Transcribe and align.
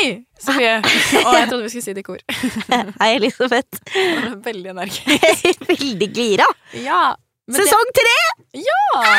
Hei, 0.00 0.12
Sofie! 0.40 0.76
Og 1.28 1.34
jeg 1.36 1.48
trodde 1.50 1.64
vi 1.66 1.70
skulle 1.74 1.84
si 1.84 1.92
det 1.92 2.00
i 2.00 2.06
kor. 2.06 2.20
Hei, 3.02 3.08
Elisabeth. 3.18 3.80
Veldig 4.46 4.70
energisk. 4.72 5.66
Veldig 5.68 6.08
gira. 6.16 6.46
Ja. 6.80 7.00
Sesong 7.52 7.90
tre! 7.98 8.14
Ja! 8.56 9.10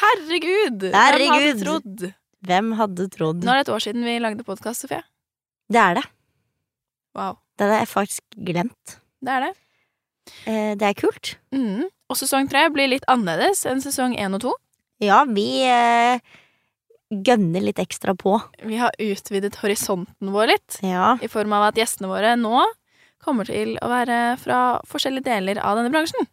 Herregud! 0.00 0.86
Hvem 0.94 1.26
hadde 1.34 1.52
trodd? 1.60 2.06
Hvem 2.48 2.72
hadde 2.78 3.08
trodd? 3.12 3.44
Nå 3.44 3.52
er 3.52 3.60
det 3.60 3.66
et 3.66 3.74
år 3.74 3.84
siden 3.84 4.08
vi 4.08 4.16
lagde 4.24 4.46
podkast, 4.46 4.86
Sofie. 4.86 5.02
Det 5.68 5.82
er 5.82 6.00
det. 6.00 6.06
Wow. 7.18 7.36
Det 7.60 7.68
hadde 7.68 7.82
jeg 7.82 7.92
faktisk 7.92 8.40
glemt. 8.48 8.98
Det 9.20 9.36
er 9.36 9.48
det. 9.50 9.54
Eh, 10.48 10.74
det 10.80 10.94
er 10.94 10.96
kult. 10.96 11.34
Mm. 11.52 11.90
Og 12.08 12.22
sesong 12.22 12.48
tre 12.48 12.70
blir 12.72 12.88
litt 12.88 13.04
annerledes 13.04 13.66
enn 13.68 13.84
sesong 13.84 14.16
én 14.16 14.40
og 14.40 14.46
to. 14.48 14.56
Ja, 15.04 15.26
vi 15.28 15.50
eh, 15.68 16.24
gønner 17.10 17.60
litt 17.64 17.78
ekstra 17.82 18.14
på. 18.14 18.36
Vi 18.62 18.76
har 18.78 18.90
utvidet 19.02 19.56
horisonten 19.62 20.30
vår 20.32 20.46
litt, 20.52 20.78
Ja. 20.82 21.16
i 21.20 21.26
form 21.28 21.52
av 21.52 21.68
at 21.68 21.74
gjestene 21.80 22.06
våre 22.08 22.36
nå 22.38 22.64
kommer 23.22 23.44
til 23.44 23.76
å 23.82 23.88
være 23.88 24.38
fra 24.38 24.80
forskjellige 24.86 25.24
deler 25.24 25.58
av 25.58 25.76
denne 25.76 25.90
bransjen. 25.92 26.26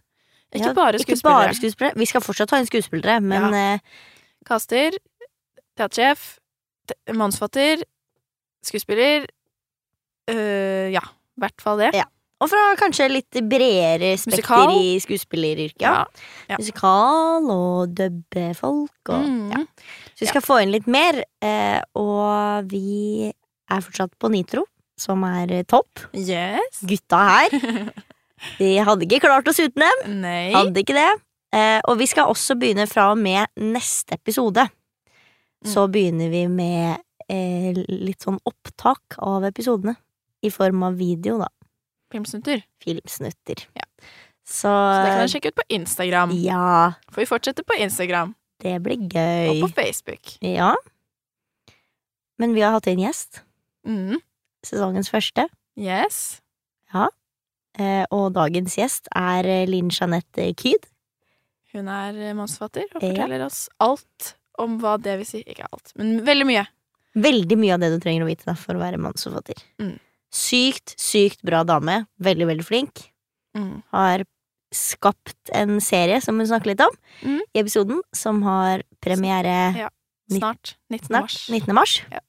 Ikke 0.54 0.68
Ja, 0.70 0.73
bare 0.73 0.94
Ikke 0.99 1.18
skuespillere. 1.18 1.48
bare 1.48 1.54
skuespillere. 1.58 1.95
Vi 1.98 2.05
skal 2.05 2.21
fortsatt 2.21 2.52
ha 2.52 2.58
inn 2.59 2.66
skuespillere, 2.70 3.21
men 3.21 3.54
eh, 3.54 3.80
Kaster, 4.45 4.91
teatersjef, 5.77 6.40
te- 6.88 7.13
manusforfatter, 7.13 7.84
skuespiller 8.63 9.26
øh, 10.30 10.91
Ja, 10.94 11.02
i 11.02 11.41
hvert 11.41 11.62
fall 11.62 11.77
det. 11.84 11.91
Ja. 11.96 12.05
Og 12.40 12.52
fra 12.52 12.76
kanskje 12.77 13.07
litt 13.09 13.32
bredere 13.49 14.12
spekter 14.16 14.44
Musikal. 14.46 14.73
i 14.77 14.99
skuespilleryrket. 15.02 15.82
Ja. 15.82 16.05
Ja. 16.52 16.57
Musikal 16.62 17.48
og 17.49 17.96
dubbefolk 17.98 19.09
og 19.09 19.26
Mm. 19.26 19.52
ja. 19.52 19.63
Så 20.17 20.26
vi 20.26 20.31
skal 20.31 20.41
få 20.41 20.55
inn 20.63 20.71
litt 20.73 20.88
mer, 20.89 21.20
eh, 21.45 21.77
og 21.94 22.66
vi 22.71 23.27
er 23.30 23.84
fortsatt 23.85 24.16
på 24.17 24.31
Nitro, 24.34 24.63
som 24.98 25.21
er 25.27 25.52
eh, 25.59 25.66
topp. 25.70 26.07
Yes. 26.17 26.80
Gutta 26.90 27.20
her. 27.27 27.54
De 28.57 28.71
hadde 28.82 29.05
ikke 29.05 29.21
klart 29.27 29.45
oss 29.49 29.62
uten 29.62 29.84
dem. 29.84 30.01
Nei. 30.23 30.49
Hadde 30.55 30.82
ikke 30.82 30.95
det. 30.98 31.10
Eh, 31.54 31.77
og 31.90 31.99
vi 32.01 32.07
skal 32.10 32.32
også 32.34 32.57
begynne 32.57 32.88
fra 32.90 33.12
og 33.13 33.21
med 33.21 33.45
neste 33.62 34.18
episode. 34.18 34.65
Så 35.65 35.85
begynner 35.90 36.29
vi 36.34 36.43
med 36.49 36.98
eh, 37.34 37.77
litt 37.90 38.26
sånn 38.26 38.38
opptak 38.45 39.18
av 39.21 39.45
episodene. 39.49 39.98
I 40.45 40.51
form 40.54 40.84
av 40.85 40.98
video, 40.98 41.38
da. 41.41 41.49
Filmsnutter. 42.13 42.62
Filmsnutter. 42.82 43.65
Ja. 43.77 43.85
Så, 44.48 44.70
Så 44.70 44.73
det 44.73 45.07
kan 45.10 45.21
dere 45.21 45.32
sjekke 45.34 45.54
ut 45.54 45.62
på 45.62 45.70
Instagram. 45.77 46.34
Ja, 46.41 46.93
For 47.10 47.21
vi 47.21 47.29
fortsetter 47.29 47.65
på 47.68 47.77
Instagram 47.82 48.35
det 48.63 48.76
blir 48.84 48.98
gøy. 49.10 49.62
og 49.63 49.70
på 49.70 49.74
Facebook. 49.82 50.38
Ja. 50.41 50.74
Men 52.40 52.54
vi 52.54 52.62
har 52.62 52.72
hatt 52.76 52.88
en 52.88 53.00
gjest. 53.02 53.41
Mm. 53.88 54.20
Sesongens 54.66 55.10
første. 55.10 55.48
Yes. 55.77 56.41
Ja. 56.94 57.10
og 58.10 58.32
dagens 58.34 58.74
gjest 58.80 59.08
er 59.13 59.46
eh, 59.46 59.68
Linn 59.70 59.91
Jeanette 59.94 60.48
Kyd. 60.58 60.88
Hun 61.76 61.88
er 61.91 62.16
mannsfatter 62.34 62.88
manusforfatter 62.88 62.96
og 62.96 63.04
Ja. 63.04 63.10
forteller 63.12 63.46
oss 63.46 63.70
alt 63.80 64.31
om 64.58 64.80
hva 64.81 64.96
det 65.02 65.18
vil 65.19 65.28
si. 65.30 65.44
Ikke 65.46 65.68
alt, 65.72 65.91
men 65.96 66.24
veldig 66.25 66.47
mye. 66.50 66.66
Veldig 67.18 67.58
mye 67.58 67.74
av 67.75 67.80
det 67.84 67.91
du 67.94 68.00
trenger 68.02 68.24
å 68.25 68.30
vite 68.30 68.46
da, 68.46 68.56
for 68.58 68.74
å 68.74 68.81
være 68.81 68.97
mannsforfatter. 68.97 69.62
Mm. 69.81 70.00
Sykt, 70.34 70.96
sykt 70.97 71.44
bra 71.46 71.63
dame. 71.63 72.08
Veldig, 72.19 72.47
veldig 72.50 72.66
flink. 72.66 73.12
Mm. 73.58 73.84
Har 73.94 74.25
skapt 74.78 75.51
en 75.57 75.78
serie 75.83 76.19
som 76.23 76.38
hun 76.39 76.47
snakker 76.50 76.72
litt 76.73 76.83
om 76.85 76.94
Mm. 77.25 77.39
i 77.56 77.59
episoden, 77.63 78.01
som 78.16 78.44
har 78.45 78.83
premiere 79.01 79.56
Ja. 79.78 79.89
Snart. 80.29 80.75
19. 80.91 81.07
snart, 81.07 81.22
mars. 81.23 81.50
19. 81.50 81.73
mars. 81.75 81.94
Ja. 82.11 82.19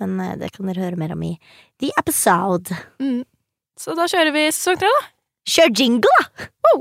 Men 0.00 0.16
uh, 0.20 0.34
det 0.40 0.48
kan 0.52 0.66
dere 0.66 0.82
høre 0.82 0.96
mer 0.98 1.12
om 1.14 1.22
i 1.22 1.38
The 1.78 1.90
Episode. 2.00 2.74
Mm. 2.98 3.22
Så 3.78 3.94
da 3.96 4.06
kjører 4.10 4.32
vi 4.34 4.46
sesong 4.52 4.78
tre, 4.80 4.88
da. 4.90 5.06
Kjør 5.48 5.70
jingle, 5.78 6.10
da! 6.18 6.48
Hei! 6.66 6.80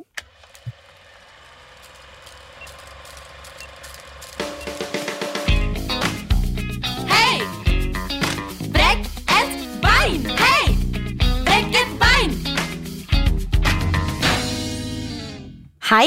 Hei! 15.89 16.05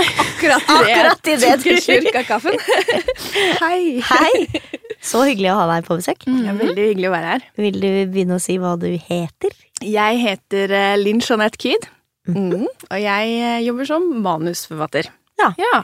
Akkurat 0.00 0.62
Akkurat 0.72 1.28
i 1.28 1.34
det 1.36 1.50
du 1.60 1.74
slurka 1.84 2.22
kaffen. 2.24 2.54
Hei. 3.62 4.00
Hei! 4.08 4.46
Så 5.04 5.20
hyggelig 5.28 5.50
å 5.52 5.58
ha 5.58 5.66
deg 5.68 5.84
på 5.84 5.98
besøk. 5.98 6.24
Mm. 6.24 6.38
er 6.48 6.56
veldig 6.62 6.86
hyggelig 6.88 7.10
å 7.10 7.12
være 7.12 7.34
her. 7.34 7.44
Vil 7.60 7.76
du 7.82 7.88
begynne 8.14 8.38
å 8.38 8.42
si 8.42 8.56
hva 8.62 8.72
du 8.80 8.88
heter? 8.88 9.52
Jeg 9.84 10.22
heter 10.22 10.72
eh, 10.72 10.94
Linn 10.96 11.20
Jeanette 11.20 11.60
Kyd, 11.60 11.84
Mhm. 12.24 12.54
mm. 12.64 12.68
og 12.88 13.00
jeg 13.02 13.36
eh, 13.36 13.58
jobber 13.66 13.84
som 13.90 14.06
manusforfatter. 14.24 15.10
Ja. 15.42 15.50
ja. 15.60 15.82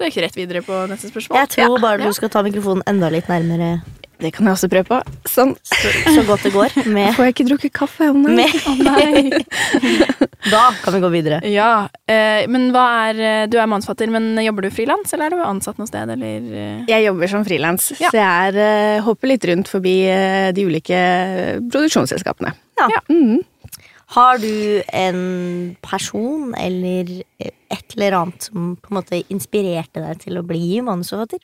Jeg 0.00 0.08
gikk 0.14 0.22
rett 0.24 0.38
videre 0.40 0.62
på 0.64 0.78
neste 0.88 1.10
spørsmål. 1.12 1.36
Jeg 1.36 1.52
tror 1.52 1.74
ja. 1.76 1.82
bare 1.84 2.00
ja. 2.00 2.08
du 2.08 2.16
skal 2.16 2.32
ta 2.32 2.40
mikrofonen 2.46 2.80
enda 2.88 3.12
litt 3.12 3.28
nærmere 3.28 3.74
Det 4.20 4.30
kan 4.36 4.44
jeg 4.48 4.52
også 4.52 4.68
prøve 4.68 4.84
på. 4.90 4.98
Sånn. 5.30 5.54
så, 5.64 5.90
så 6.14 6.22
godt 6.28 6.42
det 6.44 6.52
går. 6.52 6.74
Med, 6.94 7.14
Får 7.16 7.24
jeg 7.28 7.34
ikke 7.34 7.46
drukket 7.48 7.72
kaffe? 7.76 8.10
Nei. 8.12 8.34
Med- 8.36 8.56
Å 8.68 8.74
nei. 8.84 9.44
da 10.54 10.62
kan 10.82 10.94
vi 10.96 11.00
gå 11.02 11.10
videre. 11.12 11.38
ja, 11.48 11.88
eh, 12.10 12.44
men 12.50 12.68
hva 12.74 12.84
er 13.10 13.20
eh, 13.24 13.46
Du 13.50 13.56
er 13.60 13.68
mannsfatter, 13.70 14.10
men 14.12 14.32
jobber 14.44 14.66
du 14.68 14.70
frilans, 14.74 15.12
eller 15.16 15.30
er 15.30 15.36
du 15.40 15.44
ansatt 15.46 15.80
noe 15.80 15.88
sted, 15.88 16.12
eller 16.16 16.50
eh? 16.52 16.82
Jeg 16.90 17.06
jobber 17.08 17.32
som 17.32 17.44
frilans, 17.48 17.90
Ja. 18.00 18.10
så 18.12 18.20
jeg 18.20 18.50
er, 18.50 18.60
eh, 18.64 19.00
hopper 19.06 19.32
litt 19.32 19.46
rundt 19.48 19.70
forbi 19.72 19.94
eh, 20.12 20.50
de 20.56 20.66
ulike 20.68 21.00
produksjonsselskapene. 21.70 22.52
Ja. 22.80 23.00
Mhm. 23.08 23.40
Har 24.10 24.40
du 24.42 24.82
en 24.90 25.18
person 25.86 26.50
eller 26.58 27.12
et 27.38 27.94
eller 27.94 28.16
annet 28.18 28.42
som 28.48 28.72
på 28.82 28.90
en 28.90 28.96
måte 28.98 29.20
inspirerte 29.30 30.02
deg 30.02 30.18
til 30.24 30.40
å 30.40 30.42
bli 30.42 30.80
manusforfatter? 30.82 31.38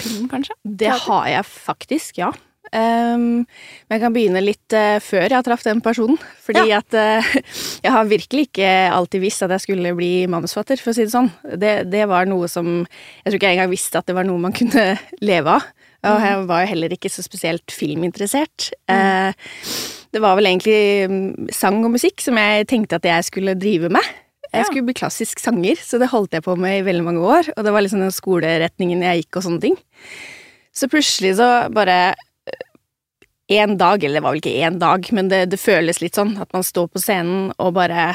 Film, 0.00 0.28
kanskje? 0.30 0.56
Det 0.62 0.94
har 1.06 1.28
jeg 1.28 1.44
faktisk, 1.48 2.18
ja. 2.22 2.32
Um, 2.72 3.42
men 3.44 3.98
jeg 3.98 4.00
kan 4.00 4.14
begynne 4.14 4.40
litt 4.40 4.72
uh, 4.72 4.96
før 5.04 5.26
jeg 5.28 5.44
traff 5.44 5.64
den 5.66 5.82
personen. 5.84 6.16
Fordi 6.40 6.70
at 6.72 6.96
uh, 6.96 7.34
jeg 7.84 7.92
har 7.92 8.08
virkelig 8.08 8.46
ikke 8.48 8.70
alltid 8.94 9.24
visst 9.26 9.44
at 9.44 9.52
jeg 9.56 9.66
skulle 9.66 9.92
bli 9.98 10.12
manusfatter, 10.32 10.80
for 10.80 10.92
å 10.92 10.96
si 10.96 11.04
det 11.04 11.12
sånn. 11.12 11.28
Det, 11.60 11.74
det 11.92 12.06
var 12.08 12.30
noe 12.30 12.48
som 12.48 12.80
Jeg 12.80 13.28
tror 13.28 13.38
ikke 13.38 13.52
jeg 13.52 13.60
engang 13.60 13.74
visste 13.74 14.00
at 14.00 14.08
det 14.08 14.16
var 14.16 14.28
noe 14.28 14.40
man 14.40 14.56
kunne 14.60 14.94
leve 15.20 15.58
av. 15.58 15.72
Og 16.02 16.18
jeg 16.18 16.46
var 16.48 16.64
jo 16.64 16.70
heller 16.72 16.94
ikke 16.96 17.10
så 17.12 17.22
spesielt 17.22 17.70
filminteressert. 17.70 18.72
Eh, 18.90 19.30
det 20.12 20.22
var 20.22 20.34
vel 20.34 20.48
egentlig 20.50 21.06
mm, 21.08 21.50
sang 21.54 21.78
og 21.86 21.92
musikk 21.94 22.24
som 22.24 22.40
jeg 22.40 22.66
tenkte 22.72 22.98
at 22.98 23.06
jeg 23.06 23.28
skulle 23.28 23.54
drive 23.54 23.90
med. 23.92 24.08
Jeg 24.52 24.68
skulle 24.68 24.84
bli 24.84 24.96
klassisk 24.96 25.40
sanger, 25.40 25.80
så 25.80 25.96
det 26.00 26.10
holdt 26.12 26.36
jeg 26.36 26.44
på 26.44 26.54
med 26.60 26.82
i 26.82 26.84
veldig 26.84 27.04
mange 27.06 27.22
år. 27.24 27.48
Og 27.56 27.64
det 27.64 27.72
var 27.72 27.84
liksom 27.84 28.02
den 28.04 28.12
skoleretningen 28.12 29.04
jeg 29.06 29.22
gikk 29.22 29.38
og 29.38 29.46
sånne 29.46 29.62
ting. 29.64 29.78
Så 30.76 30.88
plutselig 30.92 31.36
så 31.38 31.48
bare 31.72 32.14
en 33.52 33.76
dag, 33.80 34.04
eller 34.04 34.20
det 34.20 34.24
var 34.24 34.34
vel 34.34 34.42
ikke 34.42 34.66
én 34.66 34.78
dag, 34.80 35.08
men 35.12 35.28
det, 35.32 35.46
det 35.52 35.60
føles 35.60 36.00
litt 36.02 36.16
sånn 36.16 36.36
at 36.40 36.52
man 36.54 36.64
står 36.64 36.88
på 36.92 37.02
scenen 37.02 37.50
og 37.58 37.74
bare 37.76 38.12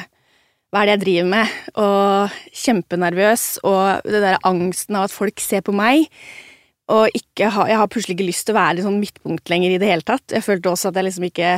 Hva 0.73 0.81
er 0.81 0.89
det 0.89 0.93
jeg 0.95 1.03
driver 1.05 1.27
med? 1.31 1.57
Og 1.79 2.37
kjempenervøs, 2.63 3.45
og 3.63 4.07
det 4.07 4.21
der 4.23 4.41
angsten 4.47 4.97
av 4.99 5.07
at 5.07 5.15
folk 5.15 5.39
ser 5.39 5.63
på 5.63 5.75
meg. 5.75 6.09
Og 6.91 7.11
ikke 7.15 7.49
ha, 7.55 7.67
jeg 7.71 7.79
har 7.79 7.89
plutselig 7.91 8.17
ikke 8.17 8.29
lyst 8.29 8.47
til 8.47 8.55
å 8.55 8.59
være 8.59 8.77
litt 8.77 8.87
sånn 8.87 8.99
midtpunkt 8.99 9.51
lenger 9.51 9.73
i 9.73 9.79
det 9.81 9.89
hele 9.89 10.05
tatt. 10.07 10.25
Jeg 10.31 10.45
følte 10.45 10.71
også 10.71 10.91
at 10.91 10.99
jeg 10.99 11.07
liksom 11.07 11.27
ikke 11.27 11.53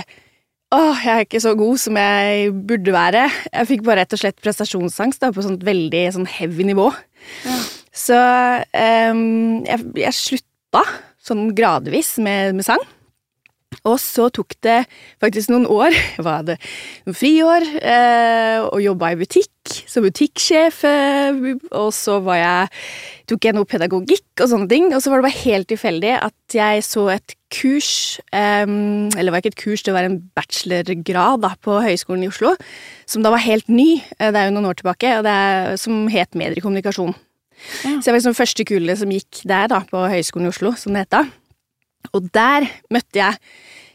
Åh, 0.70 1.00
jeg 1.02 1.16
er 1.16 1.26
ikke 1.26 1.42
så 1.42 1.56
god 1.58 1.80
som 1.82 1.98
jeg 1.98 2.52
burde 2.70 2.94
være. 2.94 3.24
Jeg 3.50 3.70
fikk 3.72 3.86
bare 3.88 4.04
rett 4.04 4.14
og 4.14 4.22
slett 4.22 4.38
prestasjonsangst 4.44 5.24
da, 5.24 5.32
på 5.34 5.42
sånt 5.42 5.64
veldig 5.66 6.04
sånn 6.14 6.28
heavy 6.30 6.68
nivå. 6.68 6.92
Ja. 7.42 7.56
Så 7.90 8.20
um, 9.10 9.24
jeg, 9.66 9.88
jeg 9.98 10.14
slutta 10.14 10.84
sånn 11.26 11.50
gradvis 11.58 12.14
med, 12.22 12.54
med 12.60 12.68
sang. 12.68 12.86
Og 13.86 14.00
så 14.02 14.28
tok 14.34 14.56
det 14.66 14.80
faktisk 15.22 15.52
noen 15.54 15.68
år. 15.70 15.96
Var 16.28 16.46
det 16.48 16.58
noen 17.06 17.18
friår 17.18 17.66
eh, 17.80 18.66
og 18.66 18.82
jobba 18.84 19.14
i 19.14 19.20
butikk 19.20 19.54
som 19.90 20.04
butikksjef. 20.06 20.82
Eh, 20.90 21.54
og 21.78 21.92
så 21.96 22.18
var 22.26 22.40
jeg, 22.40 22.82
tok 23.30 23.46
jeg 23.46 23.56
noe 23.56 23.70
pedagogikk 23.70 24.44
og 24.44 24.52
sånne 24.52 24.70
ting. 24.72 24.90
Og 24.96 25.04
så 25.04 25.12
var 25.12 25.22
det 25.22 25.28
bare 25.30 25.44
helt 25.44 25.70
tilfeldig 25.72 26.16
at 26.18 26.58
jeg 26.58 26.86
så 26.88 27.06
et 27.14 27.36
kurs 27.54 27.92
eh, 28.34 28.66
Eller 28.66 29.30
det 29.30 29.34
var 29.34 29.42
ikke 29.42 29.54
et 29.56 29.64
kurs, 29.64 29.86
det 29.86 29.96
var 29.96 30.06
en 30.06 30.20
bachelorgrad 30.38 31.46
da, 31.46 31.54
på 31.62 31.80
Høgskolen 31.86 32.26
i 32.26 32.32
Oslo. 32.32 32.56
Som 33.10 33.26
da 33.26 33.34
var 33.34 33.46
helt 33.46 33.70
ny. 33.72 34.02
Eh, 34.18 34.30
det 34.30 34.36
er 34.36 34.50
jo 34.50 34.56
noen 34.58 34.72
år 34.72 34.82
tilbake. 34.82 35.18
Og 35.20 35.28
det 35.28 35.36
er, 35.36 35.76
som 35.82 36.08
het 36.12 36.38
Mediekommunikasjon. 36.38 37.14
Ja. 37.84 37.98
Så 38.00 38.08
jeg 38.08 38.14
var 38.14 38.22
liksom 38.22 38.38
første 38.38 38.66
kullet 38.68 39.02
som 39.02 39.12
gikk 39.12 39.44
der, 39.44 39.70
da, 39.72 39.84
på 39.88 40.08
Høgskolen 40.10 40.48
i 40.48 40.54
Oslo, 40.54 40.74
som 40.80 40.96
det 40.96 41.06
het 41.06 41.16
da. 41.20 41.26
Og 42.14 42.30
der 42.34 42.68
møtte 42.94 43.20
jeg 43.22 43.38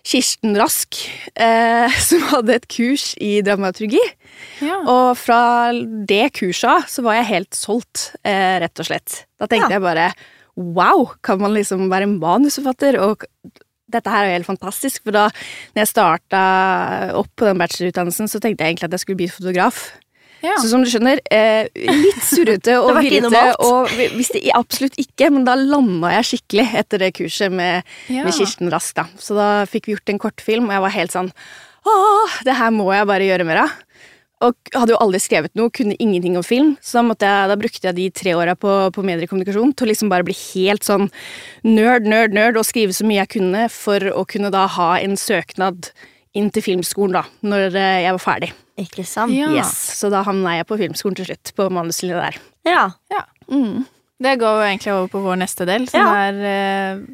Kirsten 0.05 0.53
Rask, 0.61 0.99
eh, 1.41 1.89
som 2.09 2.21
hadde 2.35 2.59
et 2.59 2.67
kurs 2.69 3.15
i 3.25 3.39
dramaturgi. 3.45 4.03
Ja. 4.61 4.83
Og 4.85 5.17
fra 5.17 5.71
det 5.73 6.27
kurset 6.37 6.91
så 6.93 7.05
var 7.07 7.17
jeg 7.23 7.31
helt 7.33 7.57
solgt, 7.57 8.11
eh, 8.27 8.59
rett 8.61 8.83
og 8.83 8.91
slett. 8.91 9.23
Da 9.41 9.49
tenkte 9.49 9.71
Ja. 9.73 9.79
jeg 9.79 9.87
bare 9.87 10.09
wow, 10.57 11.09
kan 11.25 11.41
man 11.41 11.55
liksom 11.57 11.89
være 11.91 12.07
manusforfatter? 12.13 13.01
Og 13.03 13.25
dette 13.91 14.11
her 14.13 14.25
er 14.25 14.29
jo 14.29 14.37
helt 14.39 14.47
fantastisk. 14.53 15.03
For 15.07 15.11
da 15.17 15.25
når 15.75 15.81
jeg 15.83 15.91
starta 15.91 16.43
opp 17.19 17.31
på 17.41 17.49
den 17.49 17.59
bachelorutdannelsen, 17.59 18.29
så 18.31 18.39
tenkte 18.43 18.63
jeg 18.63 18.75
egentlig 18.75 18.87
at 18.91 18.95
jeg 18.99 19.03
skulle 19.07 19.21
bli 19.25 19.31
fotograf. 19.33 19.81
Ja. 20.45 20.55
Så 20.61 20.69
som 20.69 20.83
du 20.85 20.91
skjønner, 20.93 21.23
eh, 21.33 21.67
litt 21.75 22.21
surrete 22.23 22.77
og 22.85 22.99
virrete. 23.01 23.45
Og 23.65 23.89
vi- 23.97 24.11
visste 24.19 24.43
absolutt 24.55 24.99
ikke, 25.01 25.31
men 25.33 25.47
da 25.49 25.55
landa 25.57 26.11
jeg 26.19 26.29
skikkelig 26.35 26.67
etter 26.83 27.01
det 27.07 27.15
kurset 27.17 27.51
med, 27.55 27.83
Ja. 28.13 28.25
med 28.27 28.35
Kirsten 28.37 28.69
Rask. 28.71 28.95
da. 29.01 29.07
Så 29.19 29.35
da 29.39 29.49
fikk 29.71 29.89
vi 29.89 29.95
gjort 29.97 30.13
en 30.13 30.21
kortfilm, 30.21 30.69
og 30.69 30.77
jeg 30.77 30.85
var 30.89 30.95
helt 31.01 31.17
sånn 31.17 31.33
Åh, 31.87 32.39
det 32.47 32.55
her 32.57 32.71
må 32.73 32.87
jeg 32.95 33.05
bare 33.11 33.27
gjøre 33.29 33.45
mer 33.45 33.59
av. 33.67 33.73
Og 34.45 34.55
hadde 34.75 34.93
jo 34.95 35.01
aldri 35.05 35.19
skrevet 35.21 35.53
noe, 35.57 35.69
kunne 35.73 35.97
ingenting 36.01 36.35
om 36.37 36.43
film, 36.45 36.71
så 36.83 37.01
da, 37.17 37.29
jeg, 37.45 37.49
da 37.51 37.57
brukte 37.61 37.85
jeg 37.89 37.95
de 37.97 38.07
tre 38.11 38.33
åra 38.37 38.55
på, 38.57 38.73
på 38.93 39.05
mediekommunikasjon 39.05 39.75
til 39.77 39.87
å 39.87 39.91
liksom 39.93 40.09
bare 40.13 40.25
bli 40.27 40.35
helt 40.37 40.85
sånn 40.85 41.11
nerd, 41.65 42.05
nerd, 42.09 42.33
nerd, 42.37 42.57
og 42.57 42.65
skrive 42.65 42.93
så 42.97 43.05
mye 43.09 43.21
jeg 43.23 43.35
kunne 43.37 43.67
for 43.73 44.01
å 44.13 44.25
kunne 44.29 44.51
da 44.53 44.67
ha 44.67 44.95
en 44.99 45.17
søknad 45.21 45.91
inn 46.35 46.51
til 46.55 46.65
filmskolen 46.67 47.15
da, 47.19 47.25
når 47.47 47.75
eh, 47.79 48.03
jeg 48.05 48.15
var 48.17 48.23
ferdig. 48.25 48.53
Ikke 48.81 49.05
sant? 49.07 49.33
Ja. 49.35 49.51
Yes, 49.55 49.75
Så 50.01 50.11
da 50.11 50.25
havna 50.27 50.57
jeg 50.59 50.67
på 50.67 50.79
filmskolen 50.81 51.15
til 51.21 51.29
slutt, 51.29 51.53
på 51.55 51.69
manuslinja 51.71 52.19
der. 52.25 52.39
Ja. 52.67 52.89
Mm. 53.47 53.85
Det 54.25 54.39
går 54.41 54.57
jo 54.61 54.65
egentlig 54.67 54.93
over 54.95 55.11
på 55.13 55.21
vår 55.23 55.37
neste 55.45 55.67
del, 55.69 55.87
som 55.91 56.01
Ja. 56.01 56.15
er 56.31 56.41
eh, 56.51 57.05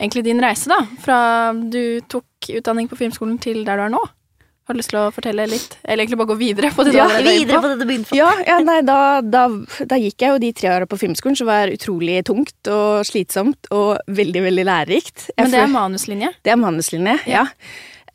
egentlig 0.00 0.24
din 0.24 0.40
reise, 0.40 0.68
da. 0.72 0.80
Fra 1.04 1.18
du 1.52 2.00
tok 2.08 2.24
utdanning 2.56 2.88
på 2.88 2.96
filmskolen 2.96 3.38
til 3.42 3.64
der 3.66 3.76
du 3.80 3.86
er 3.88 3.92
nå. 3.96 4.04
Har 4.66 4.74
du 4.74 4.80
lyst 4.80 4.90
til 4.90 4.98
å 4.98 5.12
fortelle 5.14 5.44
litt? 5.46 5.76
Eller 5.84 6.02
egentlig 6.02 6.18
bare 6.18 6.32
gå 6.32 6.38
videre 6.40 6.72
på 6.74 6.82
det 6.82 6.90
du 6.96 6.98
Ja, 6.98 7.04
er 7.06 7.22
Videre 7.22 7.60
på 7.62 7.68
det 7.70 7.76
du 7.78 7.84
begynte 7.86 8.10
på. 8.10 8.16
Ja, 8.18 8.32
ja 8.48 8.56
nei, 8.66 8.80
da, 8.82 9.20
da, 9.22 9.44
da 9.86 9.98
gikk 10.00 10.24
jeg 10.24 10.32
jo 10.32 10.40
de 10.42 10.50
tre 10.58 10.72
åra 10.74 10.88
på 10.90 10.98
filmskolen, 10.98 11.36
som 11.38 11.46
var 11.46 11.70
utrolig 11.70 12.16
tungt 12.26 12.70
og 12.72 13.04
slitsomt 13.06 13.68
og 13.70 14.00
veldig, 14.08 14.42
veldig 14.48 14.64
lærerikt. 14.66 15.28
Jeg 15.30 15.44
Men 15.44 15.52
det 15.54 15.60
er 15.60 15.70
manuslinje. 15.76 16.32
det 16.42 16.50
er 16.56 16.58
manuslinje, 16.58 17.14
ja. 17.30 17.44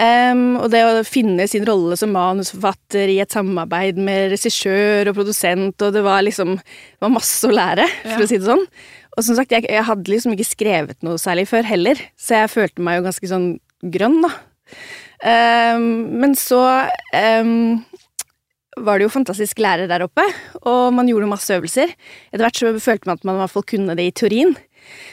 Em, 0.01 0.55
og 0.57 0.71
det 0.73 0.81
å 0.81 1.01
finne 1.05 1.45
sin 1.49 1.65
rolle 1.67 1.97
som 1.99 2.09
manusforfatter 2.15 3.11
i 3.13 3.19
et 3.21 3.33
samarbeid 3.35 3.99
med 4.01 4.31
regissør 4.33 5.11
og 5.11 5.17
produsent, 5.19 5.77
og 5.85 5.93
det 5.93 6.01
var 6.05 6.23
liksom 6.25 6.55
det 6.57 7.03
var 7.05 7.13
masse 7.13 7.45
å 7.45 7.53
lære, 7.53 7.85
for 8.07 8.17
Ja. 8.17 8.25
å 8.25 8.29
si 8.31 8.39
det 8.41 8.47
sånn. 8.49 8.65
Og 9.17 9.23
som 9.27 9.35
sagt, 9.37 9.51
jeg, 9.53 9.67
jeg 9.69 9.83
hadde 9.85 10.09
liksom 10.09 10.33
ikke 10.33 10.47
skrevet 10.47 10.97
noe 11.05 11.19
særlig 11.21 11.45
før 11.51 11.67
heller, 11.67 11.99
så 12.17 12.39
jeg 12.41 12.53
følte 12.53 12.81
meg 12.81 12.97
jo 12.97 13.05
ganske 13.09 13.29
sånn 13.29 13.47
grønn, 13.93 14.21
da. 14.23 14.31
Um, 15.21 15.85
men 16.23 16.33
så 16.39 16.61
um, 17.13 17.83
var 18.81 18.97
det 18.97 19.05
jo 19.05 19.13
fantastisk 19.13 19.59
lærer 19.61 19.89
der 19.91 20.05
oppe, 20.07 20.23
og 20.63 20.93
man 20.95 21.09
gjorde 21.11 21.29
masse 21.29 21.53
øvelser. 21.53 21.91
Etter 22.31 22.45
hvert 22.47 22.57
så 22.57 22.71
følte 22.81 23.09
man 23.11 23.19
at 23.19 23.27
man 23.27 23.37
i 23.37 23.43
hvert 23.43 23.53
fall 23.53 23.67
kunne 23.69 23.97
det 23.99 24.07
i 24.07 24.15
teorien. 24.23 24.55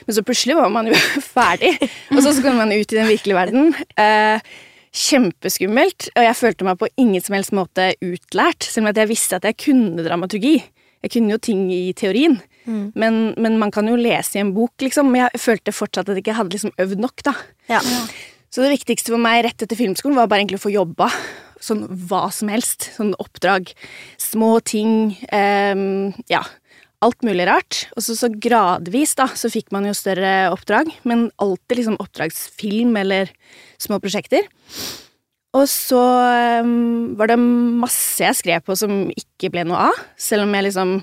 Men 0.06 0.16
så 0.16 0.24
plutselig 0.24 0.56
var 0.56 0.70
man 0.72 0.88
jo 0.88 0.96
ferdig, 1.34 1.74
og 2.14 2.22
så 2.22 2.32
skulle 2.32 2.56
man 2.56 2.72
ut 2.72 2.86
i 2.86 2.96
den 3.02 3.10
virkelige 3.10 3.36
verden. 3.36 3.74
Eh, 4.00 4.40
kjempeskummelt, 4.94 6.08
og 6.16 6.22
jeg 6.24 6.36
følte 6.38 6.66
meg 6.68 6.78
på 6.80 6.88
ingen 7.00 7.22
som 7.24 7.36
helst 7.36 7.54
måte 7.56 7.90
utlært, 8.04 8.66
selv 8.68 8.86
om 8.86 8.90
at 8.92 9.00
jeg 9.02 9.10
visste 9.10 9.36
at 9.38 9.46
jeg 9.48 9.58
kunne 9.60 10.04
dramaturgi. 10.06 10.56
Jeg 11.04 11.12
kunne 11.14 11.30
jo 11.36 11.38
ting 11.38 11.68
i 11.72 11.92
teorien, 11.96 12.40
Mm. 12.68 12.92
men, 13.00 13.14
men 13.40 13.54
man 13.58 13.70
kan 13.72 13.86
jo 13.88 13.94
lese 13.96 14.36
i 14.36 14.40
en 14.42 14.50
bok, 14.52 14.74
liksom. 14.84 15.08
Men 15.08 15.22
jeg 15.22 15.40
følte 15.40 15.72
fortsatt 15.72 16.10
at 16.10 16.18
jeg 16.18 16.20
ikke 16.26 16.34
hadde 16.36 16.52
liksom 16.52 16.74
øvd 16.76 16.98
nok, 17.00 17.22
da. 17.24 17.32
Ja. 17.70 17.78
Så 18.52 18.60
det 18.60 18.74
viktigste 18.74 19.14
for 19.14 19.16
meg 19.24 19.40
rett 19.46 19.62
etter 19.64 19.78
filmskolen 19.78 20.18
var 20.18 20.28
bare 20.28 20.42
egentlig 20.42 20.58
å 20.60 20.64
få 20.66 20.72
jobba. 20.74 21.08
Sånn 21.64 21.86
hva 22.10 22.26
som 22.30 22.50
helst. 22.52 22.90
Sånn 22.98 23.14
oppdrag. 23.16 23.72
Små 24.20 24.58
ting. 24.60 25.16
Um, 25.32 26.12
ja. 26.28 26.42
Alt 27.04 27.22
mulig 27.22 27.46
rart. 27.46 27.84
Og 27.94 28.02
så, 28.02 28.16
så 28.18 28.30
gradvis 28.30 29.14
da, 29.18 29.28
så 29.38 29.50
fikk 29.52 29.70
man 29.74 29.86
jo 29.86 29.94
større 29.94 30.48
oppdrag, 30.50 30.90
men 31.06 31.28
alltid 31.38 31.78
liksom 31.78 31.98
oppdragsfilm 32.02 32.96
eller 32.98 33.30
små 33.78 34.00
prosjekter. 34.02 34.48
Og 35.56 35.64
så 35.70 36.00
ehm, 36.28 37.14
var 37.18 37.30
det 37.30 37.38
masse 37.38 38.20
jeg 38.20 38.36
skrev 38.36 38.64
på 38.66 38.76
som 38.76 39.06
ikke 39.14 39.52
ble 39.54 39.64
noe 39.68 39.88
av, 39.88 40.00
selv 40.20 40.44
om 40.44 40.56
jeg 40.56 40.68
liksom 40.68 40.98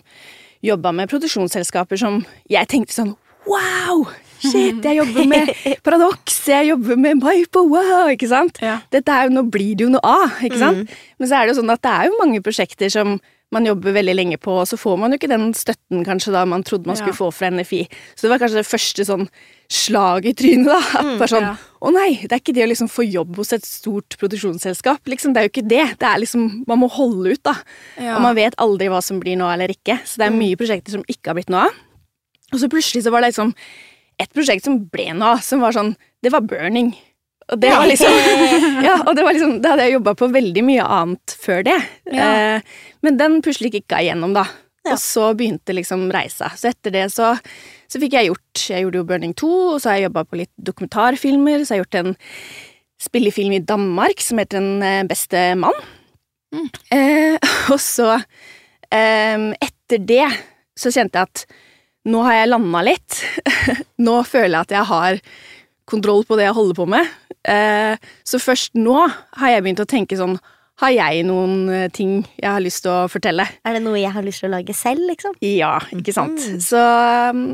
jobba 0.66 0.92
med 0.96 1.10
produksjonsselskaper 1.12 2.00
som 2.00 2.22
jeg 2.52 2.70
tenkte 2.72 2.96
sånn 2.96 3.16
Wow! 3.46 4.08
Shit, 4.42 4.82
jeg 4.84 4.98
jobber 4.98 5.28
med 5.30 5.50
Paradox, 5.86 6.38
jeg 6.50 6.70
jobber 6.72 6.98
med 7.00 7.22
Mypo, 7.22 7.64
wow! 7.72 8.10
Ikke 8.14 8.30
sant? 8.30 8.60
Ja. 8.62 8.80
Dette 8.94 9.14
er 9.14 9.30
jo, 9.30 9.36
nå 9.38 9.46
blir 9.54 9.78
det 9.78 9.86
jo 9.86 9.94
noe 9.94 10.02
av, 10.06 10.42
ikke 10.46 10.60
sant? 10.62 10.96
Men 11.22 11.30
så 11.30 11.38
er 11.38 11.46
det 11.46 11.54
jo 11.54 11.60
sånn 11.62 11.74
at 11.74 11.82
det 11.86 11.94
er 11.94 12.10
jo 12.10 12.20
mange 12.20 12.42
prosjekter 12.46 12.92
som 12.94 13.16
man 13.54 13.66
jobber 13.68 13.94
veldig 13.96 14.16
lenge 14.16 14.38
på, 14.42 14.52
og 14.62 14.66
så 14.68 14.76
får 14.78 14.98
man 15.00 15.14
jo 15.14 15.20
ikke 15.20 15.30
den 15.32 15.52
støtten 15.56 16.02
kanskje 16.04 16.32
da 16.34 16.42
man 16.50 16.64
trodde 16.66 16.88
man 16.90 16.96
Ja. 16.98 17.04
skulle 17.04 17.16
få 17.16 17.28
fra 17.32 17.50
NFI. 17.54 17.88
Så 18.18 18.26
det 18.26 18.32
var 18.34 18.40
kanskje 18.42 18.58
det 18.60 18.68
første 18.68 19.06
sånn 19.06 19.28
slag 19.72 20.26
i 20.26 20.34
trynet, 20.34 20.66
da. 20.68 20.80
At 21.00 21.12
bare 21.22 21.30
sånn 21.32 21.46
ja. 21.46 21.54
Å 21.86 21.92
nei, 21.94 22.10
det 22.26 22.32
er 22.34 22.42
ikke 22.42 22.56
det 22.58 22.66
å 22.66 22.70
liksom 22.72 22.90
få 22.90 23.06
jobb 23.06 23.38
hos 23.38 23.54
et 23.54 23.64
stort 23.66 24.18
produksjonsselskap. 24.18 25.06
Liksom, 25.06 25.34
det 25.36 25.40
er 25.44 25.48
jo 25.48 25.54
ikke 25.54 25.68
det. 25.70 25.84
Det 26.02 26.08
er 26.10 26.18
liksom 26.24 26.64
Man 26.68 26.80
må 26.82 26.90
holde 26.90 27.36
ut, 27.38 27.44
da. 27.46 27.54
Ja. 28.02 28.16
Og 28.18 28.24
man 28.26 28.36
vet 28.36 28.58
aldri 28.58 28.90
hva 28.90 29.02
som 29.06 29.20
blir 29.22 29.38
av 29.40 29.54
eller 29.54 29.70
ikke. 29.76 30.00
Så 30.04 30.18
det 30.18 30.28
er 30.32 30.36
mye 30.36 30.58
prosjekter 30.58 30.92
som 30.98 31.04
ikke 31.08 31.30
har 31.30 31.38
blitt 31.38 31.50
noe 31.54 31.68
av. 31.70 31.78
Og 32.54 32.60
så 32.62 32.70
plutselig 32.72 33.04
så 33.06 33.12
var 33.14 33.22
det 33.22 33.30
liksom 33.36 33.54
et 34.20 34.32
prosjekt 34.34 34.66
som 34.66 34.80
ble 34.90 35.12
noe 35.14 35.36
av, 35.36 35.42
som 35.46 35.62
var 35.62 35.72
sånn 35.76 35.96
Det 36.24 36.32
var 36.34 36.42
burning. 36.42 36.96
Og 37.54 37.62
det 37.62 37.72
var 37.76 37.86
liksom 37.86 38.16
Ja, 38.88 38.96
og 39.04 39.16
det 39.18 39.26
var 39.26 39.36
liksom 39.36 39.58
Det 39.62 39.70
hadde 39.70 39.88
jeg 39.88 39.98
jobba 40.00 40.16
på 40.18 40.30
veldig 40.34 40.64
mye 40.66 40.86
annet 40.98 41.36
før 41.42 41.66
det. 41.68 41.80
Ja. 42.10 42.30
Eh, 42.30 42.78
men 43.06 43.20
den 43.22 43.42
plutselig 43.46 43.76
kicka 43.76 44.02
igjennom, 44.02 44.34
da. 44.38 44.48
Ja. 44.86 44.94
Og 44.94 45.02
så 45.02 45.32
begynte 45.38 45.74
liksom 45.74 46.08
reisa. 46.14 46.52
Så 46.58 46.70
etter 46.70 46.94
det 46.94 47.08
så, 47.14 47.34
så 47.90 48.02
fikk 48.02 48.18
jeg 48.18 48.30
gjort 48.30 48.66
Jeg 48.70 48.86
gjorde 48.86 49.02
jo 49.02 49.08
Burning 49.10 49.34
2, 49.38 49.52
og 49.74 49.82
så 49.82 49.92
har 49.92 50.00
jeg 50.00 50.08
jobba 50.10 50.26
på 50.30 50.40
litt 50.42 50.54
dokumentarfilmer. 50.70 51.64
Så 51.64 51.74
har 51.74 51.80
jeg 51.80 51.86
gjort 51.86 52.02
en 52.02 52.18
spillefilm 53.02 53.56
i 53.58 53.64
Danmark 53.66 54.22
som 54.24 54.42
heter 54.42 54.62
Den 54.62 54.86
eh, 54.86 55.04
beste 55.10 55.48
mann. 55.60 55.86
Mm. 56.56 56.70
Eh, 56.98 57.54
og 57.74 57.80
så, 57.82 58.16
eh, 58.90 59.50
etter 59.62 60.06
det, 60.14 60.28
så 60.78 60.94
kjente 60.94 61.22
jeg 61.22 61.32
at 61.32 61.46
nå 62.06 62.22
har 62.28 62.40
jeg 62.40 62.52
landa 62.52 62.86
litt. 62.86 63.22
nå 64.06 64.20
føler 64.28 64.54
jeg 64.54 64.68
at 64.68 64.76
jeg 64.78 64.90
har 64.92 65.22
kontroll 65.90 66.26
på 66.28 66.38
det 66.40 66.48
jeg 66.48 66.58
holder 66.58 66.78
på 66.78 66.88
med. 66.90 67.16
Eh, 67.46 67.96
så 68.26 68.42
først 68.42 68.78
nå 68.78 68.98
har 69.40 69.54
jeg 69.54 69.66
begynt 69.66 69.84
å 69.84 69.90
tenke 69.90 70.18
sånn 70.18 70.40
Har 70.82 70.90
jeg 70.92 71.22
noen 71.28 71.70
eh, 71.70 71.92
ting 71.94 72.18
jeg 72.36 72.50
har 72.50 72.64
lyst 72.64 72.82
til 72.84 72.92
å 72.92 73.06
fortelle? 73.08 73.46
Er 73.64 73.78
det 73.78 73.84
noe 73.86 74.00
jeg 74.02 74.12
har 74.12 74.26
lyst 74.26 74.44
til 74.44 74.50
å 74.50 74.56
lage 74.58 74.74
selv, 74.76 75.06
liksom? 75.08 75.38
Ja, 75.46 75.78
ikke 75.96 76.12
sant. 76.16 76.42
Mm. 76.42 76.58
Så, 76.60 76.82
um, 77.32 77.46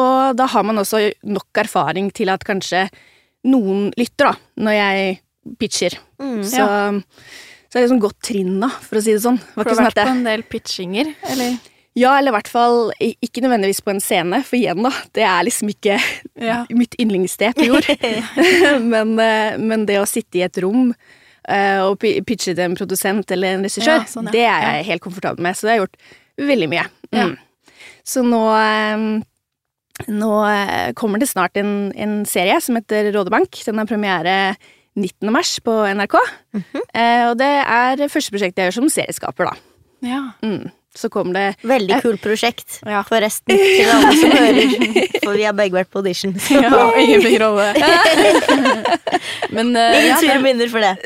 og 0.00 0.38
da 0.38 0.46
har 0.48 0.64
man 0.64 0.80
også 0.80 1.02
nok 1.28 1.60
erfaring 1.60 2.08
til 2.16 2.32
at 2.32 2.46
kanskje 2.46 2.86
noen 3.50 3.90
lytter, 4.00 4.30
da, 4.30 4.62
når 4.64 4.78
jeg 4.78 5.18
pitcher. 5.60 5.98
Mm. 6.22 6.40
Så, 6.46 6.70
så 7.68 7.78
er 7.78 7.84
det 7.84 7.92
sånn 7.92 8.00
godt 8.00 8.20
trinn, 8.30 8.56
da, 8.64 8.72
for 8.86 8.96
å 8.96 9.04
si 9.04 9.12
det 9.12 9.24
sånn. 9.26 9.42
Har 9.58 9.68
du 9.68 9.74
sånn 9.74 9.90
vært 9.90 10.00
på 10.00 10.14
en 10.14 10.24
del 10.30 10.46
pitchinger, 10.48 11.12
eller? 11.34 11.60
Ja, 11.98 12.12
eller 12.18 12.30
i 12.30 12.36
hvert 12.36 12.48
fall 12.50 12.92
ikke 13.00 13.42
nødvendigvis 13.42 13.80
på 13.82 13.90
en 13.90 14.00
scene, 14.02 14.42
for 14.46 14.56
igjen, 14.60 14.82
da, 14.86 14.92
det 15.16 15.24
er 15.26 15.46
liksom 15.48 15.72
ikke 15.72 15.96
Ja. 16.50 16.60
mitt 16.70 16.94
yndlingssted 17.02 17.56
på 17.58 17.66
jord. 17.66 17.88
men, 18.92 19.16
eh, 19.18 19.56
men 19.58 19.86
det 19.88 19.98
å 20.00 20.06
sitte 20.08 20.38
i 20.38 20.44
et 20.46 20.60
rom 20.62 20.92
eh, 21.48 21.80
og 21.82 21.98
pitche 22.00 22.54
til 22.54 22.62
en 22.68 22.76
produsent 22.78 23.30
eller 23.34 23.56
en 23.58 23.66
regissør, 23.66 24.00
Ja, 24.04 24.06
sånn, 24.08 24.30
ja. 24.30 24.36
det 24.36 24.44
er 24.46 24.66
jeg 24.78 24.88
helt 24.92 25.02
komfortabel 25.04 25.42
med. 25.42 25.58
Så 25.58 25.66
det 25.66 25.72
har 25.74 25.80
jeg 25.80 25.86
gjort 25.88 26.48
veldig 26.50 26.70
mye. 26.72 26.86
Mm. 27.16 27.34
Så 28.06 28.22
nå 28.26 28.44
eh, 28.54 29.08
Nå 30.08 30.28
kommer 30.96 31.20
det 31.20 31.26
snart 31.28 31.58
en, 31.60 31.90
en 31.92 32.22
serie 32.24 32.54
som 32.64 32.78
heter 32.78 33.10
Rådebank. 33.12 33.58
Den 33.66 33.76
har 33.82 33.84
premiere 33.90 34.36
19. 34.96 35.28
mars 35.28 35.50
på 35.60 35.74
NRK. 35.92 36.14
Mhm. 36.56 36.80
eh, 36.96 37.24
og 37.28 37.34
det 37.36 37.50
er 37.60 38.00
første 38.08 38.32
prosjekt 38.32 38.56
jeg 38.56 38.70
gjør 38.70 38.78
som 38.78 38.88
serieskaper, 38.94 39.50
da. 39.50 39.58
Ja. 40.08 40.22
Mm. 40.40 40.70
Så 40.96 41.08
kom 41.08 41.30
det 41.32 41.54
Veldig 41.62 42.00
kult 42.02 42.20
prosjekt, 42.24 42.80
Ja. 42.86 43.02
forresten, 43.06 43.54
til 43.54 43.90
alle 43.94 44.10
som 44.18 44.32
hører. 44.34 44.72
For 45.24 45.36
vi 45.38 45.44
har 45.46 45.54
begge 45.54 45.78
vært 45.78 45.90
på 45.92 46.00
audition. 46.02 46.34
Ja 46.50 46.90
ingen 46.98 47.22
fikk 47.22 47.38
rolle. 47.44 47.68
Men 49.54 49.70
uh, 49.76 49.94
Ingen 50.00 50.18
sure 50.18 50.40
minner 50.42 50.70
for 50.72 50.82
det. 50.82 50.96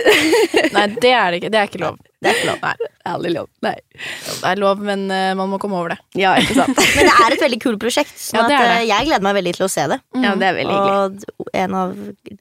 Nei, 0.74 0.86
det 1.00 1.12
er 1.12 1.30
det 1.34 1.40
ikke. 1.42 1.50
Det 1.52 1.60
er 1.60 1.68
ikke 1.70 1.82
lov. 1.84 1.98
Det 2.24 2.30
er 2.30 2.38
ikke 2.38 2.48
lov. 2.48 2.62
Nei, 2.64 2.90
Aldri 3.12 3.30
lov. 3.34 3.48
Nei. 3.66 3.74
det 3.92 4.48
er 4.48 4.60
lov, 4.62 4.80
men 4.84 5.04
uh, 5.12 5.34
man 5.36 5.50
må 5.52 5.58
komme 5.60 5.76
over 5.76 5.92
det. 5.92 5.98
Ja, 6.16 6.32
ikke 6.40 6.56
sant. 6.56 6.80
Men 6.96 7.10
det 7.10 7.14
er 7.26 7.36
et 7.36 7.44
veldig 7.44 7.60
kult 7.60 7.80
prosjekt, 7.82 8.14
så 8.16 8.38
Ja, 8.38 8.44
det 8.48 8.56
er 8.56 8.70
det. 8.70 8.78
jeg 8.88 9.08
gleder 9.10 9.26
meg 9.26 9.36
veldig 9.36 9.54
til 9.58 9.66
å 9.66 9.70
se 9.70 9.84
det. 9.92 9.98
Ja, 10.24 10.34
det 10.40 10.48
er 10.48 10.56
veldig 10.56 10.76
hyggelig. 10.78 11.32
Og 11.44 11.50
en 11.60 11.76
av 11.78 11.94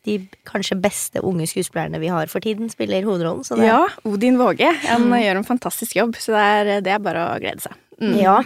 de 0.07 0.17
kanskje 0.47 0.77
beste 0.79 1.23
unge 1.25 1.47
skuespillerne 1.51 1.99
vi 2.01 2.11
har 2.13 2.31
for 2.31 2.43
tiden, 2.45 2.71
spiller 2.71 3.03
hovedrollen. 3.03 3.43
Så 3.43 3.59
det, 3.59 3.67
Ja, 3.67 3.81
Odin 4.07 4.39
Våge. 4.39 4.71
Han 4.87 5.09
gjør 5.19 5.41
en 5.41 5.47
fantastisk 5.47 5.99
jobb, 5.99 6.15
så 6.21 6.37
det 6.37 6.45
er, 6.47 6.71
det 6.87 6.95
er 6.95 7.03
bare 7.03 7.27
å 7.33 7.39
glede 7.43 7.65
seg. 7.67 7.75
Mm. 7.99 8.15
ja. 8.23 8.37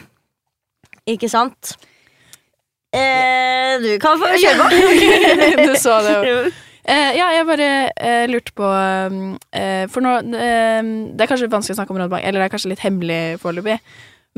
Ikke 1.08 1.30
sant? 1.32 1.78
Eh, 2.98 3.78
du 3.84 3.92
kan 4.02 4.20
få 4.20 4.34
kjøre 4.42 4.64
på. 4.64 4.70
du 5.68 5.76
så 5.80 6.00
det 6.08 6.16
jo. 6.26 6.40
Eh, 6.88 7.18
ja, 7.18 7.28
jeg 7.36 7.48
bare 7.50 7.70
eh, 8.00 8.26
lurte 8.32 8.54
på 8.56 8.64
um, 8.64 9.34
eh, 9.52 9.84
For 9.92 10.00
nå 10.00 10.14
eh, 10.32 10.92
Det 11.12 11.26
er 11.26 11.30
kanskje 11.30 11.50
vanskelig 11.52 11.76
å 11.76 11.80
snakke 11.82 11.92
om 11.92 12.00
Rådbank, 12.00 12.24
eller 12.24 12.40
det 12.40 12.48
er 12.48 12.54
kanskje 12.54 12.72
litt 12.72 12.84
hemmelig 12.86 13.22
foreløpig. 13.44 13.76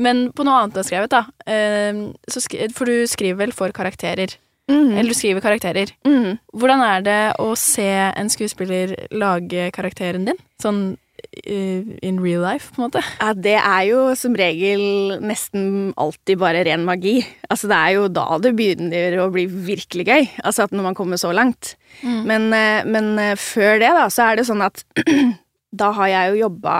Men 0.02 0.30
på 0.34 0.46
noe 0.46 0.56
annet 0.58 0.74
du 0.74 0.80
har 0.80 0.88
skrevet, 0.88 1.12
da. 1.12 1.24
Eh, 1.46 2.06
så 2.26 2.42
skri 2.42 2.70
for 2.74 2.90
du 2.90 3.06
skriver 3.10 3.44
vel 3.44 3.54
for 3.54 3.74
karakterer. 3.76 4.38
Mm. 4.70 4.92
eller 4.94 5.10
du 5.10 5.14
skriver 5.18 5.42
karakterer. 5.42 5.90
Mm. 6.06 6.38
Hvordan 6.54 6.82
er 6.86 7.00
det 7.02 7.20
å 7.42 7.48
se 7.58 7.88
en 7.90 8.28
skuespiller 8.30 8.92
lage 9.10 9.66
karakteren 9.74 10.28
din? 10.28 10.38
Sånn 10.62 10.82
eh, 10.94 11.09
in 11.44 12.20
real 12.22 12.42
life, 12.44 12.72
på 12.74 12.80
en 12.80 12.86
måte? 12.88 13.02
Ja, 13.20 13.32
det 13.34 13.56
er 13.58 13.84
jo 13.88 14.02
som 14.18 14.34
regel 14.38 15.18
nesten 15.24 15.92
alltid 16.00 16.40
bare 16.40 16.64
ren 16.66 16.86
magi. 16.86 17.20
Altså, 17.48 17.70
det 17.70 17.78
er 17.78 17.94
jo 17.96 18.08
da 18.12 18.26
det 18.42 18.54
begynner 18.58 19.18
å 19.22 19.28
bli 19.34 19.46
virkelig 19.50 20.06
gøy. 20.08 20.28
Altså 20.44 20.66
at 20.66 20.74
når 20.74 20.90
man 20.90 20.98
kommer 20.98 21.20
så 21.20 21.32
langt. 21.36 21.74
Mm. 22.02 22.20
Men, 22.28 22.50
eh, 22.56 22.82
men 22.88 23.12
eh, 23.20 23.38
før 23.40 23.80
det, 23.82 23.92
da, 23.96 24.08
så 24.12 24.30
er 24.30 24.40
det 24.40 24.48
sånn 24.48 24.64
at 24.66 24.84
da 25.82 25.92
har 25.98 26.12
jeg 26.12 26.32
jo 26.32 26.44
jobba 26.46 26.76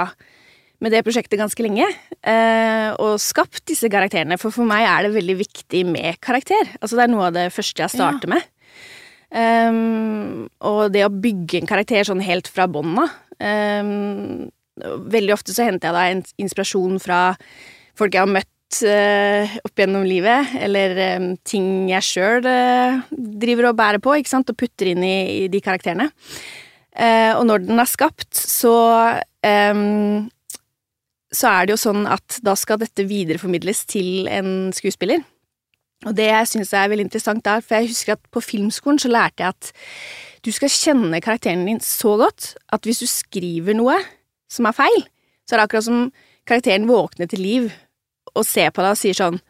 med 0.81 0.95
det 0.95 1.03
prosjektet 1.05 1.41
ganske 1.41 1.65
lenge. 1.65 1.89
eh, 2.21 2.89
og 3.01 3.21
skapt 3.21 3.65
disse 3.69 3.89
karakterene. 3.93 4.39
For 4.41 4.53
for 4.55 4.69
meg 4.69 4.87
er 4.89 5.07
det 5.07 5.17
veldig 5.17 5.37
viktig 5.41 5.85
med 5.89 6.21
karakter. 6.25 6.77
Altså 6.81 6.97
Det 6.97 7.05
er 7.05 7.13
noe 7.13 7.29
av 7.29 7.37
det 7.37 7.51
første 7.55 7.85
jeg 7.85 7.97
starter 7.97 8.33
med. 8.33 8.49
Um, 9.31 10.49
og 10.67 10.89
det 10.91 11.05
å 11.07 11.13
bygge 11.15 11.61
en 11.61 11.69
karakter 11.71 12.03
sånn 12.03 12.23
helt 12.25 12.49
fra 12.51 12.65
bånn 12.67 12.97
av 12.99 13.13
Veldig 13.41 15.35
ofte 15.35 15.55
så 15.57 15.67
henter 15.67 15.91
jeg 15.91 15.97
da 15.97 16.07
en 16.09 16.23
inspirasjon 16.41 16.99
fra 17.03 17.21
folk 17.99 18.15
jeg 18.17 18.23
har 18.23 18.33
møtt 18.33 18.81
eh, 18.87 19.59
opp 19.65 19.81
gjennom 19.81 20.05
livet, 20.09 20.55
eller 20.61 20.97
em, 21.05 21.29
ting 21.45 21.89
jeg 21.91 22.07
sjøl 22.07 22.47
driver 23.11 23.71
og 23.71 23.79
bærer 23.81 24.01
på, 24.03 24.15
ikke 24.17 24.33
sant, 24.33 24.53
og 24.53 24.59
putter 24.61 24.93
inn 24.93 25.05
i, 25.05 25.17
i 25.43 25.49
de 25.53 25.61
karakterene. 25.65 26.11
Eh, 26.97 27.33
og 27.37 27.45
når 27.49 27.67
den 27.67 27.81
er 27.83 27.91
skapt, 27.91 28.33
så 28.37 28.75
em, 29.47 30.29
så 31.31 31.51
er 31.51 31.67
det 31.67 31.77
jo 31.77 31.83
sånn 31.85 32.07
at 32.11 32.41
da 32.45 32.57
skal 32.59 32.81
dette 32.81 33.07
videreformidles 33.07 33.85
til 33.91 34.27
en 34.31 34.71
skuespiller. 34.75 35.23
Og 36.09 36.17
det 36.17 36.31
jeg 36.31 36.49
syns 36.49 36.73
er 36.73 36.89
veldig 36.89 37.09
interessant 37.09 37.45
der, 37.45 37.61
for 37.61 37.77
jeg 37.77 37.91
husker 37.93 38.17
at 38.17 38.23
på 38.33 38.41
filmskolen 38.41 39.01
så 39.03 39.11
lærte 39.13 39.45
jeg 39.45 39.53
at 39.53 39.73
du 40.45 40.49
skal 40.57 40.73
kjenne 40.73 41.21
karakteren 41.21 41.67
din 41.69 41.83
så 41.85 42.15
godt 42.17 42.55
at 42.73 42.87
hvis 42.89 43.03
du 43.03 43.09
skriver 43.11 43.77
noe 43.77 43.99
som 44.51 44.69
er 44.69 44.77
feil, 44.77 45.03
så 45.45 45.55
er 45.55 45.61
det 45.61 45.67
akkurat 45.69 45.87
som 45.87 46.07
karakteren 46.49 46.89
våkner 46.89 47.29
til 47.29 47.45
liv 47.45 47.69
og 48.33 48.47
ser 48.49 48.73
på 48.73 48.85
deg 48.85 48.97
og 48.97 49.01
sier 49.01 49.19
sånn 49.19 49.41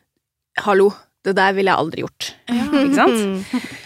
Hallo, 0.61 0.89
det 1.25 1.37
der 1.39 1.55
ville 1.55 1.71
jeg 1.71 1.79
aldri 1.79 2.03
gjort. 2.03 2.33
Ikke 2.51 2.97
sant? 2.99 3.55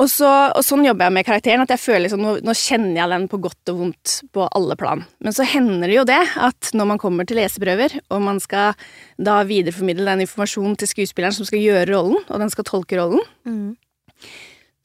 Og, 0.00 0.06
så, 0.08 0.28
og 0.56 0.62
sånn 0.64 0.86
jobber 0.86 1.04
jeg 1.10 1.12
med 1.18 1.26
karakteren, 1.26 1.60
at 1.66 1.72
jeg 1.74 1.80
føler 1.82 2.06
liksom, 2.06 2.22
nå, 2.24 2.30
nå 2.46 2.52
kjenner 2.56 2.94
jeg 2.96 3.10
den 3.12 3.26
på 3.28 3.40
godt 3.44 3.72
og 3.74 3.80
vondt 3.82 4.14
på 4.32 4.46
alle 4.56 4.76
plan. 4.80 5.02
Men 5.20 5.34
så 5.36 5.44
hender 5.44 5.84
det 5.90 5.98
jo 5.98 6.04
det 6.08 6.20
at 6.40 6.70
når 6.72 6.88
man 6.94 7.00
kommer 7.02 7.28
til 7.28 7.36
leseprøver, 7.36 7.98
og 8.08 8.22
man 8.24 8.40
skal 8.40 8.72
da 9.20 9.42
videreformidle 9.44 10.06
den 10.08 10.24
informasjonen 10.24 10.78
til 10.80 10.88
skuespilleren 10.88 11.36
som 11.36 11.44
skal 11.44 11.60
gjøre 11.60 11.90
rollen, 11.92 12.16
og 12.24 12.40
den 12.40 12.52
skal 12.54 12.64
tolke 12.70 12.96
rollen, 13.02 13.20
Mm. 13.44 13.76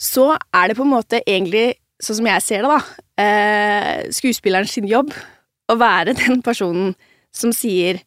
så 0.02 0.34
er 0.54 0.68
det 0.68 0.76
på 0.78 0.84
en 0.84 0.92
måte 0.92 1.22
egentlig, 1.24 1.78
sånn 2.04 2.20
som 2.20 2.28
jeg 2.30 2.44
ser 2.46 2.66
det, 2.68 2.76
da, 2.76 3.24
eh, 3.24 4.04
skuespilleren 4.14 4.68
sin 4.70 4.90
jobb 4.92 5.14
å 5.72 5.78
være 5.80 6.14
den 6.22 6.44
personen 6.46 6.96
som 7.32 7.56
sier 7.56 8.04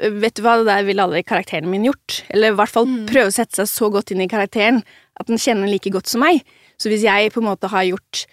Vet 0.00 0.38
du 0.38 0.40
hva, 0.40 0.54
det 0.56 0.64
der 0.64 0.84
ville 0.86 1.04
aldri 1.04 1.20
karakteren 1.28 1.66
min 1.68 1.82
gjort. 1.84 2.22
Eller 2.32 2.54
i 2.54 2.56
hvert 2.56 2.72
fall 2.72 2.86
Mm. 2.88 3.02
prøve 3.10 3.28
å 3.28 3.34
sette 3.34 3.52
seg 3.58 3.66
så 3.68 3.90
godt 3.92 4.14
inn 4.14 4.22
i 4.24 4.26
karakteren 4.32 4.78
at 5.20 5.26
den 5.30 5.38
kjenner 5.40 5.66
den 5.66 5.72
like 5.74 5.90
godt 5.94 6.08
som 6.10 6.22
meg. 6.24 6.42
Så 6.78 6.90
hvis 6.92 7.02
jeg 7.06 7.32
på 7.34 7.40
en 7.42 7.48
måte 7.50 7.70
har 7.72 7.84
gjort 7.88 8.26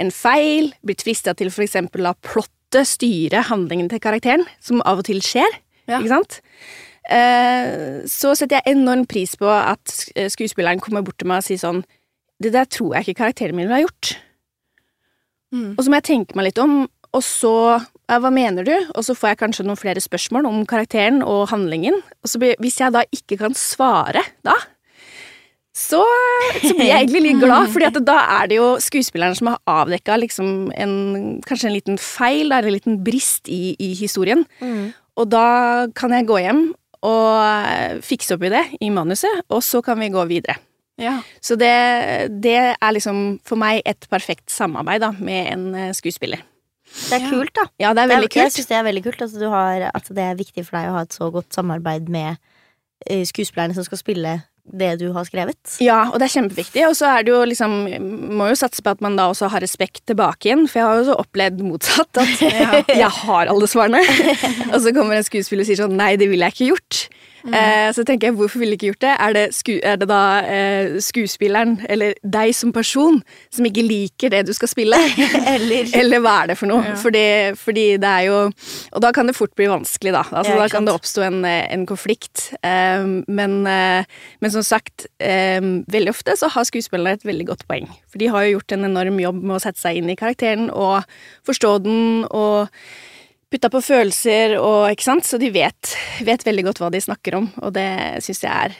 en 0.00 0.10
feil, 0.12 0.72
blitt 0.84 1.02
frista 1.06 1.32
til 1.34 1.48
for 1.50 1.64
eksempel 1.64 2.04
å 2.10 2.14
plotte, 2.20 2.82
styre 2.84 3.44
handlingen 3.48 3.88
til 3.88 4.00
karakteren, 4.02 4.42
som 4.60 4.82
av 4.84 4.98
og 5.00 5.06
til 5.08 5.22
skjer, 5.24 5.48
Ja. 5.88 6.00
ikke 6.00 6.10
sant, 6.10 6.40
eh, 7.08 8.02
så 8.10 8.34
setter 8.36 8.58
jeg 8.60 8.74
enorm 8.76 9.06
pris 9.06 9.36
på 9.38 9.46
at 9.48 10.10
eh, 10.16 10.28
skuespilleren 10.28 10.80
kommer 10.82 11.02
bort 11.06 11.16
til 11.18 11.28
meg 11.30 11.38
og 11.38 11.46
sier 11.46 11.62
sånn 11.62 11.84
Det 12.42 12.50
der 12.52 12.66
tror 12.66 12.92
jeg 12.96 13.06
ikke 13.06 13.22
karakteren 13.22 13.54
min 13.56 13.68
ville 13.68 13.78
ha 13.78 13.86
gjort. 13.86 14.16
Mm. 15.54 15.70
Og 15.78 15.84
så 15.84 15.88
må 15.88 15.96
jeg 16.00 16.08
tenke 16.10 16.36
meg 16.36 16.50
litt 16.50 16.58
om, 16.60 16.82
og 17.14 17.22
så 17.24 17.52
Hva 18.06 18.30
mener 18.30 18.62
du? 18.66 18.74
Og 18.94 19.02
så 19.02 19.16
får 19.16 19.30
jeg 19.32 19.38
kanskje 19.40 19.64
noen 19.66 19.78
flere 19.80 20.02
spørsmål 20.02 20.46
om 20.46 20.60
karakteren 20.68 21.22
og 21.26 21.48
handlingen. 21.50 21.96
Og 22.22 22.28
så 22.30 22.38
blir, 22.38 22.52
hvis 22.62 22.76
jeg 22.78 22.92
da 22.94 23.02
ikke 23.10 23.38
kan 23.40 23.54
svare 23.58 24.22
da, 24.46 24.54
så, 25.76 26.00
så 26.62 26.72
blir 26.72 26.88
jeg 26.88 27.02
egentlig 27.02 27.20
litt 27.26 27.42
glad, 27.42 27.68
Fordi 27.74 28.00
da 28.06 28.16
er 28.38 28.48
det 28.48 28.56
jo 28.56 28.68
skuespilleren 28.80 29.36
som 29.36 29.50
har 29.52 29.58
avdekka 29.82 30.16
liksom 30.22 30.70
en, 30.72 30.94
kanskje 31.44 31.68
en 31.68 31.76
liten 31.76 31.98
feil, 32.00 32.48
eller 32.48 32.70
en 32.70 32.76
liten 32.78 32.96
brist 33.04 33.50
i, 33.52 33.74
i 33.76 33.90
historien. 33.98 34.46
Mm. 34.62 34.94
Og 35.20 35.28
da 35.32 35.46
kan 35.96 36.14
jeg 36.16 36.28
gå 36.28 36.40
hjem 36.40 36.62
og 37.06 38.00
fikse 38.04 38.34
opp 38.36 38.46
i 38.48 38.52
det 38.56 38.64
i 38.80 38.88
manuset, 38.90 39.44
og 39.52 39.60
så 39.64 39.82
kan 39.84 40.00
vi 40.00 40.08
gå 40.14 40.24
videre. 40.30 40.56
Ja. 40.96 41.18
Så 41.44 41.58
det, 41.60 41.72
det 42.40 42.56
er 42.72 42.96
liksom 42.96 43.38
for 43.44 43.60
meg 43.60 43.82
et 43.84 44.08
perfekt 44.08 44.48
samarbeid 44.52 45.04
da, 45.04 45.12
med 45.20 45.52
en 45.52 45.66
eh, 45.76 45.92
skuespiller. 45.96 46.40
Det 46.86 47.18
er 47.18 47.24
Ja. 47.26 47.30
kult, 47.34 47.52
da. 47.58 47.66
Ja, 47.82 47.92
det 47.92 48.06
er 48.06 48.08
Det 48.08 48.30
kult. 48.30 48.36
Jeg 48.40 48.52
synes 48.52 48.54
syns 48.64 48.72
det 48.72 48.76
er 48.78 48.86
veldig 48.88 49.04
kult 49.04 49.22
at, 49.26 49.34
du 49.36 49.48
har, 49.52 49.90
at 49.92 50.08
det 50.08 50.24
er 50.24 50.38
viktig 50.40 50.64
for 50.64 50.78
deg 50.78 50.88
å 50.88 50.96
ha 50.96 51.02
et 51.04 51.12
så 51.12 51.28
godt 51.34 51.52
samarbeid 51.52 52.08
med 52.08 52.38
eh, 53.10 53.24
skuespillerne 53.28 53.76
som 53.76 53.84
skal 53.84 54.00
spille 54.00 54.38
det 54.66 54.96
du 55.00 55.06
har 55.14 55.26
skrevet. 55.28 55.76
Ja, 55.82 56.06
og 56.10 56.18
det 56.20 56.28
er 56.28 56.34
kjempeviktig. 56.36 56.84
Og 56.88 56.96
så 56.98 57.10
er 57.10 57.26
det 57.26 57.32
jo 57.34 57.42
liksom 57.48 57.76
Må 58.36 58.48
jo 58.50 58.58
satse 58.58 58.82
på 58.82 58.92
at 58.96 59.02
man 59.04 59.18
da 59.18 59.28
også 59.30 59.50
har 59.52 59.62
respekt 59.64 60.04
tilbake 60.10 60.50
igjen, 60.50 60.66
for 60.70 60.80
jeg 60.80 60.88
har 60.88 61.00
jo 61.00 61.06
så 61.10 61.18
opplevd 61.22 61.62
motsatt. 61.66 62.22
At 62.22 62.90
jeg 63.02 63.12
har 63.20 63.52
alle 63.52 63.70
svarene, 63.70 64.02
og 64.72 64.80
så 64.82 64.94
kommer 64.96 65.18
en 65.18 65.26
skuespiller 65.26 65.66
og 65.66 65.70
sier 65.70 65.82
sånn 65.84 65.96
Nei, 65.96 66.14
det 66.20 66.30
ville 66.32 66.48
jeg 66.48 66.56
ikke 66.56 66.72
gjort. 66.74 67.06
Eh, 67.54 67.88
så 67.94 68.04
tenker 68.06 68.28
jeg, 68.28 68.36
hvorfor 68.38 68.60
ville 68.62 68.74
jeg 68.74 68.80
ikke 68.80 68.90
gjort 68.92 69.04
det? 69.04 69.12
Er 69.26 69.34
det, 69.36 69.44
sku, 69.56 69.72
er 69.78 70.00
det 70.00 70.08
da 70.10 70.20
eh, 70.42 70.96
skuespilleren, 71.02 71.76
eller 71.88 72.16
deg 72.22 72.52
som 72.56 72.72
person, 72.74 73.20
som 73.54 73.68
ikke 73.68 73.84
liker 73.86 74.32
det 74.34 74.44
du 74.48 74.52
skal 74.56 74.70
spille? 74.70 74.98
Eller 75.54 75.90
Eller 75.96 76.22
hva 76.24 76.36
er 76.42 76.52
det 76.52 76.58
for 76.60 76.70
noe? 76.70 76.84
Ja. 76.86 76.96
Fordi, 77.00 77.26
fordi 77.58 77.86
det 78.02 78.10
er 78.10 78.26
jo 78.28 78.38
Og 78.46 79.02
da 79.04 79.12
kan 79.14 79.28
det 79.28 79.36
fort 79.36 79.54
bli 79.58 79.68
vanskelig, 79.70 80.14
da. 80.14 80.24
Altså, 80.30 80.54
Ja, 80.56 80.60
da 80.62 80.68
kan 80.72 80.86
det 80.88 80.94
oppstå 80.96 81.26
en, 81.26 81.40
eh, 81.44 81.66
en 81.72 81.86
konflikt. 81.88 82.48
Eh, 82.66 83.06
men, 83.26 83.58
eh, 83.66 84.04
men 84.40 84.54
som 84.54 84.64
sagt, 84.66 85.06
um, 85.20 85.84
veldig 85.90 86.12
ofte 86.12 86.36
så 86.38 86.48
har 86.52 86.66
skuespillere 86.68 87.18
et 87.18 87.26
veldig 87.26 87.46
godt 87.48 87.66
poeng. 87.68 87.88
For 88.10 88.20
de 88.22 88.30
har 88.32 88.46
jo 88.46 88.56
gjort 88.56 88.76
en 88.76 88.88
enorm 88.88 89.20
jobb 89.20 89.42
med 89.42 89.56
å 89.56 89.62
sette 89.62 89.80
seg 89.80 90.00
inn 90.00 90.10
i 90.10 90.16
karakteren 90.18 90.70
og 90.70 91.04
forstå 91.46 91.72
den 91.84 92.24
og 92.30 92.72
putta 93.52 93.70
på 93.72 93.82
følelser 93.84 94.56
og 94.58 94.90
Ikke 94.90 95.06
sant? 95.06 95.26
Så 95.26 95.38
de 95.40 95.50
vet, 95.54 95.94
vet 96.26 96.46
veldig 96.46 96.66
godt 96.68 96.82
hva 96.82 96.90
de 96.92 97.02
snakker 97.02 97.38
om, 97.38 97.48
og 97.62 97.74
det 97.76 97.88
syns 98.24 98.44
jeg 98.44 98.52
er 98.52 98.76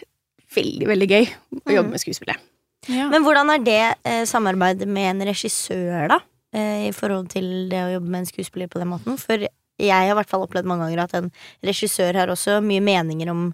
veldig, 0.57 0.89
veldig 0.91 1.09
gøy 1.11 1.27
å 1.63 1.77
jobbe 1.79 1.95
med 1.95 2.03
skuespillet. 2.03 2.47
Ja. 2.91 3.09
Men 3.11 3.25
hvordan 3.27 3.51
er 3.51 3.63
det 3.67 3.83
eh, 4.07 4.25
samarbeidet 4.29 4.87
med 4.89 5.11
en 5.11 5.29
regissør, 5.29 6.07
da? 6.13 6.21
Eh, 6.55 6.89
I 6.89 6.93
forhold 6.95 7.31
til 7.33 7.69
det 7.71 7.83
å 7.83 7.93
jobbe 7.97 8.11
med 8.11 8.23
en 8.23 8.29
skuespiller 8.29 8.71
på 8.71 8.83
den 8.83 8.93
måten? 8.93 9.19
For 9.19 9.43
jeg 9.43 9.93
har 9.93 10.11
i 10.13 10.17
hvert 10.17 10.31
fall 10.31 10.45
opplevd 10.47 10.69
mange 10.71 10.87
ganger 10.87 11.05
at 11.05 11.17
en 11.19 11.31
regissør 11.67 12.17
har 12.17 12.33
også 12.33 12.61
mye 12.65 12.85
meninger 12.85 13.31
om 13.33 13.49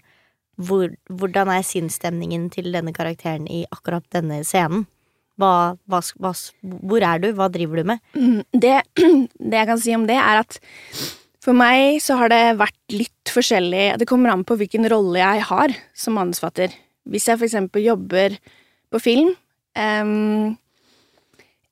hvor, 0.60 0.90
hvordan 1.08 1.48
er 1.50 1.64
sinnsstemningen 1.66 2.50
til 2.52 2.68
denne 2.74 2.92
karakteren 2.94 3.48
i 3.50 3.64
akkurat 3.72 4.04
denne 4.12 4.42
scenen. 4.46 4.84
Hva, 5.42 5.54
hva, 5.90 6.00
hva, 6.22 6.32
hvor 6.62 7.02
er 7.06 7.22
du? 7.22 7.32
Hva 7.34 7.50
driver 7.50 7.82
du 7.82 7.90
med? 7.90 8.04
Mm, 8.14 8.40
Det, 8.54 8.78
det 9.50 9.58
jeg 9.58 9.70
kan 9.72 9.82
si 9.82 9.96
om 9.96 10.06
det, 10.06 10.20
er 10.22 10.42
at 10.44 10.60
for 11.42 11.58
meg 11.58 11.98
så 12.02 12.16
har 12.20 12.30
det 12.30 12.42
vært 12.60 12.94
litt 12.94 13.30
forskjellig 13.32 13.98
Det 13.98 14.06
kommer 14.06 14.30
an 14.30 14.44
på 14.46 14.54
hvilken 14.60 14.86
rolle 14.92 15.18
jeg 15.18 15.46
har 15.48 15.74
som 15.98 16.14
manusforfatter. 16.18 16.74
Hvis 17.10 17.26
jeg 17.26 17.40
for 17.40 17.48
eksempel 17.48 17.82
jobber 17.82 18.36
på 18.92 19.00
film, 19.02 19.32
um, 19.74 20.52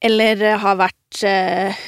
eller 0.00 0.42
har 0.62 0.78
vært 0.80 1.20
uh, 1.22 1.82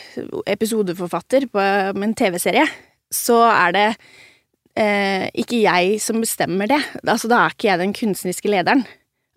episodeforfatter 0.52 1.48
på 1.50 1.62
en 1.62 2.14
TV-serie, 2.14 2.66
så 3.12 3.40
er 3.48 3.74
det 3.74 3.86
uh, 3.96 5.26
ikke 5.42 5.64
jeg 5.64 5.98
som 6.04 6.20
bestemmer 6.22 6.70
det. 6.70 6.80
Altså, 7.02 7.30
da 7.32 7.42
er 7.42 7.56
ikke 7.56 7.70
jeg 7.72 7.82
den 7.82 7.96
kunstneriske 7.96 8.52
lederen. 8.52 8.84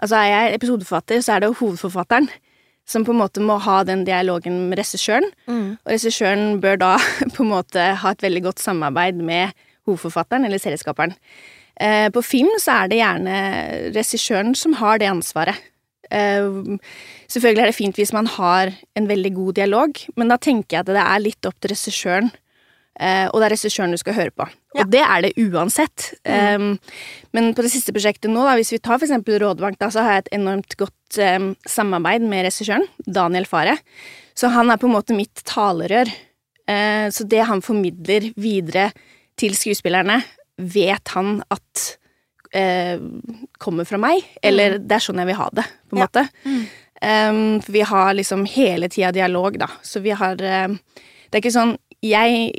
Altså, 0.02 0.20
er 0.20 0.32
jeg 0.32 0.58
episodeforfatter, 0.60 1.22
så 1.24 1.36
er 1.36 1.44
det 1.44 1.52
jo 1.52 1.60
hovedforfatteren 1.62 2.30
som 2.86 3.06
på 3.06 3.14
en 3.16 3.22
måte 3.24 3.42
må 3.42 3.58
ha 3.66 3.80
den 3.88 4.04
dialogen 4.06 4.68
med 4.70 4.80
regissøren. 4.80 5.28
Og 5.84 5.94
regissøren 5.96 6.60
bør 6.62 6.80
da 6.82 6.92
på 7.36 7.44
en 7.44 7.52
måte 7.52 7.92
ha 8.02 8.14
et 8.14 8.25
veldig 8.25 8.44
godt 8.50 8.64
samarbeid 8.64 9.22
med 9.25 9.56
hovedforfatteren 9.90 10.46
eller 10.46 10.62
serieskaperen. 10.62 11.16
Eh, 11.75 12.08
på 12.14 12.22
film 12.24 12.52
så 12.62 12.84
er 12.84 12.92
det 12.92 13.02
gjerne 13.02 13.40
regissøren 13.96 14.54
som 14.56 14.78
har 14.80 15.02
det 15.02 15.10
ansvaret. 15.12 15.58
Eh, 16.14 16.78
selvfølgelig 17.28 17.64
er 17.64 17.72
det 17.72 17.78
fint 17.78 18.00
hvis 18.00 18.14
man 18.14 18.30
har 18.30 18.72
en 18.96 19.10
veldig 19.10 19.34
god 19.36 19.58
dialog, 19.58 20.02
men 20.16 20.32
da 20.32 20.38
tenker 20.38 20.78
jeg 20.78 20.86
at 20.86 20.94
det 20.94 21.02
er 21.02 21.24
litt 21.24 21.50
opp 21.50 21.58
til 21.60 21.74
regissøren, 21.74 22.32
og 22.96 23.42
det 23.42 23.48
er 23.50 23.54
regissøren 23.56 23.92
du 23.92 23.98
skal 24.00 24.16
høre 24.16 24.32
på. 24.32 24.46
Ja. 24.75 24.84
Og 24.86 24.92
det 24.94 25.02
er 25.04 25.22
det 25.25 25.34
uansett. 25.42 26.14
Eh, 26.24 26.68
men 27.36 27.50
på 27.56 27.64
det 27.66 27.72
siste 27.74 27.92
prosjektet 27.96 28.32
nå, 28.32 28.44
da, 28.48 28.54
hvis 28.56 28.72
vi 28.72 28.80
tar 28.80 29.00
for 29.02 29.08
eksempel 29.08 29.40
Rådbank, 29.44 29.80
da, 29.82 29.90
så 29.92 30.06
har 30.06 30.16
jeg 30.18 30.25
et 30.25 30.32
enormt 30.38 30.78
godt 30.80 31.20
um, 31.20 31.50
samarbeid 31.68 32.24
med 32.28 32.46
regissøren, 32.48 32.88
Daniel 33.04 33.46
Fare. 33.50 33.75
Så 34.36 34.48
han 34.52 34.72
er 34.72 34.80
på 34.80 34.88
en 34.88 34.96
måte 34.96 35.16
mitt 35.18 35.44
talerør. 35.48 36.08
Uh, 36.70 37.08
så 37.12 37.28
det 37.28 37.44
han 37.50 37.62
formidler 37.64 38.30
videre 38.40 38.90
til 39.40 39.56
skuespillerne, 39.60 40.22
vet 40.56 41.12
han 41.18 41.42
at 41.52 41.84
uh, 42.56 42.96
kommer 43.60 43.88
fra 43.88 44.00
meg, 44.00 44.24
eller 44.40 44.80
det 44.80 44.96
er 45.02 45.04
sånn 45.04 45.20
jeg 45.20 45.34
vil 45.34 45.40
ha 45.44 45.50
det, 45.60 45.68
på 45.92 45.98
en 46.00 46.04
Ja. 46.06 46.08
måte. 46.08 46.28
Um, 47.06 47.60
for 47.62 47.75
vi 47.75 47.82
har 47.84 48.14
liksom 48.16 48.46
hele 48.48 48.88
tida 48.90 49.12
dialog, 49.12 49.60
da. 49.60 49.68
Så 49.84 50.00
vi 50.02 50.16
har 50.16 50.40
uh, 50.40 50.72
Det 51.28 51.42
er 51.42 51.44
ikke 51.44 51.52
sånn 51.52 51.74
jeg, 52.04 52.52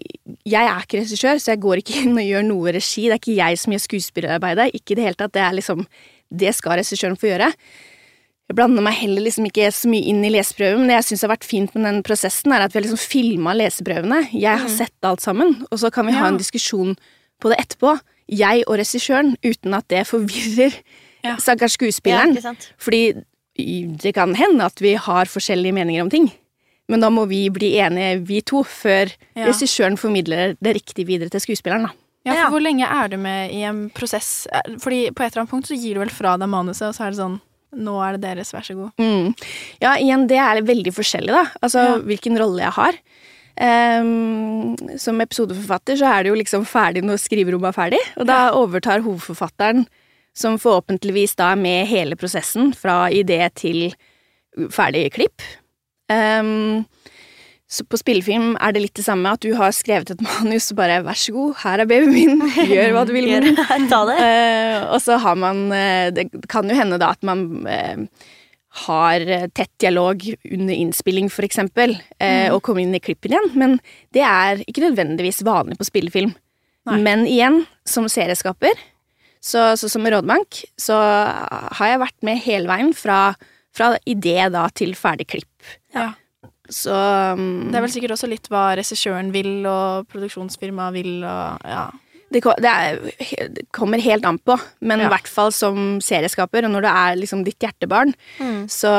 jeg 0.47 0.65
er 0.71 0.85
ikke 0.85 1.01
regissør, 1.03 1.39
så 1.43 1.53
jeg 1.55 1.61
går 1.63 1.83
ikke 1.83 1.99
inn 2.05 2.17
og 2.19 2.25
gjør 2.27 2.47
noe 2.49 2.73
regi. 2.79 3.09
Det 3.09 3.17
er 3.17 3.21
ikke 3.21 3.37
jeg 3.41 3.59
som 3.63 3.75
gjør 3.75 3.85
skuespillerarbeidet. 3.89 4.71
Ikke 4.79 4.95
i 4.95 4.99
det 5.01 5.05
hele 5.09 5.21
tatt. 5.21 5.35
Det 5.37 5.43
er 5.45 5.59
liksom 5.59 5.85
Det 6.31 6.55
skal 6.57 6.81
regissøren 6.81 7.17
få 7.21 7.29
gjøre. 7.31 7.53
Jeg 8.47 8.55
blander 8.59 8.83
meg 8.83 8.95
heller 9.01 9.23
liksom 9.27 9.47
ikke 9.49 9.69
så 9.75 9.89
mye 9.91 10.07
inn 10.07 10.25
i 10.27 10.31
leseprøven, 10.31 10.81
men 10.85 10.91
det 10.91 10.97
jeg 11.01 11.07
syns 11.09 11.23
har 11.27 11.33
vært 11.33 11.47
fint 11.47 11.73
med 11.75 11.83
den 11.87 12.01
prosessen, 12.07 12.53
er 12.55 12.63
at 12.63 12.71
vi 12.75 12.79
har 12.79 12.85
liksom 12.87 13.01
filma 13.03 13.55
leseprøvene. 13.59 14.21
Jeg 14.39 14.61
har 14.63 14.71
sett 14.71 15.07
alt 15.09 15.23
sammen, 15.25 15.57
og 15.71 15.81
så 15.83 15.91
kan 15.95 16.07
vi 16.07 16.15
ha 16.15 16.29
en 16.31 16.39
diskusjon 16.39 16.93
på 17.43 17.51
det 17.51 17.59
etterpå. 17.65 17.97
Jeg 18.31 18.63
og 18.69 18.79
regissøren, 18.79 19.35
uten 19.43 19.75
at 19.75 19.87
det 19.91 20.05
forvirrer 20.07 20.75
Ja. 21.27 21.33
stakkars 21.43 21.75
skuespilleren. 21.75 22.37
Ja. 22.39 22.53
Fordi 22.79 23.01
det 23.99 24.13
kan 24.15 24.35
hende 24.39 24.67
at 24.69 24.79
vi 24.85 24.93
har 24.95 25.27
forskjellige 25.27 25.75
meninger 25.75 26.05
om 26.05 26.11
ting. 26.13 26.29
Men 26.89 27.01
da 27.01 27.09
må 27.11 27.27
vi 27.29 27.49
bli 27.51 27.73
enige, 27.83 28.21
vi 28.27 28.41
to, 28.43 28.63
før 28.63 29.11
Ja. 29.35 29.47
regissøren 29.49 29.97
formidler 29.99 30.57
det 30.63 30.75
riktig 30.77 31.07
videre 31.07 31.29
til 31.31 31.41
skuespilleren. 31.41 31.83
da. 31.89 31.91
Ja, 32.25 32.33
for 32.33 32.39
Ja. 32.41 32.51
hvor 32.51 32.61
lenge 32.63 32.87
er 32.87 33.09
du 33.09 33.17
med 33.17 33.53
i 33.53 33.63
en 33.63 33.91
prosess? 33.91 34.47
Eh, 34.53 34.77
Fordi 34.79 35.11
på 35.11 35.25
et 35.25 35.33
eller 35.33 35.43
annet 35.43 35.51
punkt 35.51 35.67
så 35.69 35.77
gir 35.81 35.95
du 35.95 36.01
vel 36.01 36.11
fra 36.11 36.37
deg 36.37 36.49
manuset, 36.49 36.89
og 36.89 36.95
så 36.95 37.07
er 37.07 37.11
det 37.11 37.19
sånn 37.19 37.41
Nå 37.77 38.01
er 38.01 38.13
det 38.17 38.23
deres, 38.23 38.53
vær 38.53 38.63
så 38.65 38.75
god. 38.75 38.93
Mm. 38.99 39.35
Ja, 39.83 39.97
igjen, 39.97 40.27
det 40.29 40.39
er 40.39 40.63
veldig 40.63 40.95
forskjellig, 40.95 41.27
da. 41.27 41.45
Altså 41.63 41.75
Ja. 41.85 41.99
hvilken 41.99 42.39
rolle 42.39 42.61
jeg 42.63 42.73
har. 42.73 42.95
Um, 43.61 44.77
som 44.99 45.19
episodeforfatter 45.21 45.97
så 45.97 46.07
er 46.11 46.23
det 46.25 46.31
jo 46.33 46.37
liksom 46.37 46.65
ferdig 46.65 47.03
når 47.05 47.19
skriverommet 47.21 47.69
er 47.73 47.77
ferdig, 47.77 48.01
og 48.17 48.27
da 48.27 48.51
overtar 48.53 49.03
hovedforfatteren, 49.05 49.87
som 50.35 50.59
forhåpentligvis 50.59 51.35
da 51.37 51.53
er 51.53 51.57
med 51.57 51.87
hele 51.89 52.17
prosessen, 52.17 52.75
fra 52.77 53.09
idé 53.11 53.41
til 53.55 53.95
ferdig 54.73 55.11
klipp. 55.17 55.43
Ehm, 56.13 56.85
så 57.67 57.83
på 57.83 57.99
spillefilm 57.99 58.53
er 58.63 58.75
det 58.75 58.85
litt 58.85 58.95
det 58.95 59.05
samme, 59.09 59.33
at 59.35 59.43
du 59.43 59.51
har 59.59 59.75
skrevet 59.75 60.13
et 60.15 60.23
manus 60.23 60.71
og 60.71 60.79
bare 60.79 61.01
'vær 61.03 61.19
så 61.19 61.35
god, 61.35 61.57
her 61.65 61.83
er 61.83 61.91
babyen 61.91 62.15
min, 62.15 62.41
gjør 62.75 62.95
hva 62.95 63.05
du 63.07 63.13
vil 63.17 63.27
med 63.27 63.43
den'. 63.43 63.59
Gjør- 63.59 63.89
Ta 63.91 64.01
det. 64.07 64.19
Eh, 64.23 64.87
og 64.87 65.01
så 65.03 65.19
har 65.19 65.35
man 65.35 65.67
uh, 65.73 66.11
Det 66.15 66.31
kan 66.49 66.69
jo 66.69 66.79
hende 66.79 66.99
da 67.03 67.11
at 67.11 67.23
man 67.27 67.67
uh, 67.67 68.07
har 68.87 69.21
tett 69.57 69.73
dialog 69.81 70.21
under 70.53 70.75
innspilling, 70.75 71.31
for 71.33 71.43
eksempel, 71.43 71.97
mm. 72.21 72.53
og 72.53 72.61
kommer 72.61 72.83
inn 72.83 72.93
i 72.93 73.01
klippen 73.01 73.33
igjen, 73.33 73.55
men 73.57 73.79
det 74.13 74.21
er 74.21 74.61
ikke 74.69 74.85
nødvendigvis 74.85 75.41
vanlig 75.49 75.79
på 75.81 75.87
spillefilm. 75.89 76.35
Nei. 76.85 76.99
Men 77.01 77.25
igjen, 77.25 77.63
som 77.89 78.05
serieskaper, 78.13 78.77
så, 79.41 79.73
så 79.81 79.89
som 79.89 80.05
rådbank, 80.05 80.61
så 80.77 80.97
har 81.79 81.89
jeg 81.89 82.03
vært 82.03 82.27
med 82.27 82.43
hele 82.45 82.69
veien 82.69 82.93
fra, 82.97 83.21
fra 83.73 83.95
idé 84.05 84.39
da 84.53 84.67
til 84.77 84.93
ferdig 84.99 85.29
klipp. 85.33 85.77
Ja. 85.97 86.13
Så 86.71 86.93
um, 86.93 87.69
Det 87.71 87.79
er 87.79 87.85
vel 87.85 87.93
sikkert 87.95 88.17
også 88.17 88.29
litt 88.31 88.49
hva 88.51 88.73
regissøren 88.79 89.29
vil, 89.35 89.53
og 89.71 90.07
produksjonsfirmaet 90.13 90.95
vil, 90.99 91.13
og 91.27 91.63
ja. 91.67 91.85
Det, 92.27 92.41
det, 92.59 92.71
er, 92.73 92.97
det 93.55 93.63
kommer 93.71 94.03
helt 94.03 94.25
an 94.27 94.41
på, 94.43 94.57
men 94.83 94.99
Ja. 94.99 95.07
i 95.07 95.13
hvert 95.13 95.29
fall 95.31 95.53
som 95.55 96.01
serieskaper, 96.03 96.67
og 96.67 96.73
når 96.75 96.83
det 96.89 96.95
er 96.99 97.19
liksom 97.21 97.45
ditt 97.47 97.63
hjertebarn, 97.63 98.11
Mm. 98.43 98.65
så, 98.67 98.91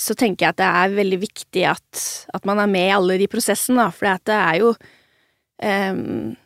så 0.00 0.16
tenker 0.16 0.46
jeg 0.46 0.54
at 0.56 0.60
det 0.62 0.68
er 0.80 0.96
veldig 0.96 1.18
viktig 1.26 1.66
at, 1.68 2.04
at 2.32 2.48
man 2.48 2.58
er 2.64 2.70
med 2.72 2.88
i 2.88 2.94
alle 2.96 3.18
de 3.20 3.28
prosessene, 3.28 3.84
da, 3.84 3.90
for 3.92 4.08
det 4.24 4.38
er 4.40 4.62
jo 4.62 4.72
um, 5.62 6.36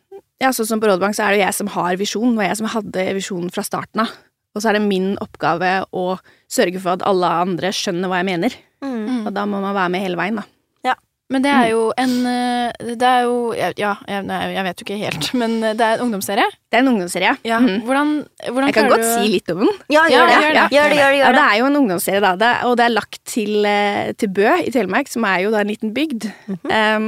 Ja, 0.43 0.49
sånn 0.51 0.67
som 0.67 0.81
på 0.83 0.89
Rådebank, 0.91 1.15
så 1.15 1.23
er 1.23 1.31
det 1.31 1.39
jo 1.39 1.45
jeg 1.45 1.55
som 1.55 1.69
har 1.71 1.95
visjon, 1.95 2.35
og 2.35 2.43
jeg 2.43 2.57
som 2.59 2.67
hadde 2.73 3.03
visjonen 3.15 3.51
fra 3.53 3.63
starten 3.63 4.03
av. 4.03 4.11
Og 4.53 4.61
så 4.61 4.69
er 4.69 4.77
det 4.77 4.85
min 4.85 5.13
oppgave 5.23 5.79
å 5.97 6.17
sørge 6.51 6.79
for 6.83 6.93
at 6.97 7.05
alle 7.09 7.29
andre 7.43 7.71
skjønner 7.73 8.11
hva 8.11 8.19
jeg 8.21 8.29
mener. 8.29 8.53
Mm. 8.83 9.23
Og 9.25 9.31
da 9.33 9.45
må 9.49 9.61
man 9.63 9.73
være 9.73 9.89
med 9.95 10.03
hele 10.05 10.19
veien, 10.19 10.35
da. 10.37 10.43
Ja. 10.85 10.93
Men 11.31 11.41
det 11.41 11.49
er 11.55 11.69
jo 11.71 11.85
en 11.97 12.11
eh, 12.27 12.73
Det 12.99 13.07
er 13.07 13.21
jo 13.23 13.53
Ja, 13.79 13.93
jeg, 14.11 14.25
jeg 14.27 14.63
vet 14.67 14.81
jo 14.81 14.85
ikke 14.85 14.97
helt, 14.99 15.29
men 15.41 15.55
det 15.63 15.81
er 15.81 15.95
en 15.95 16.03
ungdomsserie. 16.05 16.45
Det 16.69 16.77
er 16.77 16.83
en 16.83 16.91
ungdomsserie. 16.91 17.31
Ja. 17.47 17.57
Mm. 17.63 17.79
Hvordan, 17.87 18.11
hvordan 18.49 18.67
Jeg 18.69 18.75
kan 18.77 18.89
godt 18.91 19.05
du 19.05 19.09
si 19.09 19.31
litt 19.31 19.49
om 19.55 19.63
den. 19.63 19.71
Ja, 19.89 20.03
Ja, 20.11 20.19
gjør 20.19 20.27
det. 20.27 20.35
gjør 20.43 20.53
det. 20.59 20.65
Gjør 20.75 20.89
det, 20.93 20.97
gjør 20.99 21.09
det, 21.13 21.17
Ja, 21.17 21.23
gjør 21.23 21.37
det 21.37 21.39
det. 21.39 21.45
er 21.47 21.57
jo 21.61 21.69
en 21.71 21.79
ungdomsserie, 21.81 22.21
da, 22.27 22.33
det, 22.43 22.51
og 22.69 22.75
det 22.77 22.85
er 22.85 22.93
lagt 22.93 23.21
til, 23.25 23.53
eh, 23.65 24.11
til 24.19 24.33
Bø 24.35 24.49
i 24.59 24.73
Telemark, 24.75 25.09
som 25.09 25.25
er 25.31 25.39
jo 25.47 25.53
da 25.55 25.63
en 25.63 25.71
liten 25.73 25.93
bygd. 25.95 26.27
em, 26.69 27.07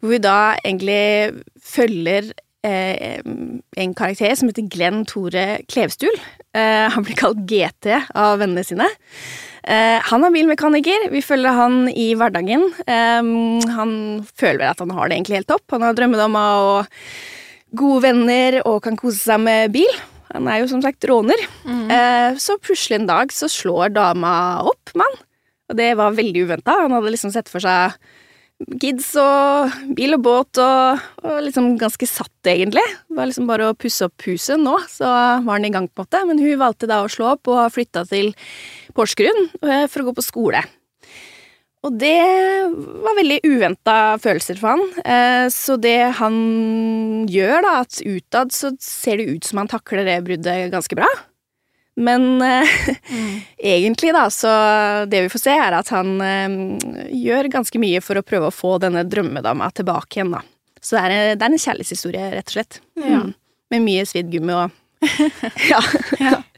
hvor 0.00 0.14
vi 0.16 0.18
da 0.24 0.38
egentlig 0.64 1.44
følger 1.62 2.32
eh, 2.64 3.20
en 3.76 3.94
karakter 3.94 4.34
som 4.40 4.48
heter 4.50 4.66
Glenn 4.72 5.04
Tore 5.06 5.60
Klevstul. 5.68 6.16
Eh, 6.54 6.86
han 6.94 7.06
blir 7.06 7.18
kalt 7.18 7.42
GT 7.50 7.90
av 8.14 8.38
vennene 8.42 8.64
sine. 8.66 8.88
Uh, 9.64 9.96
han 10.04 10.26
er 10.26 10.32
bilmekaniker. 10.34 11.06
Vi 11.08 11.22
følger 11.24 11.56
han 11.56 11.86
i 11.88 12.10
hverdagen. 12.20 12.66
Um, 12.84 13.62
han 13.72 13.94
føler 14.36 14.60
vel 14.60 14.72
at 14.74 14.82
han 14.82 14.92
har 14.92 15.08
det 15.08 15.16
egentlig 15.16 15.38
helt 15.38 15.48
topp. 15.48 15.64
Han 15.72 15.86
har 15.86 15.96
drømmedom 15.96 16.36
og 16.36 16.98
gode 17.74 18.02
venner 18.04 18.58
og 18.68 18.82
kan 18.84 18.98
kose 19.00 19.22
seg 19.22 19.40
med 19.40 19.72
bil. 19.72 19.88
Han 20.34 20.48
er 20.50 20.60
jo 20.60 20.70
som 20.70 20.82
sagt 20.82 21.06
råner. 21.08 21.40
Eh, 21.64 22.36
så 22.42 22.58
plutselig 22.58 22.98
en 22.98 23.08
dag 23.10 23.32
så 23.32 23.48
slår 23.50 23.94
dama 23.94 24.34
opp 24.66 24.92
med 24.94 25.06
han. 25.06 25.20
Og 25.70 25.78
det 25.78 25.90
var 25.98 26.16
veldig 26.18 26.44
uventa. 26.44 26.74
Han 26.82 26.94
hadde 26.96 27.12
liksom 27.14 27.32
sett 27.34 27.50
for 27.50 27.62
seg 27.62 27.94
kids 28.80 29.10
og 29.20 29.74
bil 29.96 30.16
og 30.16 30.22
båt 30.24 30.60
og, 30.62 31.02
og 31.24 31.40
liksom 31.44 31.74
ganske 31.80 32.06
satt, 32.08 32.32
egentlig. 32.48 32.84
Det 33.08 33.18
var 33.18 33.28
liksom 33.28 33.48
bare 33.50 33.70
å 33.70 33.76
pusse 33.78 34.06
opp 34.06 34.24
huset 34.28 34.60
nå, 34.60 34.76
så 34.90 35.10
var 35.44 35.58
den 35.58 35.68
i 35.68 35.74
gang, 35.74 35.88
på 35.90 36.04
en 36.04 36.06
måte. 36.06 36.22
Men 36.30 36.40
hun 36.42 36.62
valgte 36.62 36.88
da 36.90 37.02
å 37.04 37.10
slå 37.10 37.34
opp 37.34 37.50
og 37.50 37.66
flytta 37.74 38.06
til 38.10 38.32
Porsgrunn 38.96 39.48
eh, 39.66 39.84
for 39.90 40.02
å 40.02 40.08
gå 40.08 40.16
på 40.20 40.26
skole. 40.26 40.62
Og 41.84 41.98
det 42.00 42.16
var 43.04 43.18
veldig 43.18 43.42
uventa 43.44 43.94
følelser 44.22 44.56
for 44.56 44.72
han. 44.72 44.86
Eh, 45.04 45.46
Så 45.52 45.76
det 45.76 45.98
han 46.20 46.38
gjør, 47.28 47.58
da, 47.66 47.74
at 47.82 48.00
utad 48.00 48.54
så 48.56 48.72
ser 48.80 49.20
det 49.20 49.28
ut 49.34 49.44
som 49.44 49.60
han 49.60 49.68
takler 49.68 50.06
det 50.08 50.22
bruddet 50.24 50.72
ganske 50.72 50.96
bra. 50.96 51.10
Men 51.96 52.42
eh, 52.42 52.70
egentlig, 53.74 54.12
da, 54.16 54.26
så 54.32 54.50
det 55.10 55.24
vi 55.26 55.32
får 55.32 55.44
se, 55.44 55.54
er 55.66 55.76
at 55.78 55.92
han 55.94 56.16
eh, 56.24 56.56
gjør 57.14 57.50
ganske 57.52 57.80
mye 57.82 58.02
for 58.04 58.18
å 58.18 58.24
prøve 58.26 58.50
å 58.50 58.54
få 58.54 58.76
denne 58.82 59.04
drømmedama 59.06 59.70
tilbake 59.76 60.18
igjen, 60.18 60.34
da. 60.34 60.42
Så 60.84 60.98
det 60.98 61.04
er, 61.04 61.36
det 61.38 61.46
er 61.46 61.54
en 61.54 61.62
kjærlighetshistorie, 61.62 62.32
rett 62.34 62.50
og 62.50 62.56
slett. 62.58 62.80
Ja. 63.00 63.22
Mm. 63.22 63.30
Med 63.72 63.86
mye 63.86 64.02
svidd 64.06 64.28
gummi 64.32 64.52
og 64.52 64.80
Ja. 65.70 65.80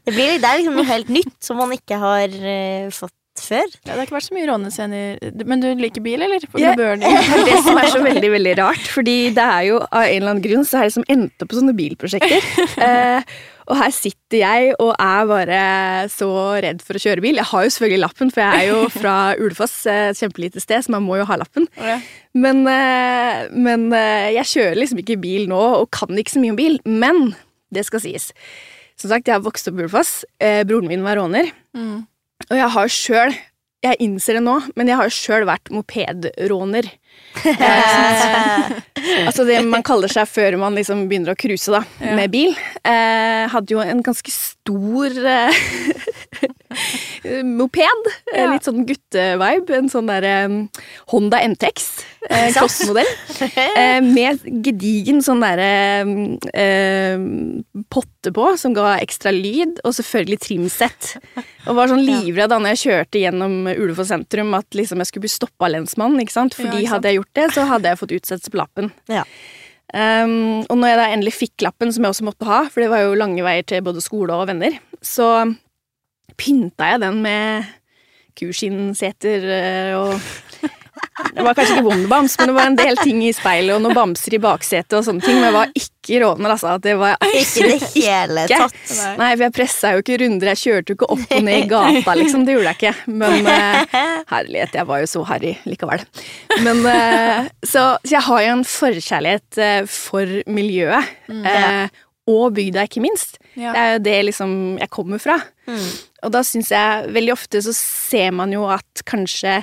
Det, 0.03 0.13
blir, 0.13 0.37
det 0.39 0.47
er 0.47 0.59
liksom 0.59 0.75
noe 0.77 0.87
helt 0.87 1.09
nytt 1.11 1.37
som 1.43 1.59
man 1.59 1.71
ikke 1.75 1.97
har 1.99 2.31
uh, 2.31 2.89
fått 2.95 3.13
før. 3.43 3.67
Ja, 3.83 3.91
det 3.91 3.97
har 3.97 4.05
ikke 4.07 4.17
vært 4.17 4.27
så 4.27 4.35
mye 4.37 4.47
rånescener. 4.49 5.19
Men 5.47 5.63
du 5.63 5.67
liker 5.79 6.03
bil, 6.03 6.23
eller? 6.25 6.43
Ja. 6.59 6.73
Det 6.77 6.97
det 7.47 7.59
som 7.65 7.77
er 7.77 7.91
så 7.91 8.01
veldig 8.03 8.31
veldig 8.33 8.55
rart. 8.59 8.87
Fordi 8.93 9.17
det 9.35 9.43
er 9.43 9.67
jo 9.69 9.81
av 9.83 10.07
en 10.07 10.15
eller 10.15 10.33
annen 10.33 10.45
grunn 10.45 10.65
så 10.67 10.81
er 10.81 10.89
det 10.89 10.95
som 10.97 11.05
endte 11.11 11.47
på 11.47 11.59
sånne 11.59 11.75
bilprosjekter. 11.77 12.49
Eh, 12.87 13.37
og 13.67 13.75
her 13.75 13.91
sitter 13.91 14.39
jeg 14.39 14.75
og 14.79 14.93
er 14.95 15.25
bare 15.27 15.61
så 16.11 16.29
redd 16.63 16.79
for 16.85 16.97
å 16.97 17.01
kjøre 17.03 17.23
bil. 17.23 17.39
Jeg 17.39 17.49
har 17.49 17.65
jo 17.65 17.73
selvfølgelig 17.75 18.03
lappen, 18.03 18.31
for 18.31 18.43
jeg 18.43 18.61
er 18.61 18.69
jo 18.71 18.87
fra 19.01 19.15
Ulefoss, 19.39 19.75
et 19.91 20.19
kjempelite 20.19 20.63
sted, 20.63 20.85
så 20.85 20.93
man 20.95 21.03
må 21.03 21.19
jo 21.19 21.27
ha 21.27 21.39
lappen. 21.41 21.67
Ja. 21.75 21.97
Men, 22.37 22.63
eh, 22.71 23.43
men 23.51 23.89
eh, 23.97 24.31
jeg 24.37 24.51
kjører 24.53 24.79
liksom 24.79 25.03
ikke 25.03 25.19
bil 25.19 25.49
nå, 25.51 25.59
og 25.81 25.91
kan 25.95 26.15
ikke 26.15 26.37
så 26.37 26.43
mye 26.43 26.55
om 26.55 26.59
bil. 26.59 26.79
Men 26.87 27.31
det 27.73 27.83
skal 27.89 28.03
sies. 28.03 28.29
Som 28.97 29.11
sagt, 29.11 29.27
jeg 29.27 29.35
har 29.35 29.45
vokst 29.45 29.67
opp 29.69 29.77
i 29.77 29.85
Ulefoss. 29.85 30.13
Eh, 30.39 30.63
broren 30.67 30.87
min 30.89 31.03
var 31.05 31.19
råner. 31.19 31.51
Mm. 31.77 32.05
Og 32.47 32.55
jeg 32.55 32.73
har 32.77 32.93
sjøl 32.93 33.35
Jeg 33.85 33.99
innser 34.01 34.39
det 34.39 34.41
nå, 34.41 34.55
men 34.75 34.89
jeg 34.89 34.97
har 34.97 35.05
jo 35.05 35.13
sjøl 35.13 35.43
vært 35.45 35.69
mopedråner. 35.69 36.87
Eh, 37.45 38.71
altså 39.27 39.45
det 39.47 39.59
man 39.65 39.83
kaller 39.85 40.09
seg 40.11 40.25
før 40.29 40.57
man 40.61 40.73
liksom 40.77 41.03
begynner 41.09 41.35
å 41.35 41.37
cruise 41.39 41.69
da, 41.71 41.83
Ja. 42.01 42.15
med 42.17 42.31
bil. 42.33 42.55
Eh, 42.81 43.45
hadde 43.53 43.75
jo 43.75 43.83
en 43.83 44.01
ganske 44.05 44.33
stor 44.33 45.13
eh, 45.13 45.61
moped. 47.43 48.07
Eh, 48.33 48.41
Ja. 48.43 48.51
Litt 48.53 48.67
sånn 48.67 48.85
guttevibe. 48.87 49.75
En 49.77 49.89
sånn 49.89 50.07
der 50.09 50.25
um, 50.47 50.57
Honda 51.13 51.39
NTX. 51.47 51.87
Eh, 52.29 52.49
crossmodell. 52.55 53.09
Eh, 53.47 53.99
med 54.03 54.41
gedigen 54.65 55.21
sånn 55.25 55.41
derre 55.43 55.69
eh, 56.53 57.17
potte 57.93 58.31
på, 58.35 58.47
som 58.59 58.73
ga 58.75 58.95
ekstra 59.03 59.31
lyd, 59.35 59.79
og 59.87 59.95
selvfølgelig 59.97 60.39
trimsett. 60.43 61.11
Og 61.67 61.77
var 61.77 61.91
sånn 61.91 62.03
livredd 62.05 62.51
da 62.53 62.59
når 62.61 62.75
jeg 62.75 62.83
kjørte 62.85 63.21
gjennom 63.21 63.55
Ulefoss 63.73 64.11
sentrum 64.13 64.53
at 64.57 64.67
liksom 64.77 65.01
jeg 65.03 65.11
skulle 65.11 65.27
bli 65.27 65.33
stoppa 65.35 65.67
av 65.69 65.75
lensmannen. 65.77 66.21
ikke 66.23 66.35
sant? 66.35 66.55
Fordi 66.57 66.67
Ja, 66.69 66.73
ikke 66.81 66.87
sant. 66.87 66.93
hadde 66.97 67.11
jeg 67.13 67.19
gjort 67.21 67.33
det, 67.39 67.47
så 67.55 67.67
hadde 67.71 67.91
jeg 67.93 68.01
fått 68.01 68.17
utsettelse 68.19 68.51
på 68.53 68.61
lappen. 68.61 68.91
Ja. 69.11 69.23
Um, 69.95 70.65
og 70.67 70.75
når 70.81 70.89
jeg 70.91 70.97
da 70.99 71.05
endelig 71.15 71.33
fikk 71.37 71.63
lappen, 71.63 71.93
som 71.95 72.03
jeg 72.03 72.11
også 72.11 72.25
måtte 72.27 72.47
ha, 72.49 72.65
for 72.67 72.83
det 72.83 72.89
var 72.91 73.05
jo 73.05 73.13
lange 73.15 73.43
veier 73.45 73.63
til 73.63 73.79
både 73.85 74.03
skole 74.03 74.35
og 74.35 74.49
venner, 74.49 74.75
så 74.99 75.29
pynta 76.37 76.93
jeg 76.93 77.03
den 77.05 77.21
med 77.25 77.73
kuskinnseter 78.37 79.47
eh, 79.59 79.93
og 79.97 80.19
Det 81.33 81.41
var 81.41 81.55
kanskje 81.57 81.75
ikke 81.79 81.85
Wonderbams, 81.87 82.35
men 82.37 82.49
det 82.49 82.53
var 82.53 82.67
en 82.69 82.75
del 82.77 82.97
ting 83.01 83.19
i 83.25 83.31
speilet 83.33 83.73
og 83.73 83.81
noen 83.81 83.95
bamser 83.97 84.35
i 84.37 84.39
baksetet 84.41 84.93
og 84.99 85.03
sånne 85.05 85.23
ting, 85.25 85.37
men 85.39 85.47
jeg 85.47 85.55
var 85.55 85.71
ikke 85.79 86.19
råner, 86.21 86.53
altså. 86.53 86.75
Det 86.81 86.93
var 86.97 87.17
Ikke 87.25 87.63
det 87.65 87.77
hele 87.95 88.43
Ikke. 88.45 88.59
tatt. 88.61 88.93
Nei, 89.17 89.29
for 89.31 89.43
jeg 89.47 89.53
pressa 89.55 89.91
jo 89.95 90.03
ikke 90.03 90.17
runder, 90.21 90.51
jeg 90.53 90.61
kjørte 90.61 90.93
jo 90.93 90.97
ikke 90.99 91.09
opp 91.15 91.33
og 91.39 91.45
ned 91.47 91.57
i 91.57 91.67
gata, 91.71 92.15
liksom. 92.21 92.45
Det 92.45 92.53
gjorde 92.57 92.73
jeg 92.73 92.79
ikke. 92.79 93.13
Men 93.23 93.49
eh, 93.53 93.97
herlighet, 94.29 94.77
jeg 94.77 94.89
var 94.93 95.01
jo 95.03 95.09
så 95.13 95.23
harry 95.31 95.53
likevel. 95.69 96.05
Men 96.65 96.83
eh, 96.93 97.49
så, 97.65 97.85
så 98.05 98.13
jeg 98.17 98.25
har 98.29 98.43
jo 98.45 98.53
en 98.59 98.65
forkjærlighet 98.77 99.61
for 99.97 100.37
miljøet. 100.53 101.13
Eh, 101.33 102.03
og 102.27 102.55
bygda, 102.57 102.85
ikke 102.87 103.03
minst. 103.03 103.37
Ja. 103.55 103.71
Det 103.73 103.81
er 103.81 103.91
jo 103.93 103.99
det 104.07 104.15
liksom 104.29 104.51
jeg 104.81 104.91
kommer 104.93 105.21
fra. 105.23 105.37
Mm. 105.67 105.85
Og 106.27 106.33
da 106.35 106.41
syns 106.45 106.71
jeg 106.73 107.13
veldig 107.15 107.33
ofte 107.35 107.61
så 107.63 107.73
ser 107.75 108.33
man 108.35 108.51
jo 108.55 108.65
at 108.71 109.03
kanskje 109.07 109.61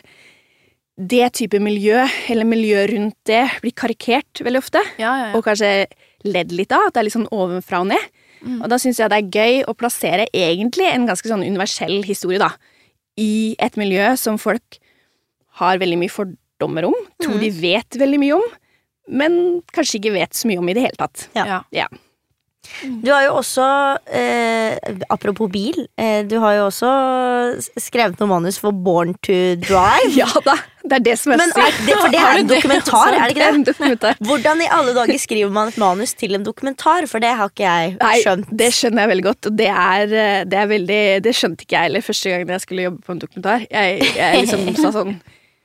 det 0.95 1.33
type 1.35 1.59
miljø, 1.59 2.05
eller 2.31 2.47
miljø 2.47 2.85
rundt 2.93 3.17
det, 3.27 3.43
blir 3.65 3.75
karikert 3.75 4.45
veldig 4.47 4.61
ofte 4.63 4.83
Ja, 4.95 5.11
ja, 5.11 5.25
ja. 5.27 5.31
og 5.35 5.43
kanskje 5.47 5.89
ledd 6.25 6.55
litt 6.55 6.73
av. 6.73 6.87
At 6.89 6.95
det 6.95 7.03
er 7.03 7.09
litt 7.09 7.17
sånn 7.17 7.33
ovenfra 7.35 7.83
og 7.83 7.91
ned. 7.91 8.13
Og 8.61 8.69
da 8.69 8.77
syns 8.81 8.99
jeg 9.01 9.09
det 9.09 9.19
er 9.23 9.33
gøy 9.33 9.63
å 9.71 9.75
plassere 9.79 10.27
egentlig 10.37 10.87
en 10.91 11.07
ganske 11.09 11.29
sånn 11.31 11.45
universell 11.47 12.03
historie 12.05 12.41
da, 12.43 12.51
i 13.17 13.55
et 13.63 13.79
miljø 13.81 14.11
som 14.21 14.37
folk 14.43 14.79
har 15.61 15.81
veldig 15.81 15.97
mye 16.03 16.13
fordommer 16.13 16.89
om, 16.91 16.97
tror 17.23 17.39
de 17.41 17.49
vet 17.55 17.97
veldig 18.01 18.21
mye 18.21 18.37
om, 18.37 18.45
men 19.21 19.39
kanskje 19.75 20.01
ikke 20.01 20.15
vet 20.17 20.37
så 20.37 20.51
mye 20.51 20.61
om 20.61 20.69
i 20.69 20.75
det 20.77 20.85
hele 20.87 20.99
tatt. 21.01 21.29
Ja. 21.37 21.63
Ja. 21.75 21.89
Du 23.05 23.11
har 23.13 23.25
jo 23.27 23.35
også, 23.39 23.65
eh, 24.11 24.77
apropos 25.13 25.51
bil, 25.53 25.87
eh, 26.01 26.23
du 26.27 26.39
har 26.43 26.57
jo 26.59 26.67
også 26.69 26.91
skrevet 27.81 28.21
noe 28.21 28.31
manus 28.31 28.59
for 28.61 28.73
Born 28.73 29.15
to 29.27 29.37
Drive. 29.63 30.11
ja 30.21 30.29
da, 30.47 30.57
det 30.85 30.99
er 30.99 31.05
det 31.07 31.17
som 31.21 31.35
er 31.35 31.43
Men 31.43 31.55
er 31.55 31.77
det, 31.87 31.97
for 32.01 32.13
det 32.13 32.21
er 32.21 32.39
en 32.43 32.51
dokumentar, 32.51 33.15
er 33.15 33.23
det 33.29 33.37
ikke 33.37 33.53
det? 33.59 33.67
dokumentar. 33.71 34.19
Hvordan 34.31 34.65
i 34.65 34.69
alle 34.79 34.97
dager 34.97 35.23
skriver 35.23 35.55
man 35.55 35.73
et 35.73 35.79
manus 35.81 36.17
til 36.19 36.37
en 36.39 36.47
dokumentar? 36.47 37.09
For 37.11 37.25
det 37.25 37.33
har 37.39 37.53
ikke 37.53 37.69
jeg 37.69 38.25
skjønt. 38.25 38.51
Nei, 38.51 38.59
det 38.65 38.73
skjønner 38.77 39.05
jeg 39.05 39.13
veldig 39.15 39.27
godt, 39.31 39.51
og 39.51 39.57
det 39.63 39.71
er, 39.71 40.19
eh, 40.25 40.43
det 40.49 40.61
er 40.61 40.69
veldig 40.75 41.03
Det 41.25 41.37
skjønte 41.37 41.67
ikke 41.67 41.79
jeg 41.79 41.91
heller 41.91 42.05
første 42.11 42.35
gang 42.35 42.55
jeg 42.57 42.67
skulle 42.67 42.89
jobbe 42.89 43.03
på 43.07 43.17
en 43.17 43.25
dokumentar. 43.25 43.67
Jeg, 43.71 44.13
jeg 44.17 44.45
liksom 44.45 44.69
sa 44.81 44.95
sånn 44.99 45.17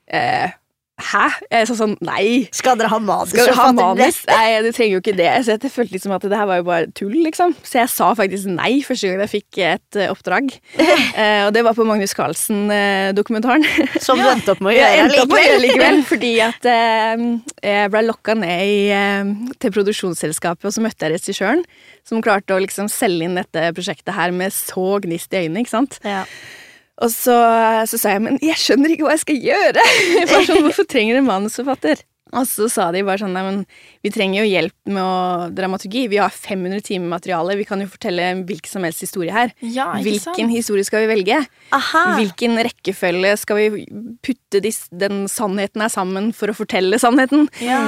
eh, 0.07 0.57
Hæ? 0.99 1.25
Jeg 1.47 1.67
sa 1.69 1.75
sånn 1.79 1.95
Nei. 2.03 2.49
Skal 2.55 2.77
dere 2.79 2.89
ha 2.91 2.99
manus? 3.01 3.31
Skal 3.31 3.49
dere 3.49 3.57
ha 3.57 3.67
manus? 3.75 4.19
Nei, 4.29 4.59
du 4.65 4.69
trenger 4.75 4.97
jo 4.97 5.01
ikke 5.03 5.15
det. 5.17 5.29
Så 5.45 5.55
jeg 5.55 5.71
følte 5.73 5.95
liksom 5.95 6.13
at 6.15 6.25
det 6.27 6.39
her 6.39 6.49
var 6.49 6.59
jo 6.59 6.65
bare 6.67 6.89
tull, 6.97 7.15
liksom. 7.25 7.55
Så 7.63 7.79
jeg 7.81 7.91
sa 7.93 8.11
faktisk 8.17 8.49
nei 8.51 8.81
første 8.85 9.09
gang 9.09 9.23
jeg 9.23 9.31
fikk 9.33 9.61
et 9.69 9.99
eh, 9.99 10.11
oppdrag. 10.11 10.53
Eh, 11.19 11.41
og 11.47 11.51
det 11.51 11.63
var 11.65 11.73
på 11.75 11.83
Magnus 11.87 12.13
Carlsen-dokumentaren. 12.15 13.63
Som 14.05 14.19
du 14.21 14.27
endte 14.29 14.53
opp 14.53 14.61
med 14.63 14.71
å 14.71 14.75
gjøre 14.77 15.07
med 15.07 15.15
likevel. 15.15 15.63
likevel, 15.65 15.97
fordi 16.11 16.31
at 16.45 16.67
eh, 16.69 17.23
jeg 17.65 17.91
ble 17.91 18.03
lokka 18.05 18.35
ned 18.39 18.61
i, 18.63 18.77
eh, 18.95 19.31
til 19.59 19.73
produksjonsselskapet, 19.75 20.69
og 20.69 20.75
så 20.75 20.83
møtte 20.85 21.07
jeg 21.07 21.17
regissøren, 21.17 21.65
som 22.07 22.23
klarte 22.23 22.55
å 22.55 22.61
liksom 22.61 22.87
selge 22.93 23.27
inn 23.27 23.39
dette 23.39 23.71
prosjektet 23.75 24.15
her 24.15 24.31
med 24.35 24.53
så 24.55 24.99
gnist 25.03 25.33
i 25.33 25.43
øynene, 25.43 25.65
ikke 25.65 25.75
sant. 25.75 25.99
Ja. 26.07 26.23
Og 26.99 27.11
så, 27.13 27.35
så 27.87 27.99
sa 27.99 28.15
jeg, 28.15 28.23
men 28.25 28.39
jeg 28.43 28.59
skjønner 28.59 28.91
ikke 28.93 29.07
hva 29.07 29.15
jeg 29.15 29.25
skal 29.25 29.43
gjøre. 29.49 29.89
Var 30.33 30.47
sånn, 30.47 30.63
Hvorfor 30.67 30.87
trenger 30.89 31.19
en 31.19 31.29
manusforfatter? 31.29 32.03
Og 32.37 32.45
så 32.45 32.67
sa 32.69 32.89
de 32.93 33.01
bare 33.05 33.17
sånn, 33.21 33.33
nei, 33.33 33.41
men 33.41 33.61
vi 34.05 34.11
trenger 34.13 34.43
jo 34.43 34.49
hjelp 34.51 34.91
med 34.93 35.01
å 35.01 35.47
dramaturgi. 35.55 36.03
Vi 36.11 36.19
har 36.21 36.33
500 36.33 36.83
timer 36.85 37.09
materiale, 37.15 37.55
vi 37.57 37.65
kan 37.65 37.81
jo 37.81 37.89
fortelle 37.89 38.27
hvilken 38.43 38.69
som 38.69 38.85
helst 38.85 39.01
historie 39.01 39.33
her. 39.33 39.53
Ja, 39.63 39.87
ikke 39.97 40.19
sant? 40.19 40.35
Hvilken 40.37 40.51
historie 40.53 40.85
skal 40.85 41.05
vi 41.05 41.09
velge? 41.09 41.39
Aha. 41.75 42.03
Hvilken 42.19 42.61
rekkefølge 42.69 43.33
skal 43.41 43.61
vi 43.63 43.85
putte 44.25 44.61
de, 44.61 44.73
den 45.01 45.23
sannheten 45.31 45.81
her 45.85 45.93
sammen 45.93 46.29
for 46.37 46.53
å 46.53 46.57
fortelle 46.57 47.01
sannheten? 47.01 47.47
Ja. 47.65 47.79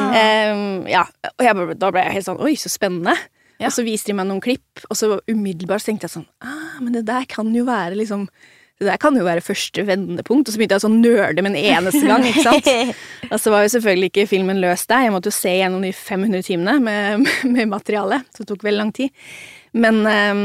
Um, 0.56 0.90
ja, 0.90 1.06
og 1.36 1.46
jeg, 1.46 1.78
da 1.78 1.92
ble 1.94 2.08
jeg 2.08 2.18
helt 2.18 2.30
sånn 2.32 2.42
Oi, 2.42 2.56
så 2.58 2.72
spennende. 2.74 3.14
Ja. 3.62 3.70
Og 3.70 3.76
så 3.76 3.86
viste 3.86 4.10
de 4.10 4.18
meg 4.18 4.26
noen 4.26 4.42
klipp, 4.42 4.88
og 4.90 4.98
så 4.98 5.20
umiddelbart 5.30 5.86
tenkte 5.86 6.08
jeg 6.08 6.16
sånn 6.16 6.26
ah, 6.42 6.80
Men 6.82 6.96
det 6.96 7.04
der 7.06 7.28
kan 7.30 7.52
jo 7.54 7.68
være 7.68 8.00
liksom 8.00 8.26
det 8.82 8.90
der 8.90 8.98
kan 8.98 9.18
jo 9.18 9.26
være 9.28 9.44
første 9.46 9.84
vendepunkt. 9.86 10.48
Og 10.48 10.54
så 10.54 10.58
begynte 10.58 10.80
jeg 10.80 10.86
sånn 10.88 11.02
nøle 11.04 11.44
med 11.46 11.54
en 11.54 11.60
eneste 11.78 12.02
gang. 12.10 12.26
ikke 12.26 12.46
sant? 12.48 12.98
Og 13.32 13.38
så 13.38 13.54
var 13.54 13.62
jo 13.62 13.76
selvfølgelig 13.76 14.10
ikke 14.10 14.26
filmen 14.32 14.58
løst 14.64 14.90
der. 14.90 15.06
Jeg 15.06 15.14
måtte 15.14 15.30
jo 15.30 15.38
se 15.38 15.54
gjennom 15.54 15.86
de 15.86 15.94
500 15.94 16.48
timene 16.50 16.80
med, 16.82 17.30
med 17.54 17.70
materiale. 17.70 18.24
Så 18.34 18.42
det 18.42 18.50
tok 18.50 18.66
veldig 18.66 18.82
lang 18.82 18.94
tid. 18.98 19.14
Men 19.78 20.02
um, 20.02 20.42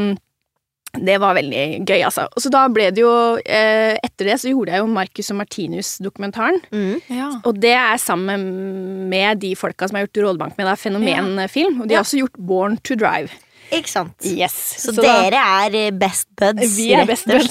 det 1.01 1.17
var 1.21 1.37
veldig 1.37 1.65
gøy, 1.87 2.03
altså. 2.07 2.27
Og 2.29 2.45
så 2.45 2.53
da 2.53 2.67
ble 2.73 2.91
det 2.95 3.03
jo 3.03 3.13
eh, 3.41 3.97
Etter 4.05 4.31
det 4.31 4.37
så 4.41 4.53
gjorde 4.53 4.73
jeg 4.75 4.85
jo 4.85 4.93
Marcus 4.93 5.33
og 5.33 5.41
Martinus-dokumentaren. 5.41 6.61
Mm. 6.71 7.01
Ja. 7.13 7.31
Og 7.49 7.59
det 7.65 7.73
er 7.73 7.97
sammen 8.01 8.47
med 9.11 9.43
de 9.45 9.55
folka 9.59 9.89
som 9.89 9.99
har 9.99 10.07
gjort 10.07 10.23
Rådebank 10.27 10.57
med. 10.57 10.69
Det 10.69 10.77
er 10.77 10.85
Fenomenfilm. 10.85 11.83
Og 11.83 11.89
de 11.89 11.97
har 11.97 12.05
også 12.05 12.21
gjort 12.21 12.41
Born 12.53 12.79
to 12.85 13.01
Drive. 13.01 13.33
Ikke 13.75 13.91
sant? 13.91 14.15
Yes. 14.27 14.55
Så, 14.79 14.93
så 14.95 15.03
dere 15.03 15.41
er 15.41 15.75
eh, 15.79 15.93
best 15.95 16.29
buds? 16.39 16.77
Vi 16.77 16.91
er 16.95 17.07
best 17.09 17.27
buds. 17.27 17.51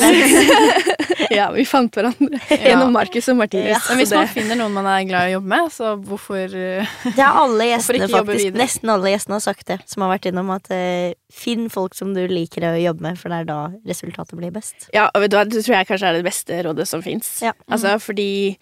ja, 1.37 1.49
vi 1.55 1.65
fant 1.67 1.95
hverandre 1.95 2.39
gjennom 2.67 2.93
Marcus 2.95 3.27
og 3.33 3.39
Martinus. 3.41 3.73
Ja, 3.73 3.79
Men 3.89 3.99
hvis 4.01 4.13
man 4.15 4.29
finner 4.31 4.59
noen 4.59 4.75
man 4.77 4.87
er 4.91 5.07
glad 5.09 5.27
i 5.27 5.33
å 5.33 5.37
jobbe 5.39 5.51
med, 5.55 5.73
så 5.75 5.95
hvorfor 5.99 6.55
eh, 6.55 6.93
Det 7.09 7.19
er 7.19 7.41
alle 7.41 7.67
gjestene 7.73 8.09
faktisk? 8.11 8.59
Nesten 8.61 8.93
alle 8.93 9.11
gjestene 9.11 9.39
har 9.39 9.45
sagt 9.45 9.67
det, 9.71 9.79
som 9.91 10.05
har 10.05 10.13
vært 10.15 10.29
innom 10.31 10.53
at 10.55 10.71
uh, 10.71 11.11
finn 11.33 11.67
folk 11.73 11.97
som 11.97 12.13
du 12.15 12.23
liker 12.31 12.69
å 12.69 12.75
jobbe 12.79 13.09
med, 13.09 13.19
for 13.19 13.33
det 13.33 13.43
er 13.43 13.51
da 13.51 13.59
resultatet 13.89 14.39
blir 14.39 14.55
best. 14.55 14.89
Ja, 14.95 15.09
og 15.11 15.25
vet 15.25 15.33
du 15.33 15.39
hva, 15.39 15.45
det 15.49 15.65
tror 15.65 15.79
jeg 15.79 15.89
kanskje 15.91 16.11
er 16.11 16.19
det 16.19 16.25
beste 16.27 16.63
rådet 16.65 16.87
som 16.89 17.03
fins. 17.05 17.35
Ja. 17.43 17.55
Altså, 17.67 17.97
fordi 18.01 18.55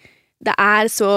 det 0.44 0.54
er 0.60 0.90
så 0.92 1.10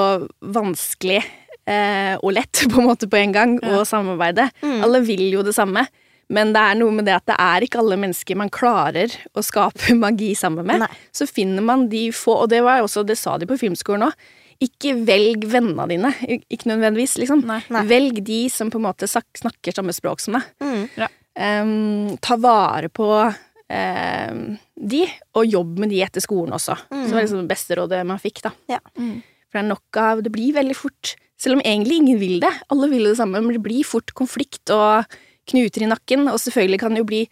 vanskelig 0.53 1.21
eh, 1.67 2.15
og 2.21 2.33
lett 2.37 2.65
på 2.71 2.81
en 2.81 2.89
måte 2.89 3.09
på 3.11 3.19
en 3.19 3.33
gang 3.35 3.55
å 3.65 3.83
samarbeide. 3.87 4.49
Mm. 4.61 4.81
Alle 4.85 5.01
vil 5.07 5.25
jo 5.33 5.45
det 5.45 5.55
samme. 5.57 5.85
Men 6.33 6.51
det 6.55 6.59
er 6.59 6.79
noe 6.79 6.91
med 6.91 7.07
det 7.07 7.15
at 7.15 7.27
det 7.29 7.37
er 7.39 7.63
ikke 7.63 7.79
alle 7.79 7.97
mennesker 7.99 8.39
man 8.39 8.51
klarer 8.51 9.13
å 9.37 9.43
skape 9.45 9.95
magi 10.05 10.33
sammen 10.37 10.67
med. 10.67 10.83
Nei. 10.83 10.91
Så 11.15 11.27
finner 11.29 11.63
man 11.63 11.87
de 11.91 12.09
få, 12.15 12.35
og 12.43 12.51
det 12.51 12.63
var 12.65 12.83
også, 12.83 13.05
det 13.07 13.19
sa 13.19 13.37
de 13.39 13.47
på 13.49 13.59
filmskolen 13.59 14.09
òg. 14.09 14.27
Ikke 14.63 14.95
velg 15.05 15.43
vennene 15.51 15.85
dine, 15.91 16.09
ikke 16.49 16.71
nødvendigvis, 16.71 17.19
liksom. 17.21 17.43
Nei. 17.45 17.59
Nei. 17.69 17.83
Velg 17.91 18.23
de 18.25 18.39
som 18.49 18.71
på 18.73 18.79
en 18.81 18.87
måte 18.87 19.05
snakker 19.05 19.75
samme 19.75 19.93
språk 19.93 20.23
som 20.23 20.39
deg. 20.39 20.47
Mm. 20.65 21.05
Em, 21.37 22.15
ta 22.25 22.39
vare 22.41 22.89
på 22.89 23.05
um, 23.21 24.41
de, 24.73 25.03
og 25.37 25.45
jobb 25.45 25.77
med 25.83 25.93
de 25.93 26.01
etter 26.01 26.25
skolen 26.25 26.57
også. 26.57 26.73
Så 26.89 27.03
det 27.05 27.13
var 27.13 27.27
liksom 27.27 27.43
det 27.43 27.51
beste 27.53 27.77
rådet 27.77 28.01
man 28.09 28.23
fikk, 28.23 28.41
da. 28.47 28.55
Ja. 28.73 28.81
Mm. 28.97 29.19
For 29.47 29.59
det 29.59 29.63
er 29.63 29.69
nok 29.69 30.01
av 30.01 30.21
Det 30.25 30.31
blir 30.33 30.51
veldig 30.57 30.75
fort 30.75 31.13
Selv 31.39 31.55
om 31.55 31.61
egentlig 31.63 32.01
ingen 32.01 32.17
vil 32.19 32.41
det, 32.43 32.49
alle 32.73 32.89
vil 32.91 33.05
det 33.07 33.13
samme, 33.15 33.39
men 33.39 33.55
det 33.55 33.61
blir 33.63 33.85
fort 33.87 34.11
konflikt 34.17 34.73
og 34.73 35.05
knuter 35.51 35.85
i 35.85 35.89
nakken, 35.91 36.27
og 36.31 36.39
selvfølgelig 36.43 36.81
kan 36.81 36.95
det 36.95 37.03
jo 37.03 37.09
bli 37.09 37.23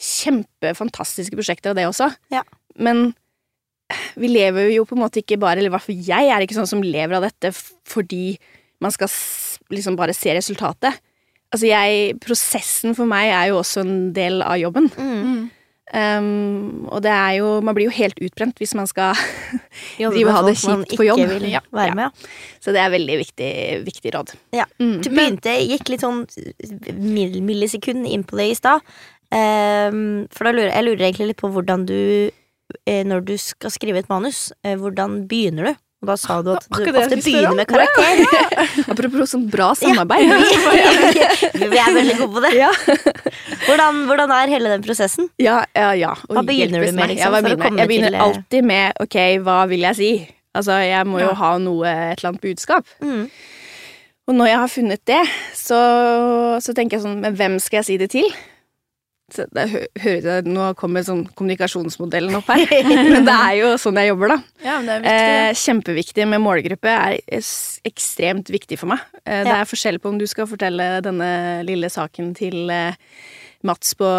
kjempefantastiske 0.00 1.36
prosjekter 1.38 1.72
av 1.72 1.78
det 1.78 1.86
også. 1.88 2.10
Ja. 2.34 2.42
Men 2.74 3.12
vi 4.18 4.30
lever 4.30 4.70
jo 4.72 4.86
på 4.88 4.96
en 4.96 5.02
måte 5.04 5.20
ikke 5.20 5.36
bare 5.38 5.60
Eller 5.60 5.68
i 5.68 5.74
hvert 5.74 5.84
fall 5.84 6.06
jeg 6.06 6.30
er 6.32 6.42
ikke 6.42 6.56
sånn 6.56 6.70
som 6.70 6.80
lever 6.82 7.18
av 7.18 7.26
dette 7.26 7.50
fordi 7.52 8.38
man 8.82 8.94
skal 8.94 9.10
liksom 9.72 9.96
bare 9.96 10.16
se 10.16 10.32
resultatet. 10.34 10.96
Altså 11.54 11.68
jeg 11.68 12.16
Prosessen 12.24 12.96
for 12.96 13.08
meg 13.08 13.30
er 13.30 13.52
jo 13.52 13.60
også 13.60 13.84
en 13.84 13.98
del 14.16 14.42
av 14.42 14.58
jobben. 14.60 14.88
Mm. 14.96 15.44
Um, 15.94 16.88
og 16.90 17.04
det 17.04 17.10
er 17.14 17.36
jo 17.38 17.60
Man 17.62 17.76
blir 17.76 17.86
jo 17.86 17.92
helt 17.94 18.18
utbrent 18.18 18.58
hvis 18.58 18.72
man 18.74 18.88
skal 18.90 19.14
Drive 20.00 20.24
og 20.26 20.32
ha 20.34 20.40
det 20.48 20.56
kjipt 20.58 20.96
på 20.98 21.06
jobb. 21.06 21.20
vil 21.30 21.46
Ja. 21.54 21.60
Med, 21.70 22.00
Ja. 22.02 22.08
Så 22.64 22.72
det 22.74 22.80
er 22.82 22.90
veldig 22.90 23.18
viktig, 23.20 23.50
viktig 23.86 24.14
råd. 24.16 24.32
Ja. 24.56 24.64
Mm. 24.82 24.96
Du 25.04 25.10
begynte, 25.14 25.54
gikk 25.62 25.92
litt 25.92 26.02
sånn 26.02 26.24
mill- 26.98 27.42
millisekund 27.46 28.08
inn 28.10 28.24
på 28.26 28.40
det 28.40 28.48
i 28.50 28.56
stad. 28.58 28.82
Um, 29.34 30.26
for 30.34 30.46
da 30.48 30.52
lurer 30.54 30.72
jeg 30.72 30.84
lurer 30.88 31.06
egentlig 31.08 31.30
litt 31.32 31.40
på 31.40 31.48
hvordan 31.50 31.86
du 31.88 31.96
eh, 32.86 33.02
Når 33.06 33.24
du 33.26 33.32
skal 33.40 33.72
skrive 33.74 33.98
et 34.02 34.10
manus, 34.10 34.48
eh, 34.64 34.76
hvordan 34.78 35.24
begynner 35.30 35.70
du? 35.70 35.80
Og 36.04 36.10
da 36.10 36.16
sa 36.20 36.36
du 36.44 36.50
at 36.52 36.66
du 36.74 36.82
jeg 36.84 36.92
ofte 37.00 37.16
begynner 37.24 37.56
med 37.56 37.68
karakter. 37.70 38.20
Apropos 38.92 39.32
sånn 39.32 39.46
bra 39.48 39.70
samarbeid. 39.78 40.28
Vi 41.54 41.68
vi 41.72 41.78
er 41.80 41.94
veldig 41.96 42.16
gode 42.18 42.32
på 42.36 42.42
det. 42.44 42.50
Ja. 42.58 42.68
Hvordan, 43.64 44.02
hvordan 44.10 44.32
er 44.36 44.52
hele 44.52 44.72
den 44.74 44.84
prosessen? 44.84 45.30
Ja, 45.40 45.62
ja, 45.72 45.92
ja. 45.96 46.12
Hva 46.28 46.42
begynner 46.44 46.84
du 46.84 46.92
med, 46.92 47.14
liksom, 47.14 47.24
Ja, 47.24 47.40
begynner 47.40 47.80
jeg? 47.80 47.88
begynner 47.88 48.12
til, 48.12 48.18
eh, 48.20 48.24
alltid 48.28 48.68
med 48.68 49.00
ok, 49.00 49.18
hva 49.46 49.58
vil 49.70 49.86
jeg 49.88 49.96
si? 49.98 50.10
Altså, 50.54 50.76
jeg 50.84 51.08
må 51.08 51.18
jo 51.22 51.30
Ja. 51.32 51.34
ha 51.40 51.52
noe, 51.58 51.88
et 52.12 52.20
eller 52.20 52.34
annet 52.34 52.44
budskap. 52.44 52.86
Mm. 53.02 53.24
Og 54.28 54.34
når 54.38 54.46
jeg 54.52 54.58
har 54.60 54.68
funnet 54.72 55.02
det, 55.08 55.22
så, 55.56 55.80
så 56.60 56.74
tenker 56.76 56.98
jeg 56.98 57.04
sånn, 57.06 57.18
men 57.24 57.34
hvem 57.36 57.56
skal 57.60 57.80
jeg 57.82 57.88
si 57.88 57.96
det 58.00 58.10
til? 58.14 58.28
Så 59.32 59.46
det 59.56 59.62
hø- 59.72 59.86
hører 60.02 60.26
jeg, 60.28 60.44
Nå 60.52 60.66
kommer 60.76 61.00
sånn 61.06 61.22
kommunikasjonsmodellen 61.32 62.34
opp 62.36 62.50
her, 62.52 62.60
men 63.14 63.24
det 63.24 63.32
er 63.34 63.54
jo 63.62 63.70
sånn 63.80 63.96
jeg 63.96 64.10
jobber, 64.12 64.34
da. 64.34 64.36
Ja, 64.66 64.74
men 64.82 64.86
det 64.90 64.94
er 64.94 65.00
viktig. 65.06 65.30
Eh, 65.38 65.62
kjempeviktig 65.62 66.26
med 66.28 66.42
målgruppe 66.44 66.92
er 66.92 67.16
ekstremt 67.88 68.52
viktig 68.52 68.78
for 68.82 68.92
meg. 68.92 69.00
Eh, 69.24 69.40
det 69.48 69.54
er 69.56 69.64
forskjell 69.70 69.98
på 70.02 70.12
om 70.12 70.18
du 70.20 70.26
skal 70.30 70.46
fortelle 70.50 70.90
denne 71.04 71.30
lille 71.66 71.88
saken 71.90 72.34
til 72.36 72.68
eh, 72.70 72.94
Mats 73.64 73.94
på 73.96 74.10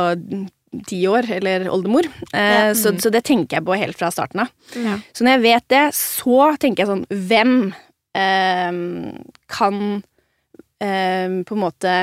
ti 0.90 1.04
år, 1.08 1.30
eller 1.38 1.70
oldemor. 1.72 2.10
Eh, 2.34 2.52
Ja. 2.66 2.74
så, 2.76 2.96
så 3.00 3.12
det 3.14 3.22
tenker 3.30 3.60
jeg 3.60 3.68
på 3.70 3.78
helt 3.80 3.96
fra 4.02 4.10
starten 4.12 4.42
av. 4.44 4.50
Ja. 4.76 4.98
Så 5.16 5.24
når 5.24 5.38
jeg 5.38 5.46
vet 5.46 5.68
det, 5.72 5.84
så 5.96 6.50
tenker 6.60 6.84
jeg 6.84 6.90
sånn 6.92 7.06
Hvem 7.30 7.54
eh, 8.18 8.82
kan 9.54 9.80
eh, 10.82 11.38
på 11.46 11.56
en 11.56 11.62
måte 11.62 11.94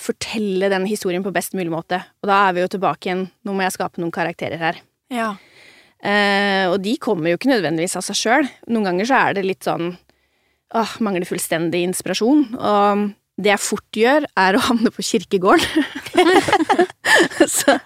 fortelle 0.00 0.70
den 0.72 0.86
historien 0.88 1.24
på 1.24 1.32
best 1.34 1.54
mulig 1.58 1.70
måte. 1.72 2.00
Og 2.22 2.30
da 2.30 2.40
er 2.46 2.56
vi 2.56 2.64
jo 2.64 2.72
tilbake 2.72 3.10
igjen. 3.10 3.26
Nå 3.44 3.54
må 3.54 3.66
jeg 3.66 3.76
skape 3.76 4.00
noen 4.00 4.14
karakterer 4.14 4.60
her. 4.62 4.80
Ja. 5.12 5.34
Eh, 5.98 6.64
og 6.70 6.78
de 6.84 6.94
kommer 7.02 7.32
jo 7.32 7.38
ikke 7.38 7.50
nødvendigvis 7.50 7.98
av 7.98 8.06
seg 8.06 8.18
sjøl. 8.18 8.50
Noen 8.70 8.90
ganger 8.90 9.08
så 9.10 9.22
er 9.22 9.38
det 9.38 9.46
litt 9.46 9.66
sånn 9.66 9.90
åh, 10.76 10.92
mangler 11.04 11.28
fullstendig 11.28 11.82
inspirasjon. 11.88 12.44
Og 12.54 13.08
det 13.38 13.52
jeg 13.52 13.62
fort 13.62 13.98
gjør, 13.98 14.26
er 14.38 14.58
å 14.58 14.62
havne 14.68 14.92
på 14.94 15.04
kirkegården. 15.06 15.84
så 17.58 17.76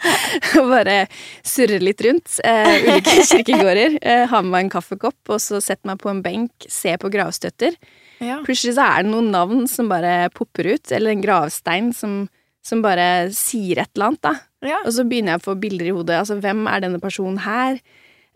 bare 0.69 1.07
surre 1.47 1.81
litt 1.83 2.05
rundt. 2.05 2.39
Eh, 2.45 2.77
ulike 2.89 3.19
kirkegårder. 3.33 3.99
Eh, 4.01 4.25
ha 4.31 4.45
med 4.45 4.55
meg 4.55 4.67
en 4.67 4.77
kaffekopp, 4.79 5.21
og 5.29 5.43
så 5.43 5.61
sette 5.65 5.89
meg 5.89 6.01
på 6.03 6.13
en 6.13 6.23
benk, 6.25 6.69
se 6.69 6.97
på 7.01 7.13
gravstøtter. 7.13 7.77
Ja. 8.23 8.39
Plutselig 8.47 8.77
så 8.79 8.87
er 8.87 9.05
det 9.05 9.13
noen 9.13 9.33
navn 9.35 9.67
som 9.71 9.91
bare 9.91 10.31
popper 10.35 10.73
ut, 10.75 10.95
eller 10.95 11.13
en 11.13 11.25
gravstein 11.25 11.91
som, 11.97 12.23
som 12.65 12.85
bare 12.85 13.29
sier 13.35 13.83
et 13.83 13.91
eller 13.97 14.13
annet, 14.13 14.23
da. 14.25 14.35
ja. 14.75 14.81
Og 14.87 14.95
så 14.97 15.07
begynner 15.09 15.37
jeg 15.37 15.43
å 15.43 15.47
få 15.51 15.59
bilder 15.63 15.91
i 15.91 15.97
hodet. 15.97 16.21
Altså, 16.23 16.39
hvem 16.43 16.65
er 16.71 16.87
denne 16.87 17.03
personen 17.03 17.43
her? 17.45 17.83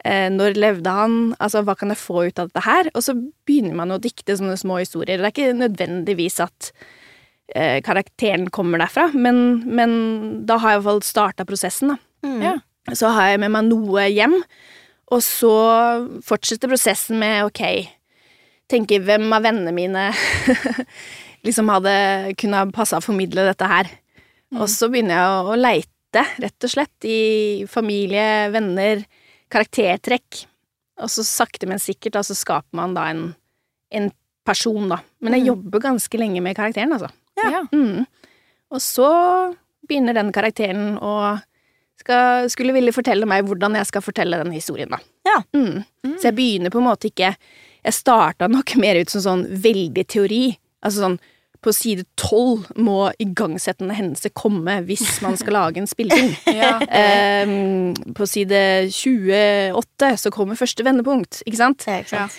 Eh, 0.04 0.28
når 0.32 0.58
levde 0.60 0.92
han? 0.92 1.18
Altså, 1.42 1.62
hva 1.66 1.76
kan 1.78 1.92
jeg 1.92 2.02
få 2.02 2.26
ut 2.28 2.42
av 2.42 2.50
dette 2.50 2.66
her? 2.66 2.90
Og 2.94 3.04
så 3.06 3.16
begynner 3.48 3.78
man 3.78 3.94
å 3.94 4.00
dikte 4.02 4.36
sånne 4.38 4.58
små 4.60 4.80
historier. 4.82 5.18
Det 5.18 5.30
er 5.30 5.34
ikke 5.34 5.58
nødvendigvis 5.62 6.38
at 6.44 6.70
eh, 7.54 7.78
karakteren 7.86 8.50
kommer 8.54 8.82
derfra, 8.82 9.08
men, 9.14 9.62
men 9.66 9.92
da 10.48 10.60
har 10.62 10.74
jeg 10.74 10.80
i 10.80 10.82
hvert 10.82 10.90
fall 10.92 11.04
starta 11.06 11.48
prosessen, 11.48 11.94
da. 11.94 12.00
Mm. 12.26 12.40
Ja. 12.42 12.56
Så 12.94 13.10
har 13.14 13.32
jeg 13.32 13.42
med 13.42 13.54
meg 13.54 13.66
noe 13.70 14.06
hjem, 14.12 14.36
og 15.14 15.22
så 15.22 15.54
fortsetter 16.26 16.70
prosessen 16.70 17.18
med 17.22 17.48
ok, 17.48 17.62
tenke 18.70 18.98
hvem 19.02 19.28
av 19.36 19.44
vennene 19.46 19.72
mine 19.74 20.08
liksom 21.46 21.68
hadde 21.70 21.92
kunnet 22.40 22.72
passe 22.74 22.74
passa 22.74 23.00
å 23.00 23.04
formidle 23.04 23.44
dette 23.46 23.68
her. 23.70 23.90
Og 24.56 24.68
så 24.70 24.88
begynner 24.90 25.18
jeg 25.18 25.30
å, 25.30 25.52
å 25.52 25.58
leite, 25.58 26.22
rett 26.42 26.66
og 26.66 26.72
slett, 26.72 27.06
i 27.06 27.64
familie, 27.70 28.48
venner, 28.54 29.02
karaktertrekk. 29.52 30.44
Og 31.02 31.10
så 31.12 31.24
sakte, 31.26 31.68
men 31.68 31.82
sikkert, 31.82 32.14
da, 32.16 32.22
så 32.24 32.34
skaper 32.38 32.78
man 32.78 32.94
da 32.96 33.08
en, 33.12 33.26
en 33.94 34.10
person, 34.46 34.88
da. 34.90 35.00
Men 35.20 35.36
jeg 35.36 35.44
Mm. 35.44 35.50
jobber 35.50 35.82
ganske 35.90 36.18
lenge 36.18 36.40
med 36.42 36.56
karakteren, 36.56 36.94
altså. 36.96 37.10
Ja. 37.36 37.64
Mm. 37.74 38.06
Og 38.72 38.80
så 38.82 39.10
begynner 39.86 40.14
den 40.16 40.32
karakteren 40.34 40.96
å 40.98 41.36
skal, 42.00 42.46
skulle 42.52 42.74
ville 42.76 42.94
fortelle 42.94 43.26
meg 43.28 43.44
hvordan 43.46 43.76
jeg 43.78 43.86
skal 43.90 44.02
fortelle 44.04 44.38
den 44.42 44.54
historien, 44.54 44.90
da. 44.94 44.98
Ja. 45.26 45.40
Mm. 45.54 45.84
Så 46.16 46.30
jeg 46.30 46.36
begynner 46.38 46.72
på 46.72 46.80
en 46.80 46.88
måte 46.88 47.10
ikke 47.10 47.34
Jeg 47.86 47.94
starta 47.94 48.48
nok 48.50 48.74
mer 48.82 48.98
ut 48.98 49.12
som 49.12 49.22
sånn 49.24 49.46
veldig 49.62 50.04
teori. 50.10 50.44
Altså 50.84 51.04
sånn 51.06 51.18
på 51.66 51.72
side 51.74 52.04
tolv 52.20 52.66
må 52.78 53.08
igangsettende 53.22 53.94
hendelse 53.96 54.28
komme 54.36 54.76
hvis 54.86 55.16
man 55.24 55.34
skal 55.40 55.56
lage 55.56 55.80
en 55.80 55.88
spilling. 55.90 56.34
Ja. 56.60 56.76
um, 57.48 57.94
på 58.14 58.26
side 58.28 58.60
28 58.92 60.12
så 60.20 60.30
kommer 60.34 60.58
første 60.58 60.84
vendepunkt, 60.86 61.40
ikke 61.46 61.58
sant? 61.58 61.86
Ja, 61.88 62.00
ikke 62.04 62.12
sant? 62.12 62.36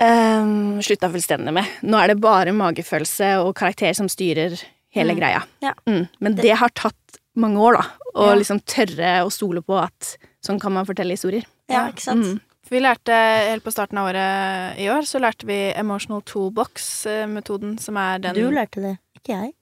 Um, 0.00 0.80
slutta 0.82 1.10
fullstendig 1.12 1.52
med. 1.54 1.68
Nå 1.86 1.98
er 2.00 2.10
det 2.14 2.20
bare 2.22 2.54
magefølelse 2.56 3.34
og 3.44 3.52
karakter 3.58 3.92
som 3.94 4.08
styrer 4.10 4.56
hele 4.94 5.12
Mm. 5.14 5.18
greia. 5.20 5.42
Ja. 5.62 5.72
Mm. 5.86 6.08
Men 6.20 6.34
det 6.38 6.56
har 6.58 6.70
tatt 6.74 7.18
mange 7.36 7.58
år, 7.58 7.78
da. 7.80 7.84
Å 8.14 8.28
Ja. 8.30 8.34
liksom 8.38 8.60
tørre 8.64 9.12
å 9.26 9.30
stole 9.32 9.60
på 9.62 9.76
at 9.82 10.16
sånn 10.44 10.60
kan 10.60 10.72
man 10.72 10.86
fortelle 10.86 11.10
historier. 11.14 11.44
Ja, 11.68 11.88
ikke 11.90 12.00
sant? 12.02 12.24
Mm. 12.24 12.40
For 12.64 12.78
vi 12.78 12.80
lærte 12.80 13.16
helt 13.50 13.64
på 13.64 13.72
starten 13.74 13.98
av 14.00 14.08
året 14.08 14.78
i 14.80 14.86
år, 14.88 15.04
så 15.04 15.20
lærte 15.20 15.44
vi 15.48 15.58
Emotional 15.76 16.22
Toolbox-metoden, 16.24 17.76
som 17.82 17.98
er 18.00 18.22
den 18.24 18.38
Du 18.38 18.46
lærte 18.54 18.80
det, 18.80 18.94
ikke 19.20 19.36
jeg. 19.36 19.52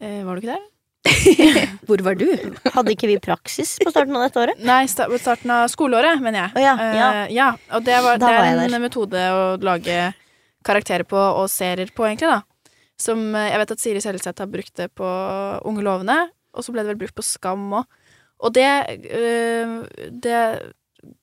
Eh, 0.00 0.22
Var 0.24 0.34
du 0.38 0.40
ikke 0.40 0.54
der? 0.54 0.64
Hvor 1.86 2.02
var 2.02 2.16
du? 2.18 2.26
Hadde 2.74 2.94
ikke 2.94 3.08
vi 3.10 3.18
praksis 3.22 3.76
på 3.82 3.92
starten 3.92 4.16
av 4.16 4.24
dette 4.26 4.40
året? 4.42 4.62
Nei, 4.66 4.82
sta 4.90 5.06
på 5.10 5.20
starten 5.20 5.52
av 5.54 5.68
skoleåret, 5.70 6.22
mener 6.24 6.46
jeg. 6.46 6.56
Oh, 6.56 6.62
ja, 6.64 6.72
ja. 6.96 7.10
Uh, 7.12 7.34
ja, 7.34 7.48
og 7.76 7.84
det, 7.86 7.98
var, 8.02 8.18
det 8.22 8.32
var 8.32 8.48
er 8.48 8.62
en 8.64 8.74
der. 8.74 8.82
metode 8.82 9.26
å 9.36 9.44
lage 9.62 9.98
karakterer 10.66 11.06
på, 11.06 11.20
og 11.20 11.46
serier 11.52 11.92
på, 11.94 12.08
egentlig, 12.08 12.32
da. 12.32 12.72
Som 12.98 13.28
eh, 13.36 13.50
jeg 13.52 13.60
vet 13.60 13.76
at 13.76 13.82
Siri 13.84 14.02
Selseth 14.02 14.42
har 14.42 14.50
brukt 14.50 14.72
det 14.80 14.88
på 14.96 15.12
Unge 15.68 15.84
lovende, 15.84 16.16
og 16.56 16.64
så 16.64 16.72
ble 16.72 16.82
det 16.82 16.94
vel 16.94 17.00
brukt 17.04 17.18
på 17.20 17.26
Skam 17.28 17.68
òg. 17.82 18.02
Og 18.46 18.52
det, 18.56 18.66
uh, 19.12 19.78
det 20.12 20.40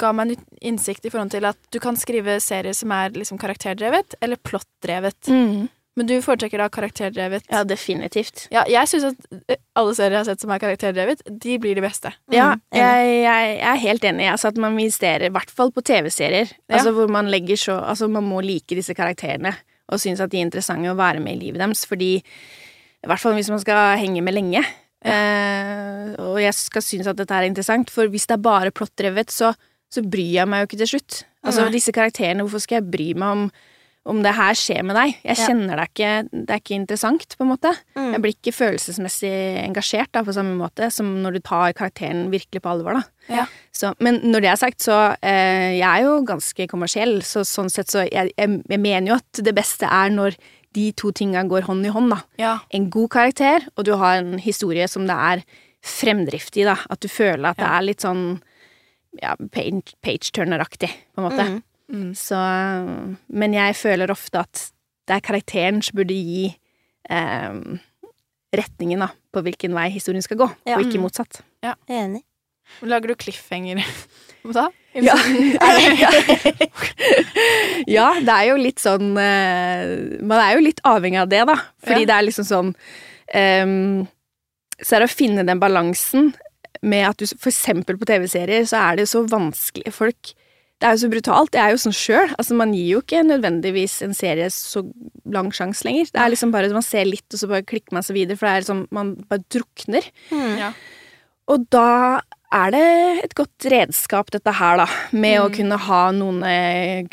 ga 0.01 0.11
meg 0.15 0.33
nytt 0.33 0.43
innsikt 0.61 1.05
i 1.05 1.11
forhold 1.13 1.31
til 1.35 1.45
at 1.49 1.57
du 1.73 1.79
kan 1.83 1.95
skrive 1.99 2.39
serier 2.43 2.75
som 2.77 2.91
er 2.95 3.13
liksom 3.15 3.39
karakterdrevet, 3.41 4.15
eller 4.21 4.39
plottdrevet. 4.41 5.29
Mm. 5.31 5.69
Men 5.93 6.07
du 6.09 6.15
foretrekker 6.25 6.57
da 6.57 6.65
karakterdrevet. 6.73 7.43
Ja, 7.53 7.59
definitivt. 7.69 8.47
Ja, 8.49 8.63
jeg 8.65 8.89
syns 8.89 9.03
at 9.11 9.27
eh, 9.53 9.59
alle 9.77 9.93
serier 9.93 10.15
jeg 10.17 10.23
har 10.23 10.29
sett 10.31 10.41
som 10.41 10.49
er 10.55 10.61
karakterdrevet, 10.63 11.21
de 11.29 11.57
blir 11.61 11.77
de 11.77 11.83
beste. 11.85 12.09
Ja, 12.33 12.55
Mm, 12.55 12.63
Ja, 12.73 12.87
jeg, 12.97 13.11
jeg, 13.21 13.51
jeg 13.59 13.67
er 13.73 13.81
helt 13.83 14.07
enig. 14.09 14.25
Altså 14.31 14.49
at 14.49 14.57
man 14.57 14.73
investerer, 14.79 15.27
i 15.29 15.33
hvert 15.35 15.53
fall 15.53 15.69
på 15.75 15.83
TV-serier. 15.85 16.49
Ja. 16.65 16.79
Altså 16.79 16.95
hvor 16.97 17.11
man 17.13 17.29
legger 17.29 17.59
så 17.61 17.75
Altså 17.83 18.07
man 18.09 18.25
må 18.25 18.41
like 18.41 18.73
disse 18.73 18.95
karakterene 18.97 19.53
og 19.93 19.99
synes 20.01 20.23
at 20.23 20.31
de 20.31 20.39
er 20.39 20.47
interessante 20.47 20.89
å 20.89 20.97
være 20.97 21.19
med 21.21 21.35
i 21.35 21.41
livet 21.45 21.59
deres, 21.61 21.83
fordi 21.85 22.15
I 22.17 23.07
hvert 23.11 23.19
fall 23.21 23.35
hvis 23.37 23.51
man 23.53 23.59
skal 23.61 23.97
henge 24.01 24.23
med 24.25 24.33
lenge. 24.33 24.63
Eh, 25.03 26.13
og 26.23 26.37
jeg 26.41 26.53
skal 26.57 26.81
synes 26.85 27.09
at 27.11 27.19
dette 27.19 27.35
er 27.35 27.47
interessant, 27.49 27.91
for 27.93 28.09
hvis 28.09 28.25
det 28.29 28.37
er 28.37 28.43
bare 28.45 28.71
plottdrevet, 28.75 29.29
så, 29.33 29.51
så 29.93 30.01
bryr 30.03 30.33
jeg 30.41 30.49
meg 30.49 30.63
jo 30.63 30.71
ikke 30.71 30.81
til 30.81 30.91
slutt. 30.95 31.21
Altså 31.43 31.67
Nei. 31.67 31.75
disse 31.77 31.93
karakterene, 31.95 32.41
hvorfor 32.45 32.63
skal 32.65 32.81
jeg 32.81 32.91
bry 32.93 33.11
meg 33.13 33.37
om 33.37 33.45
om 34.03 34.17
det 34.19 34.33
her 34.35 34.51
skjer 34.51 34.81
med 34.83 34.97
deg. 34.97 35.13
Jeg 35.23 35.37
Ja. 35.39 35.45
kjenner 35.47 35.77
deg 35.79 35.87
ikke, 35.93 36.07
det 36.43 36.49
er 36.51 36.59
ikke 36.59 36.75
interessant, 36.75 37.37
på 37.39 37.45
en 37.45 37.51
måte. 37.53 37.69
Mm. 37.95 38.09
Jeg 38.11 38.21
blir 38.21 38.33
ikke 38.35 38.51
følelsesmessig 38.51 39.31
engasjert 39.63 40.11
da, 40.11 40.23
på 40.27 40.33
samme 40.35 40.57
måte 40.59 40.89
som 40.91 41.07
når 41.23 41.37
du 41.37 41.39
tar 41.39 41.71
karakteren 41.71 42.25
virkelig 42.29 42.59
på 42.65 42.67
alvor. 42.73 42.97
da. 42.99 43.03
Ja. 43.31 43.45
Så, 43.71 43.93
men 44.03 44.19
når 44.27 44.41
det 44.43 44.49
er 44.51 44.59
sagt, 44.59 44.79
så 44.83 45.15
eh, 45.23 45.79
Jeg 45.79 45.87
er 45.87 46.03
jo 46.03 46.17
ganske 46.27 46.67
kommersiell, 46.67 47.21
så 47.23 47.45
sånn 47.47 47.71
sett 47.71 47.87
så 47.87 48.03
jeg, 48.03 48.33
jeg, 48.35 48.59
jeg 48.67 48.79
mener 48.83 49.07
jo 49.07 49.15
at 49.21 49.39
det 49.41 49.55
beste 49.55 49.87
er 49.87 50.09
når 50.11 50.35
de 50.75 50.91
to 50.91 51.13
tinga 51.15 51.47
går 51.47 51.61
hånd 51.69 51.85
i 51.87 51.89
hånd, 51.95 52.11
da. 52.11 52.19
Ja. 52.37 52.59
En 52.75 52.89
god 52.89 53.07
karakter, 53.09 53.63
og 53.77 53.85
du 53.85 53.95
har 53.95 54.17
en 54.19 54.35
historie 54.37 54.85
som 54.91 55.07
det 55.07 55.15
er 55.15 55.45
fremdrift 55.81 56.57
i, 56.59 56.65
da. 56.67 56.75
At 56.89 56.99
du 56.99 57.07
føler 57.07 57.53
at 57.53 57.57
det 57.61 57.71
er 57.71 57.87
litt 57.87 58.03
sånn 58.03 58.41
ja, 59.21 59.35
page- 59.51 59.93
page-turner-aktig, 60.01 60.89
på 61.15 61.21
en 61.21 61.27
måte. 61.29 61.45
Mm. 61.49 61.63
Mm. 61.93 62.11
Så 62.15 62.35
Men 63.29 63.53
jeg 63.53 63.75
føler 63.75 64.09
ofte 64.11 64.39
at 64.39 64.71
det 65.07 65.15
er 65.17 65.19
karakteren 65.21 65.81
som 65.83 65.97
burde 65.99 66.15
gi 66.15 66.55
eh, 67.09 67.53
retningen 68.55 68.99
da, 69.03 69.09
på 69.33 69.41
hvilken 69.43 69.73
vei 69.75 69.89
historien 69.89 70.21
skal 70.23 70.37
gå, 70.37 70.47
Ja. 70.65 70.77
og 70.77 70.85
ikke 70.85 70.97
Mm. 70.97 71.03
motsatt. 71.07 71.41
Jeg 71.61 71.75
er 71.89 72.05
Enig. 72.05 72.23
Lager 72.81 73.07
du 73.07 73.15
cliffhanger 73.15 73.83
da? 74.53 74.69
Ja. 74.95 75.15
ja, 77.87 78.07
det 78.21 78.33
er 78.33 78.45
jo 78.51 78.57
litt 78.61 78.79
sånn 78.81 79.13
eh, 79.19 80.21
Man 80.23 80.39
er 80.39 80.55
jo 80.57 80.63
litt 80.67 80.81
avhengig 80.87 81.19
av 81.23 81.29
det, 81.31 81.43
da. 81.49 81.55
Fordi 81.83 82.03
Ja. 82.05 82.09
det 82.09 82.15
er 82.17 82.27
liksom 82.27 82.45
sånn 82.47 82.71
um, 83.35 84.07
Så 84.81 84.95
er 84.95 85.03
det 85.03 85.09
å 85.09 85.15
finne 85.15 85.45
den 85.47 85.59
balansen 85.61 86.33
med 86.83 87.05
at 87.07 87.17
du 87.21 87.25
eksempel 87.53 87.97
på 87.97 88.05
TV-serier 88.09 88.65
så 88.67 88.81
er 88.91 88.97
det 88.99 89.05
så 89.11 89.21
vanskelig 89.31 89.93
Folk 89.95 90.33
Det 90.83 90.89
er 90.89 90.97
jo 90.97 91.03
så 91.05 91.09
brutalt. 91.13 91.53
Jeg 91.55 91.63
er 91.63 91.71
jo 91.71 91.79
sånn 91.79 91.95
sjøl. 91.95 92.31
Altså, 92.35 92.55
man 92.59 92.73
gir 92.75 92.89
jo 92.97 93.01
ikke 93.03 93.21
nødvendigvis 93.23 94.01
en 94.03 94.13
serie 94.17 94.49
så 94.51 94.81
lang 95.31 95.47
sjanse 95.55 95.85
lenger. 95.87 96.09
Det 96.11 96.19
er 96.19 96.33
liksom 96.33 96.51
bare 96.51 96.73
Man 96.75 96.83
ser 96.83 97.05
litt, 97.07 97.23
og 97.31 97.39
så 97.39 97.47
bare 97.47 97.63
klikker 97.63 97.93
man 97.95 98.03
seg 98.03 98.17
videre, 98.17 98.35
for 98.35 98.49
det 98.49 98.53
er 98.57 98.65
liksom 98.65 98.81
Man 98.91 99.13
bare 99.29 99.45
drukner. 99.53 100.09
Mm. 100.33 100.57
Ja. 100.59 100.71
Og 101.47 101.69
da 101.71 102.19
er 102.53 102.71
det 102.75 102.83
et 103.23 103.35
godt 103.35 103.65
redskap, 103.71 104.29
dette 104.35 104.51
her, 104.59 104.77
da, 104.83 104.85
med 105.11 105.39
å 105.41 105.47
Mm. 105.49 105.55
kunne 105.55 105.77
ha 105.87 106.01
noen 106.11 106.43
eh, 106.43 107.03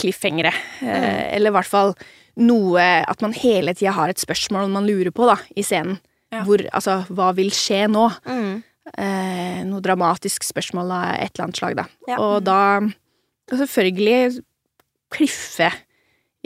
Mm. 0.82 0.88
Eh, 0.90 1.34
eller 1.36 1.50
i 1.50 1.54
hvert 1.54 1.66
fall 1.70 1.94
noe 2.36 2.80
At 3.08 3.20
man 3.22 3.32
hele 3.32 3.74
tida 3.74 3.92
har 3.92 4.08
et 4.08 4.18
spørsmål 4.18 4.68
man 4.70 4.86
lurer 4.86 5.10
på, 5.12 5.26
da, 5.30 5.36
i 5.56 5.62
scenen. 5.62 6.00
Ja. 6.32 6.42
Hvor 6.44 6.58
Altså, 6.72 7.04
hva 7.08 7.32
vil 7.34 7.50
skje 7.50 7.86
nå? 7.90 8.08
Mm. 8.26 8.62
Eh, 8.96 9.60
noe 9.68 9.82
dramatisk 9.84 10.44
spørsmål 10.46 10.90
av 10.96 11.10
et 11.20 11.30
eller 11.34 11.46
annet 11.46 11.60
slag, 11.60 11.76
da. 11.78 11.84
Ja. 12.08 12.16
Og 12.18 12.42
da 12.44 12.60
selvfølgelig 13.50 14.40
kliffe 15.12 15.70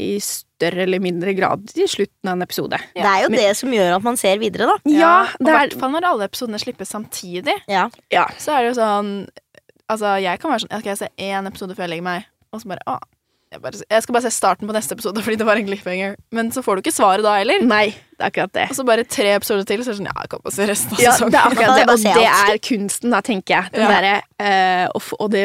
i 0.00 0.16
større 0.18 0.82
eller 0.88 0.98
mindre 1.02 1.34
grad 1.36 1.70
i 1.78 1.86
slutten 1.90 2.26
av 2.26 2.34
en 2.34 2.42
episode. 2.42 2.78
Det 2.96 3.04
er 3.04 3.22
jo 3.22 3.30
Men- 3.30 3.38
det 3.38 3.56
som 3.56 3.70
gjør 3.70 3.96
at 3.96 4.02
man 4.02 4.16
ser 4.16 4.38
videre, 4.38 4.66
da. 4.66 4.76
Ja, 4.90 5.28
i 5.38 5.44
hvert 5.44 5.72
er 5.74 5.78
fall 5.78 5.92
når 5.92 6.04
alle 6.04 6.24
episodene 6.28 6.58
slippes 6.58 6.90
samtidig. 6.90 7.54
Ja. 7.68 7.88
ja. 8.10 8.26
Så 8.38 8.52
er 8.52 8.62
det 8.62 8.74
jo 8.74 8.80
sånn 8.82 9.28
Altså, 9.84 10.16
jeg 10.18 10.40
kan 10.40 10.50
være 10.50 10.60
sånn 10.64 10.80
Skal 10.80 10.96
jeg 10.96 10.98
se 10.98 11.08
én 11.18 11.46
episode 11.46 11.74
før 11.76 11.84
jeg 11.84 11.90
legger 11.90 12.02
meg, 12.02 12.24
og 12.52 12.60
så 12.62 12.68
bare 12.68 12.80
Å, 12.88 12.98
jeg, 13.54 13.62
bare, 13.62 13.78
jeg 13.90 14.02
skal 14.04 14.16
bare 14.16 14.24
se 14.26 14.32
starten 14.34 14.68
på 14.68 14.74
neste 14.74 14.96
episode 14.96 15.22
fordi 15.24 15.36
det 15.40 15.46
var 15.46 15.60
en 15.60 15.66
cliffhanger. 15.68 16.16
Men 16.34 16.50
så 16.54 16.62
får 16.66 16.76
du 16.76 16.82
ikke 16.84 16.92
svaret 16.96 17.24
da 17.26 17.36
heller. 17.38 17.62
Nei, 17.70 17.84
det 17.94 18.20
er 18.24 18.30
akkurat 18.32 18.52
det. 18.56 18.64
Og 18.72 18.78
så 18.78 18.84
bare 18.88 19.04
tre 19.06 19.30
episoder 19.38 19.68
til, 19.68 19.84
så 19.86 19.92
er 19.92 19.94
det 19.94 20.00
sånn 20.00 20.10
Ja, 20.10 20.16
jeg 20.24 20.32
kan 20.34 20.42
bare 20.44 20.56
se 20.56 20.66
resten 20.70 20.96
av 20.96 21.02
Ja, 21.04 21.12
sesongen. 21.14 21.32
det 21.34 21.38
er 21.40 21.52
akkurat 21.52 21.78
det, 21.78 21.86
og 21.94 22.02
det 22.04 22.26
er 22.54 22.60
kunsten, 22.68 23.14
da, 23.14 23.20
tenker 23.24 23.54
jeg. 23.54 23.72
Den 23.76 23.86
Ja. 23.86 24.00
Der, 24.04 24.26
uh, 24.42 24.86
og, 24.98 25.08
og 25.20 25.30
det 25.36 25.44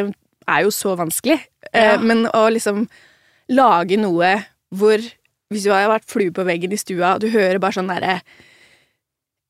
er 0.49 0.65
jo 0.65 0.73
så 0.73 0.95
vanskelig. 0.99 1.39
Uh, 1.69 1.79
Ja. 1.79 1.97
men 2.01 2.25
å 2.33 2.43
liksom 2.49 2.87
lage 3.49 3.97
noe 4.01 4.33
hvor 4.73 5.01
Hvis 5.49 5.63
du 5.65 5.71
har 5.73 5.87
vært 5.89 6.05
flue 6.05 6.29
på 6.29 6.43
veggen 6.45 6.73
i 6.73 6.77
stua, 6.77 7.15
og 7.15 7.21
du 7.23 7.29
hører 7.33 7.57
bare 7.61 7.73
sånn 7.73 7.87
derre 7.89 8.19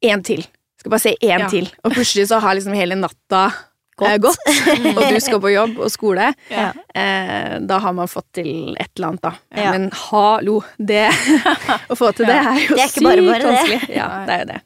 én 0.05 0.21
til. 0.23 0.45
Skal 0.79 0.91
bare 0.93 1.03
se 1.03 1.15
én 1.21 1.39
Ja. 1.43 1.49
til. 1.51 1.67
Og 1.83 1.91
plutselig 1.91 2.27
så 2.29 2.39
har 2.39 2.55
liksom 2.55 2.73
hele 2.75 2.95
natta 2.95 3.49
eh, 4.07 4.17
godt 4.21 4.39
og 4.95 5.01
du 5.11 5.19
skal 5.23 5.41
på 5.43 5.51
jobb 5.53 5.79
og 5.83 5.91
skole. 5.91 6.29
Ja. 6.53 6.69
Eh, 6.95 7.57
da 7.67 7.79
har 7.83 7.95
man 7.97 8.07
fått 8.11 8.29
til 8.39 8.75
et 8.79 8.91
eller 8.95 9.09
annet, 9.11 9.25
da. 9.25 9.33
Ja. 9.59 9.73
Men 9.75 9.89
hallo, 10.07 10.61
det 10.77 11.07
Å 11.91 11.97
få 11.99 12.11
til 12.15 12.29
det 12.29 12.37
er 12.39 12.61
jo 12.63 12.77
Det 12.77 12.83
er 12.83 12.87
ikke 12.87 12.95
sykt 12.99 13.09
bare 13.09 13.27
bare 13.27 13.43
det. 13.43 13.51
vanskelig. 13.51 13.81
Ja, 13.97 14.07
det 14.27 14.37
er 14.37 14.43
jo 14.45 14.49
det. 14.53 14.59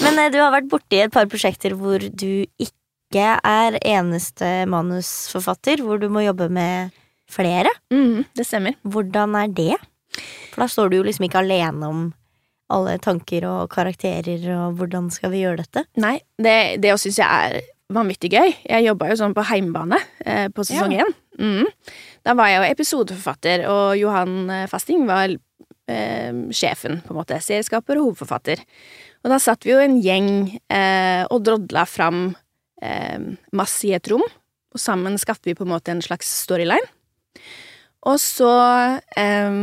Men 0.00 0.22
eh, 0.24 0.30
du 0.34 0.38
har 0.42 0.54
vært 0.54 0.70
borti 0.72 1.02
et 1.04 1.14
par 1.14 1.28
prosjekter 1.30 1.74
hvor 1.78 1.98
du 2.04 2.30
ikke 2.60 3.34
er 3.42 3.80
eneste 3.80 4.52
manusforfatter, 4.70 5.82
hvor 5.82 5.98
du 5.98 6.08
må 6.12 6.22
jobbe 6.28 6.46
med 6.52 6.94
flere. 7.30 7.70
Mm, 7.94 8.24
det 8.38 8.46
stemmer. 8.46 8.76
Hvordan 8.86 9.34
er 9.38 9.50
det? 9.54 9.74
For 10.52 10.64
da 10.64 10.70
står 10.70 10.90
du 10.90 11.00
jo 11.00 11.04
liksom 11.06 11.26
ikke 11.28 11.42
alene 11.44 11.90
om 11.90 12.08
alle 12.70 12.96
tanker 13.02 13.44
og 13.50 13.70
karakterer 13.72 14.44
og 14.54 14.78
hvordan 14.78 15.08
skal 15.10 15.32
vi 15.32 15.42
gjøre 15.42 15.64
dette? 15.64 15.84
Nei, 15.98 16.20
det, 16.38 16.80
det 16.82 16.94
syns 17.02 17.18
jeg 17.18 17.26
er 17.26 17.60
vanvittig 17.94 18.30
gøy. 18.32 18.54
Jeg 18.64 18.86
jobba 18.86 19.10
jo 19.10 19.18
sånn 19.20 19.36
på 19.36 19.44
heimbane 19.50 19.98
eh, 20.24 20.48
på 20.54 20.64
sesong 20.66 20.94
én. 20.96 21.14
Mhm. 21.40 21.68
Da 22.26 22.34
var 22.36 22.50
jeg 22.50 22.60
jo 22.60 22.72
episodeforfatter, 22.74 23.64
og 23.70 23.94
Johan 23.96 24.34
eh, 24.52 24.66
Fasting 24.70 25.06
var 25.08 25.32
eh, 25.32 26.32
sjefen, 26.52 27.00
på 27.06 27.14
en 27.14 27.20
måte. 27.20 27.40
Serieskaper 27.40 27.98
og 28.00 28.10
hovedforfatter. 28.10 28.62
Og 29.24 29.32
da 29.32 29.40
satt 29.42 29.64
vi 29.66 29.72
jo 29.74 29.80
en 29.82 29.98
gjeng 30.00 30.30
eh, 30.72 31.24
og 31.28 31.42
drodla 31.46 31.86
fram 31.88 32.30
eh, 32.82 33.18
masse 33.56 33.88
i 33.88 33.94
et 33.96 34.12
rom, 34.12 34.24
og 34.70 34.80
sammen 34.80 35.18
skapte 35.20 35.50
vi 35.50 35.56
på 35.58 35.66
en 35.66 35.72
måte 35.74 35.92
en 35.92 36.04
slags 36.04 36.28
storyline. 36.44 36.86
Og 38.08 38.16
så 38.22 38.52
eh, 39.20 39.58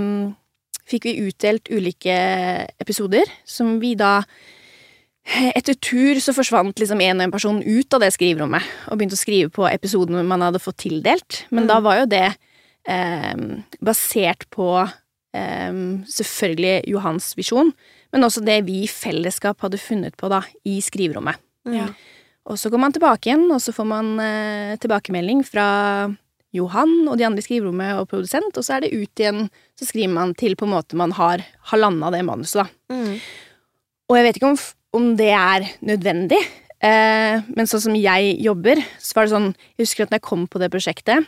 fikk 0.88 1.08
vi 1.10 1.18
utdelt 1.30 1.72
ulike 1.74 2.18
episoder, 2.82 3.30
som 3.46 3.78
vi 3.82 3.96
da 3.98 4.22
etter 5.28 5.76
tur 5.84 6.20
så 6.24 6.34
forsvant 6.36 6.80
liksom 6.80 7.02
en 7.04 7.20
og 7.20 7.28
en 7.28 7.34
person 7.34 7.60
ut 7.60 7.96
av 7.96 8.04
det 8.04 8.14
skriverommet 8.16 8.64
og 8.88 9.00
begynte 9.00 9.18
å 9.18 9.20
skrive 9.20 9.52
på 9.54 9.68
episoden 9.70 10.20
man 10.28 10.46
hadde 10.46 10.62
fått 10.64 10.80
tildelt. 10.86 11.44
Men 11.52 11.68
da 11.70 11.82
var 11.84 12.02
jo 12.02 12.10
det 12.12 12.28
eh, 12.88 13.34
basert 13.84 14.48
på 14.54 14.70
eh, 14.82 15.82
selvfølgelig 16.14 16.76
Johans 16.94 17.34
visjon, 17.40 17.74
men 18.16 18.28
også 18.28 18.46
det 18.48 18.62
vi 18.70 18.84
i 18.86 18.92
fellesskap 18.92 19.66
hadde 19.66 19.82
funnet 19.82 20.16
på 20.20 20.32
da, 20.32 20.44
i 20.68 20.80
skriverommet. 20.84 21.42
Ja. 21.68 21.90
Og 22.48 22.56
så 22.60 22.72
går 22.72 22.80
man 22.80 22.96
tilbake 22.96 23.28
igjen, 23.28 23.50
og 23.52 23.60
så 23.60 23.74
får 23.76 23.90
man 23.90 24.14
eh, 24.24 24.78
tilbakemelding 24.80 25.44
fra 25.44 25.68
Johan 26.56 27.02
og 27.12 27.18
de 27.20 27.26
andre 27.28 27.44
i 27.44 27.46
skriverommet 27.46 28.00
og 28.00 28.08
produsent, 28.14 28.56
og 28.56 28.64
så 28.64 28.78
er 28.78 28.86
det 28.86 28.96
ut 28.96 29.20
igjen, 29.20 29.50
så 29.76 29.90
skriver 29.90 30.14
man 30.16 30.32
til 30.40 30.56
på 30.56 30.64
en 30.68 30.74
måte 30.78 31.00
man 31.00 31.12
har, 31.18 31.44
har 31.44 31.82
landa 31.84 32.14
det 32.16 32.24
manuset, 32.24 32.64
da. 32.64 32.96
Mm. 32.96 33.20
Og 34.08 34.16
jeg 34.16 34.24
vet 34.24 34.40
ikke 34.40 34.54
om, 34.54 34.60
om 34.98 35.12
det 35.20 35.32
er 35.34 35.68
nødvendig, 35.86 36.40
eh, 36.84 37.44
men 37.48 37.70
sånn 37.70 37.86
som 37.88 37.98
jeg 37.98 38.36
jobber, 38.44 38.82
så 39.00 39.18
var 39.18 39.28
det 39.28 39.36
sånn 39.36 39.50
Jeg 39.78 39.86
husker 39.86 40.06
at 40.06 40.12
når 40.12 40.22
jeg 40.22 40.30
kom 40.30 40.48
på 40.48 40.62
det 40.62 40.72
prosjektet, 40.74 41.28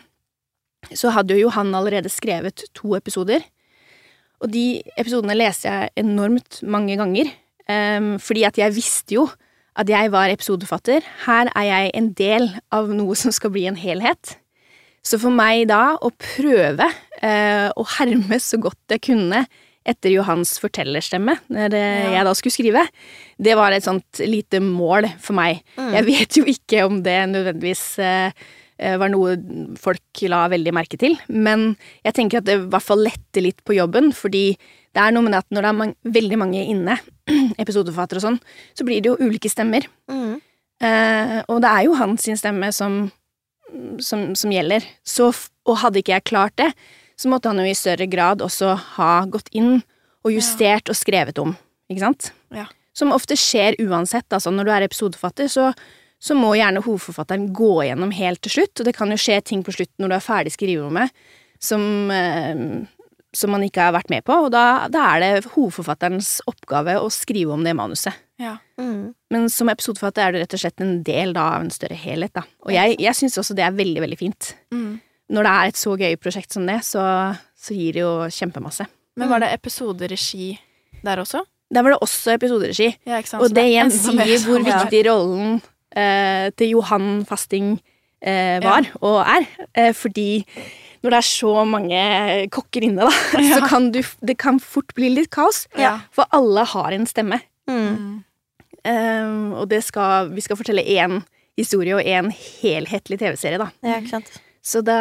så 0.95 1.11
hadde 1.13 1.35
jo 1.35 1.47
Johan 1.47 1.73
allerede 1.75 2.11
skrevet 2.11 2.63
to 2.73 2.95
episoder. 2.95 3.43
Og 4.39 4.51
de 4.51 4.81
episodene 4.97 5.35
leste 5.35 5.67
jeg 5.67 5.93
enormt 5.99 6.61
mange 6.63 6.95
ganger, 6.99 7.31
eh, 7.67 8.17
fordi 8.17 8.45
at 8.47 8.57
jeg 8.57 8.75
visste 8.75 9.19
jo 9.19 9.29
at 9.79 9.87
jeg 9.87 10.11
var 10.11 10.31
episodefatter. 10.33 11.03
Her 11.25 11.49
er 11.55 11.65
jeg 11.67 11.91
en 11.95 12.11
del 12.17 12.49
av 12.75 12.89
noe 12.91 13.15
som 13.15 13.31
skal 13.31 13.53
bli 13.53 13.65
en 13.69 13.79
helhet. 13.79 14.35
Så 15.05 15.19
for 15.21 15.31
meg 15.31 15.69
da 15.71 15.95
å 16.03 16.11
prøve 16.11 16.89
eh, 17.23 17.69
å 17.71 17.85
herme 17.95 18.39
så 18.43 18.59
godt 18.61 18.97
jeg 18.97 19.05
kunne 19.07 19.45
etter 19.89 20.13
Johans 20.13 20.55
fortellerstemme, 20.61 21.35
når 21.51 21.75
eh, 21.77 22.05
Ja. 22.05 22.13
jeg 22.19 22.27
da 22.29 22.33
skulle 22.37 22.55
skrive, 22.55 22.85
det 23.41 23.55
var 23.59 23.73
et 23.75 23.85
sånt 23.87 24.21
lite 24.23 24.61
mål 24.63 25.09
for 25.21 25.37
meg. 25.39 25.61
Mm. 25.77 25.91
Jeg 25.97 26.07
vet 26.09 26.39
jo 26.39 26.47
ikke 26.49 26.85
om 26.87 27.01
det 27.05 27.17
nødvendigvis 27.33 27.83
eh, 28.03 28.31
eh, 28.79 28.97
var 29.01 29.11
noe 29.11 29.37
folk 29.79 30.23
la 30.31 30.43
veldig 30.51 30.73
merke 30.75 30.99
til, 31.01 31.17
men 31.29 31.73
jeg 32.05 32.17
tenker 32.19 32.41
at 32.41 32.47
det 32.49 32.59
i 32.59 32.67
hvert 32.69 32.85
fall 32.85 33.03
letter 33.05 33.45
litt 33.45 33.63
på 33.67 33.77
jobben, 33.77 34.11
fordi 34.15 34.51
det 34.95 35.01
er 35.03 35.13
noe 35.13 35.21
med 35.25 35.35
det 35.35 35.43
at 35.43 35.51
når 35.53 35.65
det 35.65 35.69
er 35.69 35.79
man 35.83 35.95
veldig 36.17 36.37
mange 36.41 36.61
inne, 36.65 36.95
episodeforfattere 37.61 38.21
og 38.21 38.25
sånn, 38.25 38.39
så 38.73 38.85
blir 38.87 39.03
det 39.03 39.11
jo 39.11 39.19
ulike 39.21 39.51
stemmer. 39.51 39.85
Mm. 40.09 40.39
Eh, 40.81 41.35
og 41.51 41.59
det 41.63 41.69
er 41.69 41.85
jo 41.85 41.97
hans 41.99 42.25
stemme 42.39 42.71
som, 42.75 43.01
som, 44.01 44.31
som 44.35 44.53
gjelder. 44.53 44.85
Så, 45.05 45.29
og 45.69 45.81
hadde 45.83 46.01
ikke 46.01 46.15
jeg 46.15 46.27
klart 46.31 46.55
det, 46.61 46.71
så 47.19 47.31
måtte 47.31 47.51
han 47.51 47.59
jo 47.59 47.67
i 47.67 47.75
større 47.75 48.07
grad 48.07 48.43
også 48.45 48.73
ha 48.95 49.13
gått 49.27 49.49
inn 49.51 49.81
og 50.23 50.31
justert 50.31 50.91
og 50.91 50.95
skrevet 50.95 51.39
om. 51.41 51.55
Ikke 51.91 52.05
sant? 52.05 52.29
Ja. 52.55 52.67
Som 52.95 53.11
ofte 53.15 53.35
skjer 53.39 53.77
uansett. 53.83 54.27
Altså 54.31 54.53
når 54.53 54.67
du 54.67 54.71
er 54.75 54.85
episodeforfatter, 54.85 55.49
så, 55.51 55.71
så 56.19 56.37
må 56.37 56.53
gjerne 56.55 56.83
hovedforfatteren 56.85 57.49
gå 57.55 57.73
gjennom 57.89 58.13
helt 58.15 58.41
til 58.45 58.55
slutt, 58.59 58.79
og 58.79 58.87
det 58.87 58.95
kan 58.95 59.11
jo 59.11 59.19
skje 59.19 59.41
ting 59.51 59.65
på 59.65 59.75
slutten 59.75 60.03
når 60.03 60.13
du 60.13 60.17
er 60.19 60.25
ferdig 60.25 60.55
skriverommet 60.55 61.11
som, 61.59 61.83
eh, 62.11 62.63
som 63.35 63.51
man 63.51 63.63
ikke 63.67 63.89
har 63.89 63.95
vært 63.95 64.11
med 64.13 64.23
på, 64.27 64.37
og 64.45 64.53
da, 64.55 64.87
da 64.91 65.03
er 65.13 65.25
det 65.25 65.51
hovedforfatterens 65.57 66.37
oppgave 66.49 66.95
å 67.03 67.11
skrive 67.13 67.55
om 67.55 67.67
det 67.67 67.75
manuset. 67.77 68.15
Ja. 68.39 68.55
Mm. 68.79 69.11
Men 69.33 69.51
som 69.51 69.69
episodeforfatter 69.71 70.23
er 70.23 70.33
du 70.33 70.39
rett 70.39 70.55
og 70.55 70.63
slett 70.63 70.83
en 70.83 71.01
del 71.03 71.35
da, 71.35 71.49
av 71.57 71.67
en 71.67 71.73
større 71.73 71.99
helhet. 71.99 72.31
Da. 72.39 72.47
Og 72.63 72.71
jeg, 72.73 72.95
jeg 73.03 73.19
syns 73.19 73.37
også 73.41 73.57
det 73.59 73.67
er 73.67 73.75
veldig 73.75 74.07
veldig 74.07 74.19
fint. 74.19 74.53
Mm. 74.71 75.01
Når 75.29 75.45
det 75.45 75.51
er 75.53 75.71
et 75.71 75.77
så 75.77 75.93
gøy 75.99 76.15
prosjekt 76.17 76.55
som 76.55 76.65
det, 76.65 76.79
så, 76.87 77.03
så 77.57 77.75
gir 77.77 77.93
det 77.97 78.01
jo 78.01 78.13
kjempemasse. 78.33 78.87
Men 79.19 79.29
var 79.29 79.43
det 79.43 79.51
episoderegi 79.53 80.53
der 81.05 81.21
også? 81.21 81.43
Der 81.69 81.85
var 81.85 81.93
det 81.93 81.99
også 82.01 82.33
episoderegi, 82.33 82.87
Ja, 83.05 83.19
ikke 83.21 83.29
sant? 83.29 83.43
og 83.45 83.53
det 83.53 83.65
igjen 83.69 83.91
sier 83.93 84.15
hvor 84.47 84.57
sånn- 84.57 84.65
viktig 84.65 85.01
rollen 85.05 85.59
eh, 85.93 86.49
til 86.57 86.71
Johan 86.73 87.09
Fasting 87.29 87.75
eh, 88.25 88.57
var 88.63 88.87
og 89.05 89.19
er. 89.21 89.45
Eh, 89.77 89.91
fordi 89.93 90.45
når 91.03 91.13
det 91.13 91.19
er 91.19 91.27
så 91.29 91.51
mange 91.69 91.99
kokker 92.51 92.87
inne, 92.89 93.05
da, 93.05 93.13
så 93.53 93.61
kan 93.69 93.91
du, 93.93 94.01
det 94.25 94.35
kan 94.41 94.57
fort 94.59 94.95
bli 94.97 95.11
litt 95.13 95.29
kaos. 95.31 95.67
Ja. 95.77 95.99
For 96.11 96.25
alle 96.35 96.65
har 96.73 96.91
en 96.97 97.05
stemme. 97.07 97.37
Mm. 97.69 98.23
Eh, 98.83 99.29
og 99.61 99.69
det 99.69 99.83
skal, 99.85 100.31
vi 100.33 100.41
skal 100.41 100.57
fortelle 100.59 100.81
én 100.89 101.21
historie 101.59 101.93
og 101.95 102.01
én 102.01 102.33
helhetlig 102.33 103.19
TV-serie, 103.21 103.59
da. 103.61 103.69
Ja, 103.85 103.99
ikke 104.01 104.15
sant. 104.17 104.39
Så 104.69 104.83
det, 104.85 104.95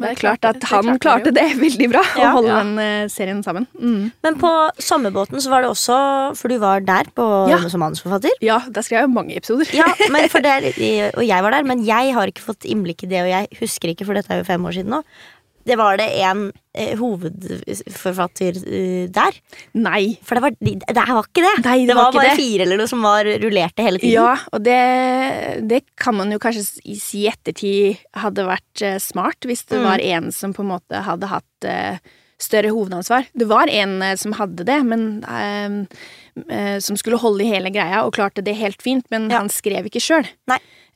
det 0.00 0.08
er 0.14 0.16
klart 0.16 0.46
at 0.48 0.56
det 0.62 0.68
han 0.70 0.86
klarte 0.96 1.02
klarte 1.04 1.32
det 1.36 1.44
veldig 1.60 1.88
bra, 1.92 2.00
å 2.16 2.28
holde 2.38 2.48
Ja. 2.48 2.60
den 2.62 2.78
eh, 2.80 3.08
serien 3.12 3.42
sammen. 3.44 3.66
Mm. 3.76 4.06
Men 4.24 4.38
på 4.40 4.52
sommerbåten 4.80 5.42
så 5.44 5.50
var 5.52 5.66
det 5.66 5.68
også 5.74 5.98
For 6.40 6.48
du 6.48 6.56
var 6.62 6.80
der 6.80 7.10
på, 7.14 7.26
Ja. 7.50 7.58
som 7.68 7.82
manusforfatter. 7.84 8.32
Ja, 8.40 8.60
der 8.70 8.86
skrev 8.86 9.04
jeg 9.04 9.12
mange 9.12 9.36
episoder. 9.36 9.68
Ja, 9.76 9.90
men 10.08 10.28
for 10.32 10.40
det, 10.46 10.54
er- 10.56 11.12
og 11.12 11.26
jeg 11.26 11.44
var 11.44 11.50
der, 11.58 11.68
men 11.68 11.84
jeg 11.84 12.14
har 12.16 12.32
ikke 12.32 12.46
fått 12.48 12.64
innblikk 12.64 13.04
i 13.04 13.10
det, 13.12 13.20
og 13.26 13.28
jeg 13.34 13.60
husker 13.60 13.92
ikke, 13.92 14.06
for 14.08 14.16
dette 14.16 14.32
er 14.32 14.40
jo 14.40 14.48
fem 14.48 14.64
år 14.64 14.78
siden 14.80 14.96
nå. 14.96 15.02
Det 15.66 15.76
var 15.76 15.98
det 16.00 16.06
en 16.24 16.46
eh, 16.74 16.94
hovedforfatter 16.98 18.56
uh, 18.64 19.08
der. 19.12 19.36
Nei. 19.76 20.16
For 20.24 20.38
det 20.38 20.42
var, 20.44 20.54
det 20.60 20.74
det 20.86 21.04
var 21.10 21.26
ikke 21.26 21.44
det. 21.44 21.52
Nei, 21.66 21.78
det 21.84 21.90
det 21.90 21.96
var 21.98 22.08
var 22.08 22.16
bare 22.16 22.30
det. 22.30 22.38
fire 22.40 22.64
eller 22.66 22.80
noe 22.80 22.90
som 22.90 23.02
var 23.04 23.28
rullerte 23.42 23.84
hele 23.84 24.00
tiden. 24.00 24.14
Ja, 24.16 24.36
og 24.52 24.64
det, 24.64 24.78
det 25.70 25.82
kan 26.00 26.16
man 26.18 26.32
jo 26.32 26.40
kanskje 26.42 26.64
si 26.96 27.24
i 27.24 27.28
ettertid 27.30 28.00
hadde 28.22 28.46
vært 28.48 28.82
eh, 28.86 28.98
smart, 29.02 29.44
hvis 29.48 29.66
det 29.68 29.78
Mm. 29.80 29.84
var 29.86 30.00
en 30.00 30.32
som 30.32 30.52
på 30.56 30.60
en 30.64 30.72
måte 30.74 31.00
hadde 31.06 31.28
hatt 31.30 31.64
eh, 31.68 31.96
større 32.40 32.70
hovedansvar. 32.72 33.26
Det 33.36 33.46
var 33.48 33.68
en 33.68 34.00
eh, 34.02 34.16
som 34.20 34.32
hadde 34.36 34.64
det, 34.68 34.78
men 34.84 35.04
eh, 35.28 36.78
som 36.80 36.96
skulle 36.96 37.20
holde 37.20 37.44
i 37.44 37.50
hele 37.52 37.70
greia 37.72 38.02
og 38.06 38.14
klarte 38.16 38.42
det 38.44 38.56
helt 38.58 38.80
fint, 38.82 39.04
men 39.10 39.28
Ja. 39.30 39.38
han 39.44 39.48
skrev 39.52 39.86
ikke 39.88 40.00
sjøl. 40.02 40.26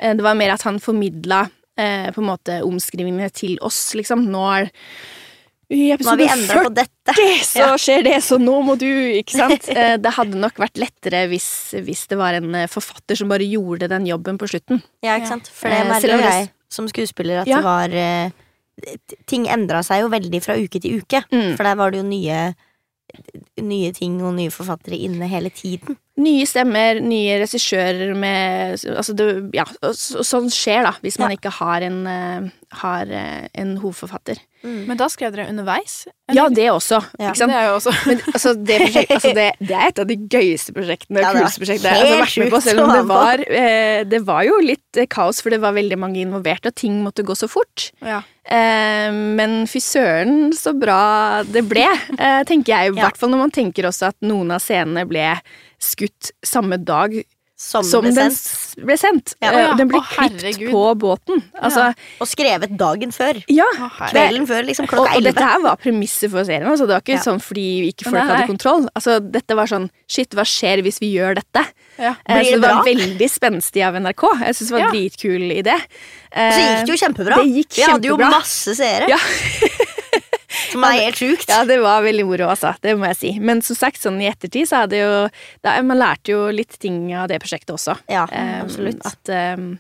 Det 0.01 0.25
var 0.25 0.35
mer 0.35 0.51
at 0.57 0.63
han 0.67 0.81
formidla 0.83 1.45
eh, 1.77 2.11
på 2.15 2.21
en 2.23 2.29
måte 2.29 2.61
omskrivingene 2.67 3.31
til 3.35 3.59
oss, 3.65 3.95
liksom. 3.99 4.27
Nå 4.31 4.43
er 4.59 4.71
i 5.75 5.87
episode 5.95 6.21
vi 6.21 6.27
endra 6.29 6.61
40 6.61 6.67
på 6.67 6.73
dette. 6.77 7.15
så 7.49 7.59
Ja. 7.63 7.69
skjer 7.81 8.05
det, 8.05 8.19
så 8.23 8.37
nå 8.39 8.59
må 8.67 8.77
du, 8.79 8.87
ikke 9.19 9.39
sant? 9.39 9.69
Eh, 9.75 9.97
det 9.97 10.13
hadde 10.13 10.37
nok 10.39 10.59
vært 10.61 10.77
lettere 10.79 11.25
hvis, 11.33 11.49
hvis 11.83 12.07
det 12.11 12.19
var 12.21 12.35
en 12.39 12.55
eh, 12.55 12.67
forfatter 12.71 13.17
som 13.19 13.29
bare 13.33 13.47
gjorde 13.49 13.89
den 13.91 14.07
jobben 14.07 14.39
på 14.39 14.47
slutten. 14.53 14.83
Ja, 15.03 15.17
ikke 15.17 15.33
sant? 15.33 15.49
For 15.49 15.73
det 15.73 15.87
merker 15.89 16.21
jeg 16.21 16.51
som 16.71 16.87
skuespiller 16.91 17.43
at 17.43 17.49
Ja. 17.51 17.59
det 17.59 17.65
var 17.65 18.33
Ting 19.31 19.45
endra 19.47 19.85
seg 19.87 20.01
jo 20.03 20.09
veldig 20.11 20.41
fra 20.43 20.57
uke 20.59 20.81
til 20.83 20.99
uke. 20.99 21.21
Mm. 21.31 21.53
For 21.57 21.63
der 21.63 21.77
var 21.79 21.93
det 21.95 22.01
jo 22.03 22.07
nye 22.09 22.55
Nye 23.63 23.93
ting 23.95 24.17
og 24.25 24.33
nye 24.35 24.51
forfattere 24.51 24.97
inne 24.99 25.29
hele 25.31 25.51
tiden. 25.55 25.95
Nye 26.17 26.45
stemmer, 26.47 27.01
nye 27.03 27.41
regissører 27.43 28.13
med 28.15 28.79
Altså, 28.87 29.15
det, 29.19 29.51
ja, 29.57 29.65
så- 29.91 30.23
sånn 30.23 30.47
skjer, 30.47 30.85
da, 30.87 30.93
hvis 31.03 31.19
man 31.19 31.31
Ja. 31.33 31.37
ikke 31.37 31.51
har 31.59 31.83
en, 31.83 32.07
uh, 32.07 32.51
har 32.85 33.07
uh, 33.11 33.49
en 33.55 33.77
hovedforfatter. 33.79 34.39
Men 34.65 34.97
da 34.97 35.09
skrev 35.13 35.35
dere 35.35 35.49
underveis? 35.51 36.07
Ja, 36.33 36.49
det 36.49 36.71
også, 36.73 37.03
Ja. 37.21 37.29
ikke 37.33 37.37
sant? 37.37 37.51
Det 37.53 37.59
er 37.59 37.67
jo 37.69 37.75
også 37.77 37.93
Men 38.07 38.19
altså, 38.33 38.55
det, 38.65 38.79
prosjekt, 38.81 39.11
altså 39.11 39.35
det, 39.35 39.53
det 39.61 39.71
er 39.77 39.89
et 39.91 39.99
av 39.99 40.07
de 40.07 40.17
gøyeste 40.17 40.73
prosjektene. 40.73 41.21
Ja, 41.21 41.33
kuleste 41.35 41.61
prosjektene 41.61 41.93
jeg 41.99 42.09
har 42.15 42.23
vært 42.25 42.39
med 42.39 42.51
på, 42.55 42.63
selv 42.63 42.81
om 42.87 42.93
det 42.95 43.05
var, 43.11 43.39
uh, 43.45 44.05
det 44.15 44.23
var 44.25 44.43
jo 44.45 44.61
litt 44.65 45.03
kaos, 45.11 45.43
for 45.43 45.51
det 45.51 45.61
var 45.61 45.75
veldig 45.77 45.99
mange 45.99 46.23
involverte, 46.25 46.71
og 46.71 46.75
ting 46.77 47.03
måtte 47.05 47.25
gå 47.27 47.35
så 47.37 47.49
fort. 47.51 47.91
ja. 48.01 48.23
Men 49.11 49.67
fy 49.67 49.81
søren 49.81 50.53
så 50.53 50.75
bra 50.79 51.43
det 51.49 51.63
ble, 51.69 51.87
tenker 52.45 52.73
jeg. 52.75 52.93
I 52.93 52.97
Ja. 52.99 53.07
hvert 53.09 53.17
fall 53.17 53.31
når 53.31 53.39
man 53.39 53.51
tenker 53.51 53.85
også 53.89 54.09
at 54.09 54.17
noen 54.21 54.53
av 54.53 54.61
scenene 54.61 55.07
ble 55.09 55.41
skutt 55.85 56.33
samme 56.45 56.81
dag 56.85 57.23
Som, 57.57 57.85
som 57.87 58.03
ble 58.03 58.11
den 58.17 58.33
sendt. 58.35 58.83
ble 58.85 58.97
sendt. 58.99 59.35
Ja. 59.41 59.53
Eh, 59.55 59.61
ja, 59.63 59.75
den 59.79 59.87
ble 59.89 60.01
å 60.01 60.05
klippet 60.09 60.59
på 60.73 60.81
båten. 60.99 61.39
Altså, 61.55 61.85
Og 62.21 62.27
skrevet 62.27 62.73
dagen 62.77 63.13
før. 63.15 63.39
ja. 63.49 63.65
Kvelden 64.11 64.45
før, 64.51 64.67
liksom 64.67 64.89
klokka 64.91 65.15
elleve. 65.15 65.21
og 65.21 65.29
dette 65.31 65.45
her 65.53 65.61
var 65.63 65.77
premisset 65.81 66.33
for 66.35 66.43
serien. 66.45 66.67
Altså, 66.67 66.89
det 66.91 66.97
var 66.97 67.05
ikke 67.07 67.15
Ja. 67.15 67.23
sånn 67.23 67.39
fordi 67.41 67.67
ikke 67.93 68.09
folk 68.11 68.19
Nei, 68.19 68.25
nei. 68.27 68.35
hadde 68.35 68.51
kontroll. 68.51 68.89
Altså, 68.97 69.21
dette 69.23 69.55
var 69.55 69.67
sånn 69.71 69.89
Shit, 70.11 70.35
hva 70.35 70.43
skjer 70.45 70.83
hvis 70.83 70.99
vi 71.01 71.15
gjør 71.15 71.37
dette? 71.39 71.63
Ja. 71.97 72.17
Eh, 72.27 72.41
Blir 72.41 72.43
det 72.43 72.61
det 72.61 72.61
var 72.67 72.83
bra? 72.83 72.85
veldig 72.91 73.31
spenstig 73.31 73.87
av 73.87 73.95
NRK. 74.03 74.25
Jeg 74.43 74.55
syns 74.59 74.69
det 74.69 74.71
var 74.75 74.81
Ja. 74.81 74.87
en 74.91 74.93
dritkul 74.99 75.47
idé. 75.63 75.75
Og 76.35 76.53
så 76.53 76.59
gikk 76.59 76.87
det 76.87 76.91
jo 76.91 77.01
kjempebra. 77.07 77.37
det 77.39 77.55
gikk 77.55 77.73
Vi 77.79 77.83
hadde 77.87 78.05
jo 78.11 78.17
masse 78.19 78.75
seere. 78.75 79.09
Ja. 79.09 79.19
Som 80.71 80.85
er 80.87 80.99
helt 81.01 81.21
sjukt. 81.21 81.49
Ja, 81.51 81.63
det 81.69 81.79
var 81.83 82.05
veldig 82.05 82.25
moro, 82.29 82.49
altså. 82.53 82.75
Det 82.83 82.95
må 82.99 83.09
jeg 83.11 83.19
si. 83.21 83.33
Men 83.43 83.63
som 83.65 83.79
sagt, 83.79 84.01
sånn 84.03 84.21
i 84.23 84.29
ettertid 84.31 84.69
så 84.71 84.85
hadde 84.85 85.01
jo 85.01 85.11
da, 85.65 85.77
Man 85.87 86.01
lærte 86.01 86.35
jo 86.35 86.47
litt 86.55 86.79
ting 86.83 87.09
av 87.17 87.29
det 87.33 87.41
prosjektet 87.43 87.75
også. 87.77 87.97
Ja, 88.11 88.27
Eh, 88.35 88.61
absolutt. 88.63 89.03
At 89.07 89.31
um, 89.59 89.75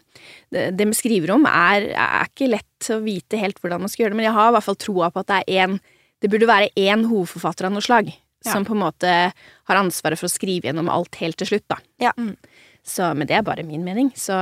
det, 0.52 0.68
det 0.78 0.86
skriver 0.96 1.34
om, 1.34 1.46
er, 1.48 1.88
er 1.90 2.28
ikke 2.28 2.50
lett 2.52 2.90
å 2.92 3.00
vite 3.02 3.40
helt 3.40 3.58
hvordan 3.60 3.82
man 3.84 3.92
skal 3.92 4.04
gjøre 4.04 4.14
det, 4.14 4.20
men 4.20 4.28
jeg 4.28 4.36
har 4.36 4.50
i 4.50 4.56
hvert 4.56 4.68
fall 4.68 4.80
troa 4.80 5.10
på 5.10 5.24
at 5.24 5.30
det 5.30 5.40
er 5.40 5.64
én 5.64 5.80
Det 6.22 6.30
burde 6.32 6.48
være 6.48 6.70
én 6.80 7.02
hovedforfatter 7.04 7.66
av 7.68 7.74
noe 7.74 7.84
slag. 7.84 8.06
Ja. 8.44 8.52
Som 8.52 8.64
på 8.64 8.72
en 8.72 8.80
måte 8.80 9.10
har 9.34 9.80
ansvaret 9.80 10.20
for 10.20 10.28
å 10.28 10.32
skrive 10.32 10.70
gjennom 10.70 10.88
alt 10.92 11.18
helt 11.20 11.36
til 11.40 11.50
slutt, 11.50 11.66
da. 11.68 11.76
Ja. 12.00 12.12
Mm. 12.16 12.36
Så, 12.84 13.10
men 13.16 13.28
det 13.28 13.36
er 13.38 13.44
bare 13.44 13.64
min 13.64 13.84
mening, 13.84 14.10
så 14.16 14.36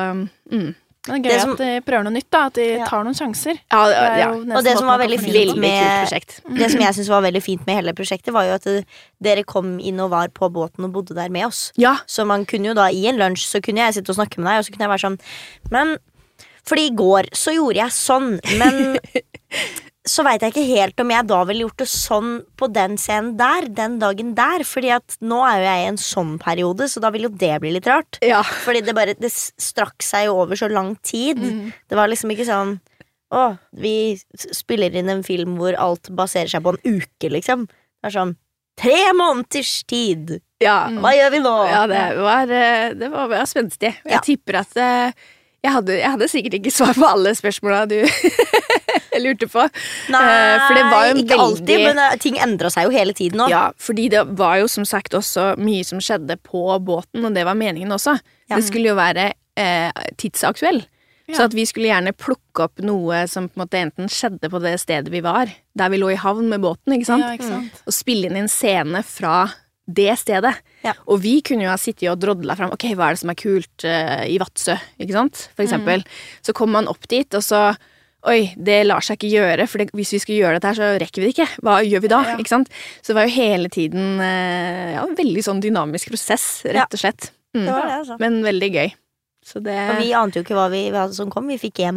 mm. 0.50 0.72
Men 1.08 1.22
det 1.22 1.32
er 1.32 1.32
gøy 1.32 1.34
Det 1.34 1.40
som- 1.42 1.52
at 1.52 1.58
de 1.58 1.80
prøver 1.82 2.04
noe 2.04 2.12
nytt, 2.14 2.30
da. 2.30 2.40
At 2.46 2.52
de 2.54 2.66
Ja. 2.78 2.84
tar 2.86 3.02
noen 3.02 3.14
sjanser. 3.18 3.58
Ja, 3.72 4.16
ja. 4.16 4.28
Og 4.30 4.62
det 4.62 4.76
som 4.78 4.86
var 4.86 4.98
veldig 5.00 5.18
fint 5.18 5.56
med-. 5.58 6.08
Det 6.60 6.70
som 6.70 6.80
jeg 6.80 6.94
syns 6.94 7.08
var 7.08 7.22
veldig 7.22 7.42
fint 7.42 7.66
med 7.66 7.74
hele 7.76 7.92
prosjektet, 7.92 8.32
var 8.32 8.44
jo 8.44 8.54
at 8.54 8.62
det, 8.62 8.84
dere 9.20 9.42
kom 9.42 9.80
inn 9.80 9.98
og 9.98 10.10
var 10.10 10.28
på 10.28 10.48
båten 10.52 10.84
og 10.84 10.92
bodde 10.92 11.14
der 11.14 11.28
med 11.28 11.46
oss. 11.46 11.72
Ja. 11.76 11.96
Så 12.06 12.24
man 12.26 12.46
kunne 12.46 12.66
jo 12.70 12.74
da 12.74 12.86
i 12.86 13.06
en 13.08 13.18
lunsj 13.18 13.46
så 13.50 13.60
kunne 13.60 13.78
jeg 13.82 13.94
sitte 13.94 14.10
og 14.10 14.16
snakke 14.16 14.38
med 14.38 14.46
deg, 14.52 14.58
og 14.58 14.64
så 14.64 14.70
kunne 14.70 14.86
jeg 14.86 14.94
være 14.94 15.06
sånn 15.10 15.20
Men 15.72 15.98
fordi 16.64 16.86
i 16.86 16.94
går 16.94 17.30
så 17.34 17.50
gjorde 17.52 17.74
jeg 17.82 17.90
sånn, 17.90 18.40
men 18.58 18.98
så 20.08 20.24
veit 20.26 20.42
jeg 20.42 20.50
ikke 20.52 20.66
helt 20.66 21.00
om 21.04 21.10
jeg 21.14 21.26
da 21.30 21.36
ville 21.46 21.62
gjort 21.66 21.78
det 21.78 21.86
sånn 21.92 22.30
på 22.58 22.66
den 22.74 22.96
scenen 22.98 23.36
der, 23.38 23.68
den 23.70 23.98
dagen 24.02 24.32
der. 24.34 24.64
Fordi 24.66 24.90
at 24.96 25.16
nå 25.22 25.38
er 25.46 25.60
jo 25.60 25.66
jeg 25.68 25.82
i 25.84 25.88
en 25.92 26.00
sånn 26.02 26.32
periode, 26.42 26.88
så 26.90 26.98
da 27.04 27.10
vil 27.14 27.28
jo 27.28 27.32
det 27.38 27.52
bli 27.62 27.70
litt 27.76 27.86
rart. 27.86 28.18
ja. 28.22 28.40
Fordi 28.42 28.80
det 28.82 28.94
bare 28.98 29.14
Det 29.14 29.30
strakk 29.32 30.02
seg 30.02 30.26
jo 30.26 30.40
over 30.42 30.58
så 30.58 30.66
lang 30.72 30.96
tid. 31.06 31.38
Mm. 31.38 31.68
Det 31.88 31.98
var 31.98 32.10
liksom 32.10 32.30
ikke 32.34 32.48
sånn 32.48 32.80
Å, 33.32 33.44
vi 33.80 34.18
spiller 34.52 34.92
inn 34.98 35.08
en 35.08 35.22
film 35.24 35.54
hvor 35.56 35.72
alt 35.80 36.10
baserer 36.12 36.50
seg 36.52 36.60
på 36.66 36.74
en 36.74 36.98
uke, 36.98 37.30
liksom. 37.32 37.62
Det 38.02 38.10
er 38.10 38.16
sånn 38.18 38.34
Tre 38.82 38.98
måneders 39.16 39.70
tid! 39.88 40.40
ja. 40.62 40.88
Hva 40.98 41.10
gjør 41.14 41.30
vi 41.34 41.38
nå? 41.44 41.52
Ja, 41.68 41.86
det 41.90 42.02
var, 42.18 42.50
eh, 42.50 42.92
det 42.96 43.08
var, 43.12 43.28
var 43.28 43.46
spenstig. 43.48 43.94
Jeg 44.04 44.12
Ja. 44.18 44.20
tipper 44.24 44.60
at 44.62 44.76
eh, 44.76 45.12
jeg 45.62 45.72
hadde, 45.78 45.96
jeg 45.98 46.10
hadde 46.10 46.28
sikkert 46.28 46.54
ikke 46.58 46.72
svar 46.74 46.92
på 46.98 47.04
alle 47.08 47.32
spørsmåla 47.38 47.86
du 47.90 47.98
lurte 49.20 49.48
på. 49.50 49.66
Nei, 50.12 50.22
Eh, 50.22 50.62
for 50.66 50.78
det 50.78 50.84
var 50.88 51.06
jo 51.06 51.12
en 51.12 51.20
ikke 51.22 51.38
alltid, 51.44 51.84
men 51.84 52.00
eh, 52.00 52.16
ting 52.22 52.38
endra 52.40 52.70
seg 52.72 52.88
jo 52.88 52.94
hele 52.94 53.14
tiden 53.16 53.42
nå. 53.42 53.48
Ja, 53.52 53.64
fordi 53.80 54.08
det 54.12 54.24
var 54.38 54.58
jo 54.62 54.70
som 54.70 54.86
sagt 54.88 55.16
også 55.18 55.52
mye 55.60 55.84
som 55.86 56.00
skjedde 56.02 56.38
på 56.46 56.64
båten, 56.84 57.24
og 57.24 57.36
det 57.36 57.44
var 57.48 57.58
meningen 57.58 57.92
også. 57.92 58.16
Ja. 58.48 58.56
Det 58.56 58.64
skulle 58.68 58.92
jo 58.92 58.98
være 58.98 59.32
eh, 59.60 59.90
tidsaktuell. 60.20 60.82
Ja. 61.30 61.36
Så 61.36 61.46
at 61.46 61.56
vi 61.56 61.64
skulle 61.68 61.90
gjerne 61.90 62.14
plukke 62.18 62.66
opp 62.66 62.82
noe 62.84 63.24
som 63.30 63.46
på 63.48 63.56
en 63.56 63.64
måte 63.64 63.80
enten 63.80 64.10
skjedde 64.10 64.50
på 64.52 64.60
det 64.62 64.74
stedet 64.82 65.12
vi 65.12 65.22
var, 65.24 65.50
der 65.78 65.92
vi 65.92 66.00
lå 66.00 66.10
i 66.12 66.18
havn 66.20 66.48
med 66.50 66.64
båten, 66.64 66.96
ikke 66.96 67.08
sant? 67.08 67.24
Ja, 67.24 67.36
ikke 67.38 67.50
sant? 67.50 67.82
og 67.86 67.94
spille 67.94 68.28
inn 68.28 68.40
en 68.42 68.50
scene 68.50 69.04
fra 69.06 69.46
det 69.86 70.12
stedet. 70.20 70.54
Ja. 70.84 70.94
Og 71.10 71.22
vi 71.22 71.36
kunne 71.46 71.66
jo 71.66 71.72
ha 71.72 71.78
sittet 71.80 72.08
og 72.10 72.20
drodla 72.22 72.54
fram 72.58 72.72
Ok, 72.74 72.88
hva 72.98 73.08
er 73.08 73.16
det 73.16 73.22
som 73.22 73.32
er 73.32 73.38
kult 73.38 73.86
uh, 73.86 74.22
i 74.26 74.38
Vadsø, 74.42 74.76
ikke 74.98 75.16
sant? 75.16 75.46
For 75.56 75.64
eksempel. 75.64 76.04
Så 76.42 76.54
kom 76.56 76.72
man 76.74 76.90
opp 76.90 77.06
dit, 77.10 77.28
og 77.34 77.42
så 77.44 77.72
Oi, 78.30 78.52
det 78.54 78.84
lar 78.86 79.02
seg 79.02 79.18
ikke 79.18 79.32
gjøre, 79.32 79.64
for 79.66 79.82
det, 79.82 79.88
hvis 79.98 80.12
vi 80.14 80.20
skulle 80.22 80.38
gjøre 80.44 80.58
dette 80.60 80.70
her, 80.70 80.78
så 80.78 80.90
rekker 81.02 81.22
vi 81.22 81.28
det 81.28 81.34
ikke. 81.34 81.48
Hva 81.66 81.80
gjør 81.82 82.04
vi 82.04 82.10
da? 82.12 82.20
Ja. 82.30 82.34
Ikke 82.38 82.52
sant? 82.52 82.70
Så 83.00 83.10
det 83.10 83.16
var 83.18 83.26
jo 83.26 83.34
hele 83.34 83.70
tiden 83.72 84.20
eh, 84.22 84.92
ja, 84.94 85.02
en 85.02 85.16
veldig 85.18 85.42
sånn 85.42 85.62
dynamisk 85.64 86.12
prosess, 86.12 86.46
rett 86.70 86.94
og 86.94 87.02
slett. 87.02 87.32
Mm. 87.56 87.64
Det 87.66 87.72
var 87.74 87.88
det, 87.88 87.96
altså. 88.04 88.18
Men 88.22 88.38
veldig 88.46 88.70
gøy. 88.76 88.92
Så 89.42 89.58
det 89.58 89.74
Og 89.90 89.96
vi 89.98 90.12
ante 90.14 90.38
jo 90.38 90.44
ikke 90.44 90.54
hva 90.54 90.68
vi, 90.70 90.84
hva 90.94 91.00
som 91.10 91.26
kom. 91.32 91.48
Vi 91.50 91.56
fikk 91.58 91.80
en, 91.82 91.96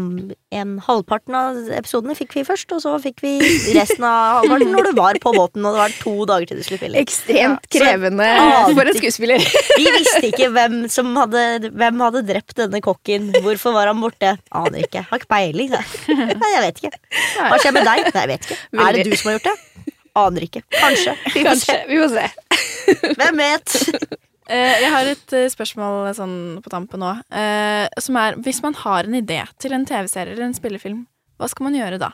en 0.50 0.72
halvparten 0.82 1.36
av 1.38 1.60
episodene 1.78 2.16
fikk 2.18 2.34
vi 2.39 2.43
først, 2.48 2.74
og 2.74 2.82
så 2.82 2.96
fikk 3.04 3.22
vi 3.22 3.36
resten 3.78 4.02
av 4.08 4.39
halvparten 4.41 4.72
når 4.74 4.89
du 4.89 4.98
var 4.98 5.20
på 5.22 5.34
båten, 5.36 5.62
og 5.70 5.78
det 5.78 5.82
var 5.84 5.93
to 6.02 6.16
dager 6.32 6.50
til 6.50 6.58
du 6.58 6.64
skulle 6.66 6.80
spille. 6.82 7.04
Ekstremt 7.04 7.70
Ja. 7.70 7.84
Krevende 7.86 8.26
Ah, 8.26 8.66
for 8.74 8.89
en 8.89 8.98
skuespiller. 8.98 9.46
Vi 9.78 9.86
visste 10.00 10.24
ikke 10.32 10.50
hvem 10.56 10.80
som 10.89 11.14
hadde 11.22 11.46
Hvem 11.70 12.02
hadde 12.08 12.26
drept 12.32 12.58
denne 12.58 12.82
kokken. 12.82 13.30
Hvorfor 13.46 13.78
var 13.78 13.91
han 13.93 14.02
borte? 14.02 14.34
Aner 14.50 14.82
ikke. 14.88 15.06
Har 15.12 15.22
ikke 15.22 15.30
peiling. 15.36 15.70
jeg. 15.78 16.18
Nei, 16.41 16.52
jeg 16.58 16.66
vet 16.66 16.82
ikke. 16.84 17.00
Hva 17.46 17.62
skjer 17.62 17.78
med 17.78 17.86
deg? 17.91 18.10
Nei, 18.10 18.26
jeg 18.26 18.34
vet 18.34 18.50
ikke. 18.50 18.60
Er 18.89 18.98
det 18.98 19.06
du 19.06 19.16
som 19.22 19.30
har 19.32 19.38
gjort 19.38 19.52
det? 19.52 19.93
Aner 20.18 20.50
ikke. 20.50 20.66
Kanskje. 20.80 21.14
Vi 21.30 21.41
får 21.43 21.50
Kanskje. 21.52 21.66
se. 21.66 21.82
Vi 21.93 22.02
får 22.02 22.16
se. 22.18 23.14
Hvem 23.22 23.43
vet? 23.46 24.22
Eh, 24.46 24.76
jeg 24.84 24.91
har 24.93 25.08
et 25.10 25.34
eh, 25.34 25.48
spørsmål 25.50 26.12
sånn 26.18 26.38
på 26.62 26.70
tampen 26.70 27.02
nå. 27.02 27.16
Eh, 27.34 27.86
som 28.02 28.20
er 28.22 28.38
hvis 28.46 28.62
man 28.66 28.78
har 28.84 29.08
en 29.08 29.18
idé 29.18 29.41
til 29.62 29.74
en 29.74 29.88
TV-serie 29.89 30.36
eller 30.36 30.50
en 30.50 30.58
spillefilm, 30.58 31.02
hva 31.39 31.50
skal 31.50 31.68
man 31.68 31.78
gjøre 31.78 32.00
da? 32.02 32.12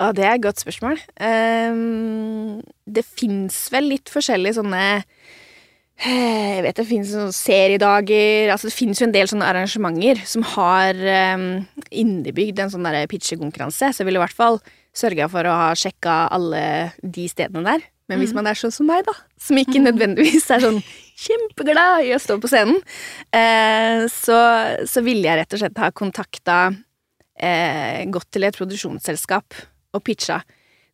Ja, 0.00 0.10
det 0.16 0.24
er 0.24 0.32
et 0.34 0.42
godt 0.42 0.62
spørsmål. 0.62 0.98
Ehm, 1.22 2.62
det 2.86 3.04
fins 3.06 3.68
vel 3.70 3.92
litt 3.92 4.10
forskjellige 4.10 4.56
sånne 4.56 4.80
eh, 4.96 6.56
Jeg 6.56 6.64
vet 6.64 6.80
det 6.80 6.86
fins 6.88 7.12
seriedager 7.36 8.50
Altså 8.50 8.66
det 8.66 8.74
fins 8.74 8.98
jo 8.98 9.06
en 9.06 9.14
del 9.14 9.30
sånne 9.30 9.46
arrangementer 9.46 10.24
som 10.26 10.42
har 10.56 10.98
um, 11.38 11.46
innebygd 11.94 12.58
en 12.64 12.72
sånn 12.72 12.90
pitchekonkurranse. 13.12 13.92
Så 13.92 14.02
jeg 14.02 14.08
ville 14.08 14.18
i 14.18 14.24
hvert 14.24 14.34
fall 14.34 14.58
sørga 14.94 15.28
for 15.32 15.46
å 15.46 15.56
ha 15.58 15.72
sjekka 15.78 16.24
alle 16.34 16.94
de 17.02 17.26
stedene 17.30 17.66
der. 17.66 17.84
Men 18.10 18.20
hvis 18.20 18.34
man 18.36 18.44
er 18.44 18.58
sånn 18.58 18.72
som 18.74 18.88
meg, 18.88 19.06
da, 19.06 19.14
som 19.40 19.56
ikke 19.56 19.80
nødvendigvis 19.80 20.50
er 20.52 20.60
sånn 20.60 20.80
kjempeglad 21.24 22.04
i 22.04 22.12
å 22.12 22.20
stå 22.20 22.36
på 22.42 22.50
scenen, 22.52 22.82
eh, 23.32 24.04
så, 24.12 24.40
så 24.84 25.04
ville 25.06 25.24
jeg 25.24 25.40
rett 25.40 25.56
og 25.56 25.62
slett 25.62 25.80
ha 25.80 25.88
kontakta 25.96 26.58
eh, 26.68 28.04
gått 28.12 28.28
til 28.34 28.44
et 28.44 28.58
produksjonsselskap 28.58 29.56
og 29.96 30.04
pitcha. 30.04 30.42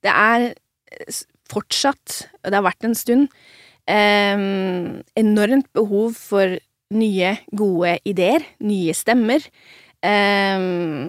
Det 0.07 0.13
er 0.13 0.47
eh, 0.53 1.21
fortsatt, 1.51 2.21
og 2.45 2.47
det 2.53 2.61
har 2.61 2.69
vært 2.69 2.87
en 2.87 2.95
stund, 2.99 3.27
eh, 3.91 4.47
enormt 5.19 5.71
behov 5.75 6.15
for 6.15 6.61
nye, 6.95 7.35
gode 7.51 7.99
ideer, 8.07 8.47
nye 8.63 8.95
stemmer. 8.95 9.43
Eh, 10.03 10.63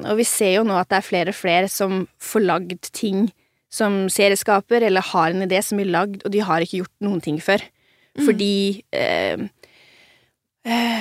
og 0.05 0.17
vi 0.19 0.25
ser 0.27 0.57
jo 0.57 0.63
nå 0.67 0.75
at 0.79 0.89
det 0.91 0.99
er 0.99 1.07
flere 1.07 1.33
og 1.33 1.37
flere 1.37 1.69
som 1.71 2.05
får 2.21 2.45
lagd 2.47 2.89
ting 2.91 3.29
som 3.71 4.09
serieskaper, 4.11 4.83
eller 4.83 5.05
har 5.13 5.31
en 5.31 5.45
idé 5.45 5.61
som 5.63 5.79
blir 5.79 5.87
lagd, 5.93 6.25
og 6.27 6.33
de 6.33 6.41
har 6.43 6.59
ikke 6.59 6.81
gjort 6.81 7.05
noen 7.07 7.21
ting 7.23 7.37
før. 7.39 7.63
Fordi 8.19 8.83
um, 8.91 9.45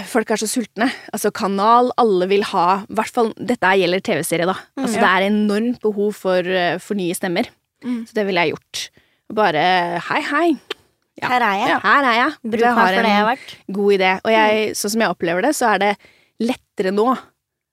folk 0.06 0.30
er 0.30 0.38
så 0.38 0.46
sultne. 0.46 0.86
Altså 1.10 1.32
kanal, 1.34 1.90
alle 1.98 2.28
vil 2.30 2.44
ha 2.52 2.84
I 2.84 2.94
hvert 2.94 3.10
fall 3.16 3.32
dette 3.34 3.72
gjelder 3.80 4.04
TV-serie, 4.06 4.46
da. 4.46 4.54
Altså 4.78 5.00
Ja. 5.00 5.02
det 5.02 5.10
er 5.10 5.26
enormt 5.32 5.80
behov 5.82 6.14
for, 6.14 6.38
eh, 6.46 6.78
for 6.78 6.94
nye 6.94 7.16
stemmer. 7.18 7.50
Mm. 7.82 8.06
Så 8.06 8.14
det 8.14 8.26
ville 8.28 8.46
jeg 8.46 8.54
gjort. 8.54 8.84
Bare 9.34 9.64
hei, 10.06 10.20
hei. 10.30 10.46
Ja. 11.20 11.28
Her 11.28 11.42
er 11.42 11.58
jeg. 11.58 11.68
Ja, 11.74 11.80
her 11.84 12.04
er 12.06 12.16
jeg. 12.20 12.38
Bruk 12.54 12.60
meg 12.62 12.78
har 12.78 12.86
for 12.94 13.02
det 13.02 13.10
jeg 13.10 13.18
har 13.18 13.28
vært. 13.34 13.56
god 13.72 13.92
idé. 13.98 14.12
Og 14.24 14.30
jeg, 14.30 14.70
sånn 14.78 14.94
som 14.94 15.00
jeg 15.02 15.10
opplever 15.10 15.42
det, 15.42 15.52
så 15.58 15.74
er 15.74 15.78
det 15.82 15.90
lettere 16.40 16.94
nå. 16.94 17.18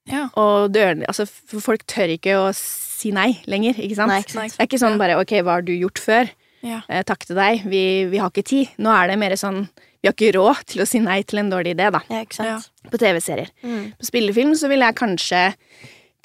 Ja. 0.07 0.27
Og 0.39 0.71
døren, 0.71 1.03
Altså, 1.07 1.25
folk 1.27 1.85
tør 1.89 2.13
ikke 2.15 2.37
å 2.39 2.49
si 2.55 3.11
nei 3.11 3.41
lenger, 3.45 3.77
ikke 3.77 3.97
sant? 3.99 4.11
Nei, 4.13 4.21
ikke 4.23 4.35
sant. 4.35 4.55
Det 4.55 4.63
er 4.63 4.69
ikke 4.69 4.81
sånn 4.81 4.99
bare 5.01 5.17
ok, 5.21 5.33
hva 5.43 5.59
har 5.59 5.65
du 5.67 5.73
gjort 5.75 5.99
før? 6.01 6.31
Ja. 6.65 6.81
Eh, 6.89 7.03
takk 7.07 7.27
til 7.27 7.37
deg, 7.37 7.65
vi, 7.69 7.81
vi 8.11 8.21
har 8.21 8.31
ikke 8.31 8.45
tid. 8.47 8.71
Nå 8.81 8.91
er 8.95 9.11
det 9.11 9.19
mer 9.21 9.35
sånn 9.39 9.67
vi 10.01 10.09
har 10.09 10.13
ikke 10.13 10.35
råd 10.37 10.59
til 10.71 10.83
å 10.83 10.87
si 10.87 10.99
nei 11.01 11.21
til 11.27 11.41
en 11.41 11.49
dårlig 11.51 11.73
idé, 11.75 11.89
da. 11.93 11.99
Ja, 12.13 12.21
ikke 12.23 12.37
sant. 12.37 12.69
På 12.91 12.99
TV-serier. 13.01 13.49
Mm. 13.65 13.91
På 13.97 14.07
spillefilm 14.07 14.53
så 14.55 14.69
ville 14.71 14.85
jeg 14.87 14.97
kanskje 14.99 15.41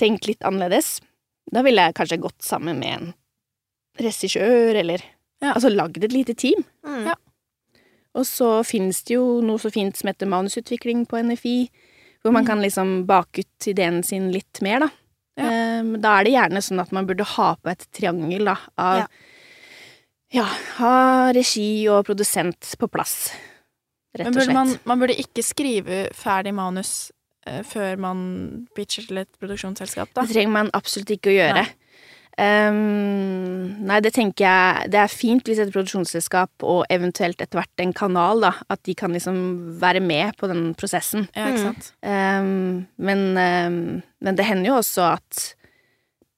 tenkt 0.01 0.28
litt 0.28 0.45
annerledes. 0.47 0.99
Da 1.53 1.64
ville 1.64 1.89
jeg 1.89 1.97
kanskje 1.97 2.20
gått 2.22 2.45
sammen 2.45 2.78
med 2.83 2.95
en 2.99 3.11
regissør, 4.01 4.76
eller 4.85 5.03
Ja. 5.43 5.57
Altså 5.57 5.72
lagd 5.74 6.05
et 6.05 6.12
lite 6.14 6.37
team. 6.39 6.62
Mm. 6.87 7.07
Ja. 7.11 7.14
Og 8.14 8.26
så 8.28 8.61
finnes 8.62 9.01
det 9.09 9.16
jo 9.16 9.41
noe 9.43 9.59
så 9.59 9.72
fint 9.72 9.97
som 9.99 10.07
heter 10.07 10.28
manusutvikling 10.30 11.07
på 11.09 11.18
NFI, 11.24 11.57
hvor 12.22 12.32
man 12.32 12.44
Mm. 12.44 12.46
kan 12.46 12.62
liksom 12.62 12.90
bake 13.06 13.40
ut 13.44 13.66
ideen 13.66 14.02
sin 14.04 14.30
litt 14.32 14.60
mer, 14.62 14.80
da. 14.80 14.88
Ja. 15.36 15.80
Um, 15.80 15.94
da 16.00 16.18
er 16.20 16.24
det 16.24 16.32
gjerne 16.34 16.60
sånn 16.62 16.80
at 16.80 16.92
man 16.92 17.06
burde 17.06 17.24
ha 17.24 17.54
på 17.56 17.70
et 17.70 17.86
triangel, 17.92 18.44
da, 18.44 18.56
av 18.78 18.98
Ja. 18.98 19.06
ja. 20.32 20.44
ha 20.78 21.32
regi 21.32 21.88
og 21.88 22.04
produsent 22.06 22.74
på 22.78 22.88
plass, 22.90 23.32
rett 24.16 24.26
Men 24.28 24.36
og 24.36 24.42
slett. 24.44 24.54
man, 24.54 24.78
man 24.84 25.00
burde 25.00 25.16
ikke 25.18 25.42
skrive 25.42 26.02
ferdig 26.14 26.52
manus 26.54 27.10
uh, 27.48 27.62
før 27.62 27.96
man 27.98 28.66
pitcher 28.76 29.06
til 29.08 29.18
et 29.24 29.28
produksjonsselskap, 29.40 30.12
da? 30.14 30.22
Det 30.22 30.34
trenger 30.36 30.52
man 30.52 30.70
absolutt 30.74 31.10
ikke 31.16 31.32
å 31.32 31.38
gjøre. 31.38 31.66
Ehm, 32.41 33.85
nei, 33.87 33.99
det 34.01 34.12
tenker 34.16 34.45
jeg 34.47 34.91
Det 34.93 35.01
er 35.03 35.11
fint 35.12 35.45
hvis 35.49 35.61
et 35.62 35.72
produksjonsselskap 35.74 36.64
og 36.66 36.85
eventuelt 36.93 37.41
etter 37.45 37.59
hvert 37.61 37.83
en 37.85 37.93
kanal, 37.97 38.41
da, 38.45 38.53
at 38.72 38.80
de 38.89 38.95
kan 38.99 39.12
liksom 39.12 39.37
være 39.83 40.01
med 40.05 40.37
på 40.41 40.49
den 40.51 40.70
prosessen. 40.78 41.28
Ja, 41.37 41.49
ikke 41.51 41.59
Mm. 41.61 41.66
sant. 41.66 41.93
Ehm, 42.03 42.87
men, 42.99 43.18
um, 43.37 44.03
men 44.20 44.37
det 44.37 44.47
hender 44.47 44.70
jo 44.72 44.78
også 44.83 45.12
at 45.14 45.55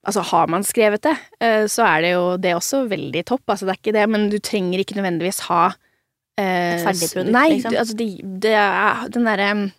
Altså, 0.07 0.21
har 0.21 0.45
man 0.45 0.61
skrevet 0.61 1.01
det, 1.01 1.15
uh, 1.41 1.65
så 1.65 1.81
er 1.83 2.01
det 2.01 2.11
jo 2.13 2.37
det 2.37 2.53
også 2.53 2.83
veldig 2.87 3.25
topp. 3.25 3.41
Altså, 3.49 3.65
det 3.65 3.71
er 3.73 3.79
ikke 3.81 3.93
det, 3.99 4.09
men 4.09 4.29
du 4.29 4.37
trenger 4.37 4.77
ikke 4.77 4.93
nødvendigvis 5.01 5.39
ha 5.47 5.63
uh, 5.71 6.43
Et 6.43 6.83
ferdig 6.85 7.09
produkt, 7.09 7.31
Nei, 7.33 7.49
liksom. 7.55 7.71
du, 7.71 7.77
altså, 7.77 7.95
det, 7.97 8.41
det 8.43 8.51
er 8.53 9.07
den 9.09 9.25
derre 9.25 9.51
um, 9.57 9.71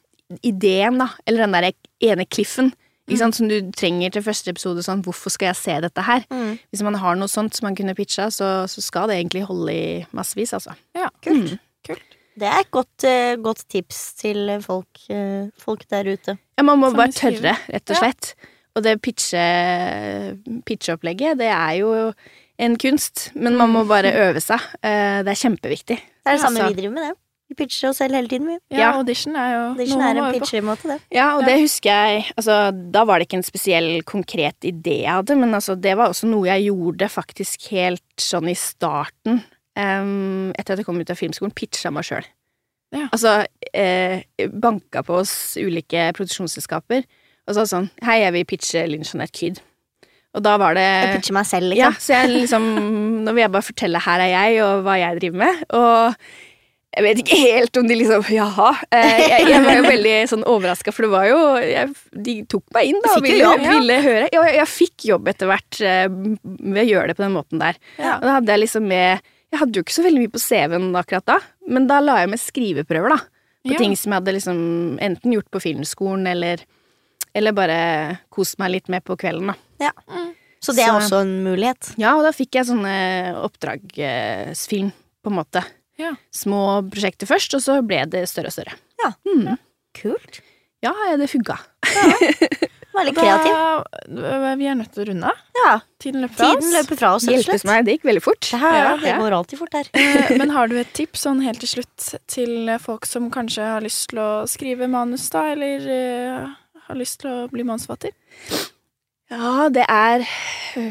ideen, 0.42 0.98
da, 0.98 1.06
eller 1.28 1.44
den 1.46 1.54
derre 1.54 1.70
ene 2.02 2.26
cliffen, 2.26 2.72
Mm. 3.06 3.12
ikke 3.14 3.18
sant, 3.22 3.36
som 3.38 3.48
du 3.48 3.70
trenger 3.70 4.10
til 4.10 4.22
første 4.26 4.50
episode, 4.50 4.82
sånn 4.82 5.02
hvorfor 5.06 5.30
skal 5.30 5.52
jeg 5.52 5.56
se 5.60 5.74
dette 5.80 6.02
her? 6.02 6.24
Mm. 6.30 6.58
Hvis 6.74 6.82
man 6.82 6.94
har 6.98 7.14
noe 7.14 7.28
sånt 7.30 7.54
som 7.54 7.68
man 7.68 7.76
kunne 7.78 7.94
pitcha, 7.94 8.26
så, 8.34 8.66
så 8.66 8.82
skal 8.82 9.06
det 9.08 9.20
egentlig 9.20 9.44
holde 9.46 9.70
i 9.72 10.06
massevis, 10.12 10.52
altså. 10.58 10.74
Ja, 10.98 11.06
Kult. 11.22 11.52
Mm. 11.52 11.58
Kult. 11.86 12.02
Det 12.36 12.48
er 12.50 12.58
et 12.64 12.70
godt, 12.74 13.06
uh, 13.06 13.36
godt 13.40 13.62
tips 13.72 14.00
til 14.18 14.50
folk, 14.60 14.98
uh, 15.08 15.46
folk 15.62 15.86
der 15.88 16.10
ute. 16.12 16.34
Ja, 16.58 16.62
man 16.66 16.78
må 16.82 16.90
Som 16.90 16.98
bare 16.98 17.14
tørre, 17.14 17.54
rett 17.70 17.90
og 17.90 17.96
Ja. 17.96 18.00
slett. 18.02 18.34
Og 18.76 18.82
det 18.84 19.00
pitche, 19.00 19.44
pitcheopplegget, 20.66 21.38
det 21.38 21.46
er 21.48 21.72
jo 21.80 21.92
en 22.58 22.76
kunst, 22.80 23.30
men 23.34 23.56
man 23.56 23.70
må 23.72 23.84
bare 23.88 24.12
øve 24.26 24.40
seg. 24.42 24.60
Uh, 24.82 25.22
Det 25.24 25.32
er 25.32 25.40
kjempeviktig. 25.46 25.96
Det 25.96 26.26
er 26.26 26.32
det 26.36 26.40
samme 26.42 26.58
Altså- 26.60 26.74
vi 26.74 26.80
driver 26.82 26.94
med, 26.94 27.02
det. 27.02 27.16
Vi 27.48 27.54
pitcher 27.54 27.90
oss 27.92 28.00
selv 28.02 28.14
hele 28.18 28.26
tiden, 28.28 28.46
vi. 28.48 28.56
Ja, 28.74 28.78
Ja. 28.78 28.92
audition 28.98 29.36
er 29.36 29.52
jo 29.52 29.60
Audition 29.74 29.98
noe 30.00 30.08
er 30.08 30.16
en 30.34 30.40
pitchemåte, 30.40 30.82
det. 30.90 31.00
Ja, 31.14 31.36
og 31.36 31.42
Ja. 31.42 31.46
det 31.46 31.60
husker 31.60 31.90
jeg 31.90 32.24
Altså, 32.36 32.90
da 32.92 33.04
var 33.04 33.18
det 33.18 33.28
ikke 33.28 33.36
en 33.38 33.42
spesiell 33.46 34.02
konkret 34.02 34.58
idé 34.66 35.02
jeg 35.04 35.10
hadde, 35.12 35.36
men 35.38 35.54
altså, 35.54 35.80
det 35.80 35.96
var 35.96 36.08
også 36.08 36.26
noe 36.26 36.46
jeg 36.46 36.66
gjorde 36.72 37.08
faktisk 37.08 37.68
helt 37.70 38.02
sånn 38.18 38.48
i 38.50 38.54
starten. 38.54 39.44
um, 39.78 40.52
etter 40.58 40.72
at 40.72 40.78
jeg 40.78 40.86
kom 40.86 40.98
ut 40.98 41.10
av 41.10 41.16
filmskolen, 41.18 41.52
pitcha 41.54 41.90
meg 41.92 42.02
sjøl. 42.02 42.24
Ja. 42.92 43.08
Altså, 43.12 43.44
eh, 43.74 44.22
banka 44.48 45.02
på 45.04 45.18
oss 45.20 45.56
ulike 45.60 46.12
produksjonsselskaper 46.14 47.04
og 47.46 47.54
sa 47.54 47.62
sånn 47.64 47.90
Hei, 48.02 48.20
jeg 48.22 48.32
vil 48.32 48.44
pitche 48.46 48.88
Linn 48.88 49.02
Jeanette 49.04 49.32
Kyd. 49.32 49.60
Og 50.34 50.42
da 50.42 50.56
var 50.56 50.74
det 50.74 50.80
Jeg 50.82 51.16
pitcher 51.20 51.32
meg 51.34 51.44
selv, 51.46 51.74
Ja, 51.76 51.90
liksom. 51.90 52.00
så 52.00 52.08
jeg 52.26 52.48
liksom 52.48 53.22
Nå 53.24 53.34
vil 53.34 53.42
jeg 53.42 53.52
bare 53.52 53.62
fortelle 53.62 54.00
her 54.00 54.20
er 54.20 54.28
jeg, 54.30 54.62
og 54.62 54.84
hva 54.84 54.96
jeg 54.98 55.20
driver 55.20 55.36
med. 55.44 55.64
Og 55.70 56.16
jeg 56.96 57.04
vet 57.04 57.18
ikke 57.22 57.36
helt 57.38 57.76
om 57.76 57.86
de 57.90 57.94
liksom 58.00 58.24
Jaha. 58.32 58.70
Eh, 58.90 59.18
Jeg, 59.28 59.48
jeg 59.50 59.62
var 59.66 59.76
jo 59.76 59.82
veldig 59.94 60.14
sånn 60.32 60.44
overraska, 60.48 60.92
for 60.96 61.06
det 61.06 61.10
var 61.12 61.26
jo 61.28 61.38
jeg, 61.60 61.92
De 62.26 62.34
tok 62.48 62.64
meg 62.74 62.88
inn, 62.90 63.00
da. 63.04 63.12
Fikk 63.18 63.26
ville, 63.28 63.42
jobb, 63.44 63.60
ja. 63.66 63.74
ville 63.78 63.98
høre. 64.06 64.28
Ja, 64.32 64.42
jeg, 64.48 64.56
jeg 64.62 64.70
fikk 64.72 65.06
jobb 65.12 65.28
etter 65.28 65.50
hvert 65.52 65.80
eh, 65.84 66.06
ved 66.10 66.82
å 66.82 66.88
gjøre 66.90 67.08
det 67.12 67.16
på 67.20 67.24
den 67.26 67.36
måten 67.36 67.60
der. 67.62 67.76
Ja. 68.00 68.16
Og 68.16 68.24
da 68.26 68.36
hadde 68.38 68.54
jeg 68.56 68.64
liksom 68.64 68.88
med 68.88 69.20
Jeg 69.52 69.60
hadde 69.62 69.78
jo 69.78 69.84
ikke 69.86 69.94
så 69.98 70.02
veldig 70.06 70.22
mye 70.24 70.32
på 70.34 70.42
CV-en 70.42 70.88
akkurat 70.98 71.26
da, 71.28 71.36
men 71.70 71.86
da 71.86 72.00
la 72.02 72.16
jeg 72.24 72.32
med 72.32 72.40
skriveprøver, 72.42 73.12
da. 73.14 73.20
På 73.66 73.72
Ja. 73.74 73.78
ting 73.82 73.94
som 73.98 74.12
jeg 74.12 74.20
hadde 74.22 74.34
liksom 74.36 74.58
enten 75.02 75.32
gjort 75.36 75.50
på 75.54 75.60
filmskolen, 75.62 76.26
eller, 76.30 76.60
eller 77.34 77.52
bare 77.54 77.78
kost 78.30 78.58
meg 78.62 78.70
litt 78.74 78.88
med 78.92 79.02
på 79.06 79.16
kvelden, 79.18 79.52
da. 79.80 79.92
Så 80.62 80.72
det 80.74 80.82
er 80.82 80.92
Så- 80.94 80.98
også 80.98 81.20
en 81.22 81.32
mulighet. 81.44 81.92
Ja, 82.00 82.16
og 82.16 82.22
da 82.26 82.30
fikk 82.34 82.54
jeg 82.58 82.66
sånne 82.66 82.92
oppdragsfilm, 83.44 84.92
på 85.22 85.30
en 85.30 85.36
måte. 85.38 85.62
Ja. 86.00 86.12
Små 86.34 86.62
prosjekter 86.92 87.28
først, 87.30 87.54
og 87.56 87.62
så 87.64 87.78
ble 87.86 88.02
det 88.12 88.26
større 88.30 88.50
og 88.52 88.56
større. 88.56 88.76
Ja. 89.02 89.12
Mm. 89.28 89.56
Kult. 89.96 90.42
Ja, 90.84 90.92
det 91.16 91.30
funka. 91.32 91.56
Var 92.96 93.10
kreativ. 93.12 93.52
Da, 93.52 93.84
kreativ. 94.08 94.58
vi 94.60 94.68
er 94.70 94.76
nødt 94.78 94.92
til 94.94 95.02
å 95.02 95.06
runde 95.10 95.30
av. 95.32 95.40
Ja. 95.58 95.72
Tiden 96.00 96.22
løper 96.24 96.36
fra 96.38 96.46
Tiden 96.52 96.68
oss. 96.68 96.76
løper 96.76 96.98
fra 97.00 97.10
oss, 97.16 97.26
Hjelpes 97.28 97.64
meg, 97.68 97.82
det 97.84 97.96
gikk 97.96 98.06
veldig 98.08 98.22
fort. 98.24 98.44
Det, 98.48 98.60
her, 98.62 98.76
Ja, 98.78 98.92
det 99.02 99.10
ja. 99.10 99.16
går 99.20 99.36
alltid 99.36 99.60
fort 99.60 99.76
her. 99.76 99.90
Eh, 99.96 100.30
Men 100.40 100.52
har 100.54 100.70
du 100.72 100.76
et 100.80 100.92
tips 100.96 101.26
sånn 101.26 101.42
helt 101.44 101.60
til 101.64 101.72
slutt 101.74 102.06
til 102.32 102.70
folk 102.80 103.08
som 103.08 103.28
kanskje 103.34 103.66
har 103.74 103.84
lyst 103.84 104.08
til 104.12 104.20
å 104.22 104.30
skrive 104.48 104.88
manus, 104.88 105.26
da, 105.32 105.44
eller 105.52 105.84
uh, 105.92 106.54
har 106.88 107.00
lyst 107.00 107.20
til 107.24 107.32
å 107.32 107.48
bli 107.52 107.66
manusforfatter? 107.68 108.16
Ja, 109.32 109.66
det 109.74 109.84
er 109.90 110.22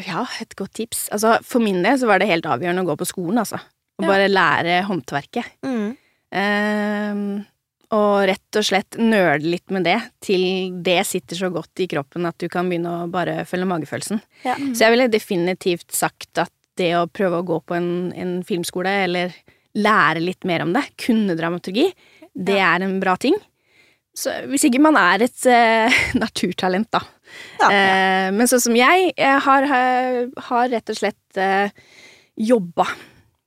ja, 0.06 0.26
et 0.44 0.54
godt 0.60 0.76
tips. 0.78 1.08
Altså, 1.16 1.38
for 1.48 1.64
min 1.64 1.82
del 1.86 1.98
så 2.02 2.10
var 2.10 2.20
det 2.22 2.28
helt 2.30 2.46
avgjørende 2.50 2.84
å 2.84 2.90
gå 2.92 2.98
på 3.00 3.08
skolen, 3.08 3.40
altså. 3.46 3.62
Og 4.00 4.04
Ja. 4.06 4.10
bare 4.12 4.28
lære 4.32 4.80
håndverket. 4.90 5.46
Mm. 5.64 5.94
Ehm, 6.36 7.46
og 7.96 8.26
rett 8.28 8.58
og 8.60 8.66
slett 8.68 8.98
nøle 9.00 9.40
litt 9.46 9.72
med 9.72 9.86
det 9.88 10.00
til 10.26 10.74
det 10.84 11.00
sitter 11.08 11.38
så 11.40 11.50
godt 11.54 11.80
i 11.80 11.88
kroppen 11.88 12.26
at 12.28 12.38
du 12.42 12.50
kan 12.52 12.68
begynne 12.68 12.92
å 13.06 13.10
bare 13.12 13.46
følge 13.48 13.70
magefølelsen. 13.70 14.20
Ja. 14.44 14.56
Så 14.74 14.84
jeg 14.84 14.96
ville 14.96 15.08
definitivt 15.14 15.92
sagt 15.96 16.42
at 16.44 16.52
det 16.76 16.92
å 16.98 17.06
prøve 17.08 17.40
å 17.40 17.46
gå 17.48 17.62
på 17.64 17.78
en, 17.78 18.12
en 18.20 18.34
filmskole, 18.44 18.92
eller 19.06 19.32
lære 19.80 20.20
litt 20.24 20.44
mer 20.48 20.66
om 20.66 20.74
det, 20.76 20.84
kunne 21.00 21.38
dramaturgi, 21.40 21.88
det 22.36 22.58
er 22.60 22.84
en 22.84 22.98
bra 23.00 23.16
ting. 23.16 23.36
Så 24.16 24.32
hvis 24.50 24.64
ikke 24.68 24.80
man 24.84 24.96
er 25.00 25.24
et 25.24 25.46
eh, 25.52 25.96
naturtalent, 26.24 26.90
da. 26.92 27.02
Ja. 27.62 27.70
Eh, 27.72 28.28
men 28.36 28.48
sånn 28.48 28.64
som 28.64 28.76
jeg, 28.76 29.10
jeg 29.16 29.40
har, 29.48 29.68
har, 29.72 30.20
har 30.50 30.70
rett 30.72 30.92
og 30.92 31.00
slett 31.00 31.40
eh, 31.40 31.70
jobba. 32.40 32.88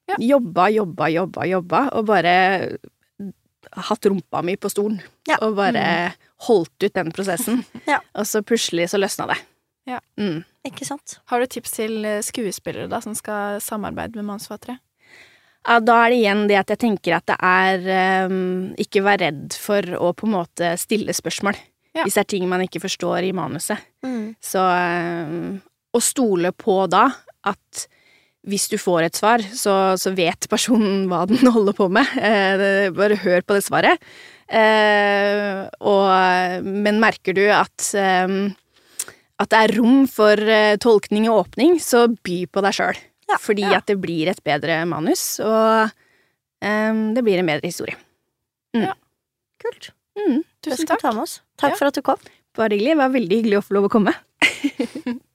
Ja. 0.08 0.16
Jobba, 0.24 0.68
jobba, 0.72 1.10
jobba, 1.12 1.44
jobba, 1.46 1.82
og 1.98 2.06
bare 2.08 2.34
hatt 3.88 4.06
rumpa 4.06 4.42
mi 4.42 4.56
på 4.56 4.70
stolen. 4.72 5.00
Ja. 5.28 5.38
Og 5.44 5.56
bare 5.58 5.84
holdt 6.48 6.84
ut 6.84 6.94
den 6.94 7.12
prosessen. 7.14 7.64
Ja. 7.88 8.00
Og 8.16 8.26
så 8.28 8.42
plutselig 8.44 8.90
så 8.92 9.00
løsna 9.00 9.28
det. 9.32 9.38
Ja. 9.88 10.00
Mm. 10.20 10.42
Ikke 10.68 10.84
sant? 10.84 11.18
Har 11.30 11.40
du 11.40 11.48
tips 11.48 11.72
til 11.78 12.04
eh, 12.04 12.20
skuespillere 12.24 12.88
da, 12.90 13.00
som 13.04 13.14
skal 13.16 13.62
samarbeide 13.64 14.18
med 14.18 14.28
manusforfattere? 14.28 14.78
Ja, 15.68 15.78
da 15.84 15.96
er 16.04 16.12
det 16.12 16.18
igjen 16.20 16.44
det 16.48 16.58
at 16.60 16.70
jeg 16.72 16.80
tenker 16.84 17.16
at 17.18 17.26
det 17.28 17.36
er 17.44 18.28
um, 18.30 18.70
Ikke 18.80 19.02
vær 19.04 19.18
redd 19.20 19.56
for 19.58 19.84
å 19.98 20.12
på 20.16 20.28
en 20.28 20.36
måte 20.36 20.72
stille 20.80 21.12
spørsmål. 21.16 21.58
Ja. 21.96 22.04
Hvis 22.04 22.16
det 22.16 22.22
er 22.22 22.30
ting 22.30 22.46
man 22.48 22.62
ikke 22.64 22.82
forstår 22.84 23.26
i 23.26 23.34
manuset. 23.36 23.80
Mm. 24.06 24.36
Så 24.40 24.62
um, 24.62 25.58
Å 25.92 26.00
stole 26.04 26.52
på 26.56 26.80
da 26.92 27.08
at 27.48 27.88
hvis 28.48 28.68
du 28.72 28.78
får 28.80 29.06
et 29.06 29.18
svar, 29.18 29.44
så, 29.54 29.74
så 30.00 30.12
vet 30.16 30.48
personen 30.50 31.06
hva 31.10 31.24
den 31.28 31.44
holder 31.56 31.76
på 31.76 31.88
med. 31.92 32.08
Eh, 32.16 32.88
bare 32.96 33.18
hør 33.22 33.44
på 33.44 33.58
det 33.58 33.64
svaret. 33.66 34.00
Eh, 34.48 35.66
og, 35.84 36.64
men 36.64 37.00
merker 37.02 37.36
du 37.36 37.44
at 37.52 37.90
eh, 38.00 38.38
at 39.38 39.52
det 39.52 39.58
er 39.60 39.74
rom 39.78 40.00
for 40.10 40.40
eh, 40.50 40.74
tolkning 40.82 41.28
og 41.30 41.44
åpning, 41.44 41.76
så 41.82 42.08
by 42.10 42.40
på 42.50 42.62
deg 42.64 42.74
sjøl. 42.74 42.98
Ja, 43.28 43.36
fordi 43.38 43.66
ja. 43.68 43.76
at 43.78 43.86
det 43.90 43.98
blir 44.02 44.30
et 44.32 44.40
bedre 44.42 44.80
manus, 44.88 45.36
og 45.44 45.92
ehm, 46.64 47.12
det 47.14 47.22
blir 47.26 47.38
en 47.42 47.50
bedre 47.50 47.68
historie. 47.68 47.94
Kult. 49.62 49.90
Mm, 50.18 50.40
Tusen 50.64 50.88
takk. 50.88 51.02
Takk 51.02 51.74
Ja. 51.74 51.76
for 51.76 51.90
at 51.90 51.94
du 51.94 52.02
kom. 52.02 52.18
bare 52.56 52.74
hyggelig. 52.74 52.94
Det 52.96 52.98
var 52.98 53.14
veldig 53.14 53.36
hyggelig 53.42 53.58
å 53.60 53.66
få 53.66 53.76
lov 53.76 53.86
å 53.86 53.92
komme. 53.92 54.14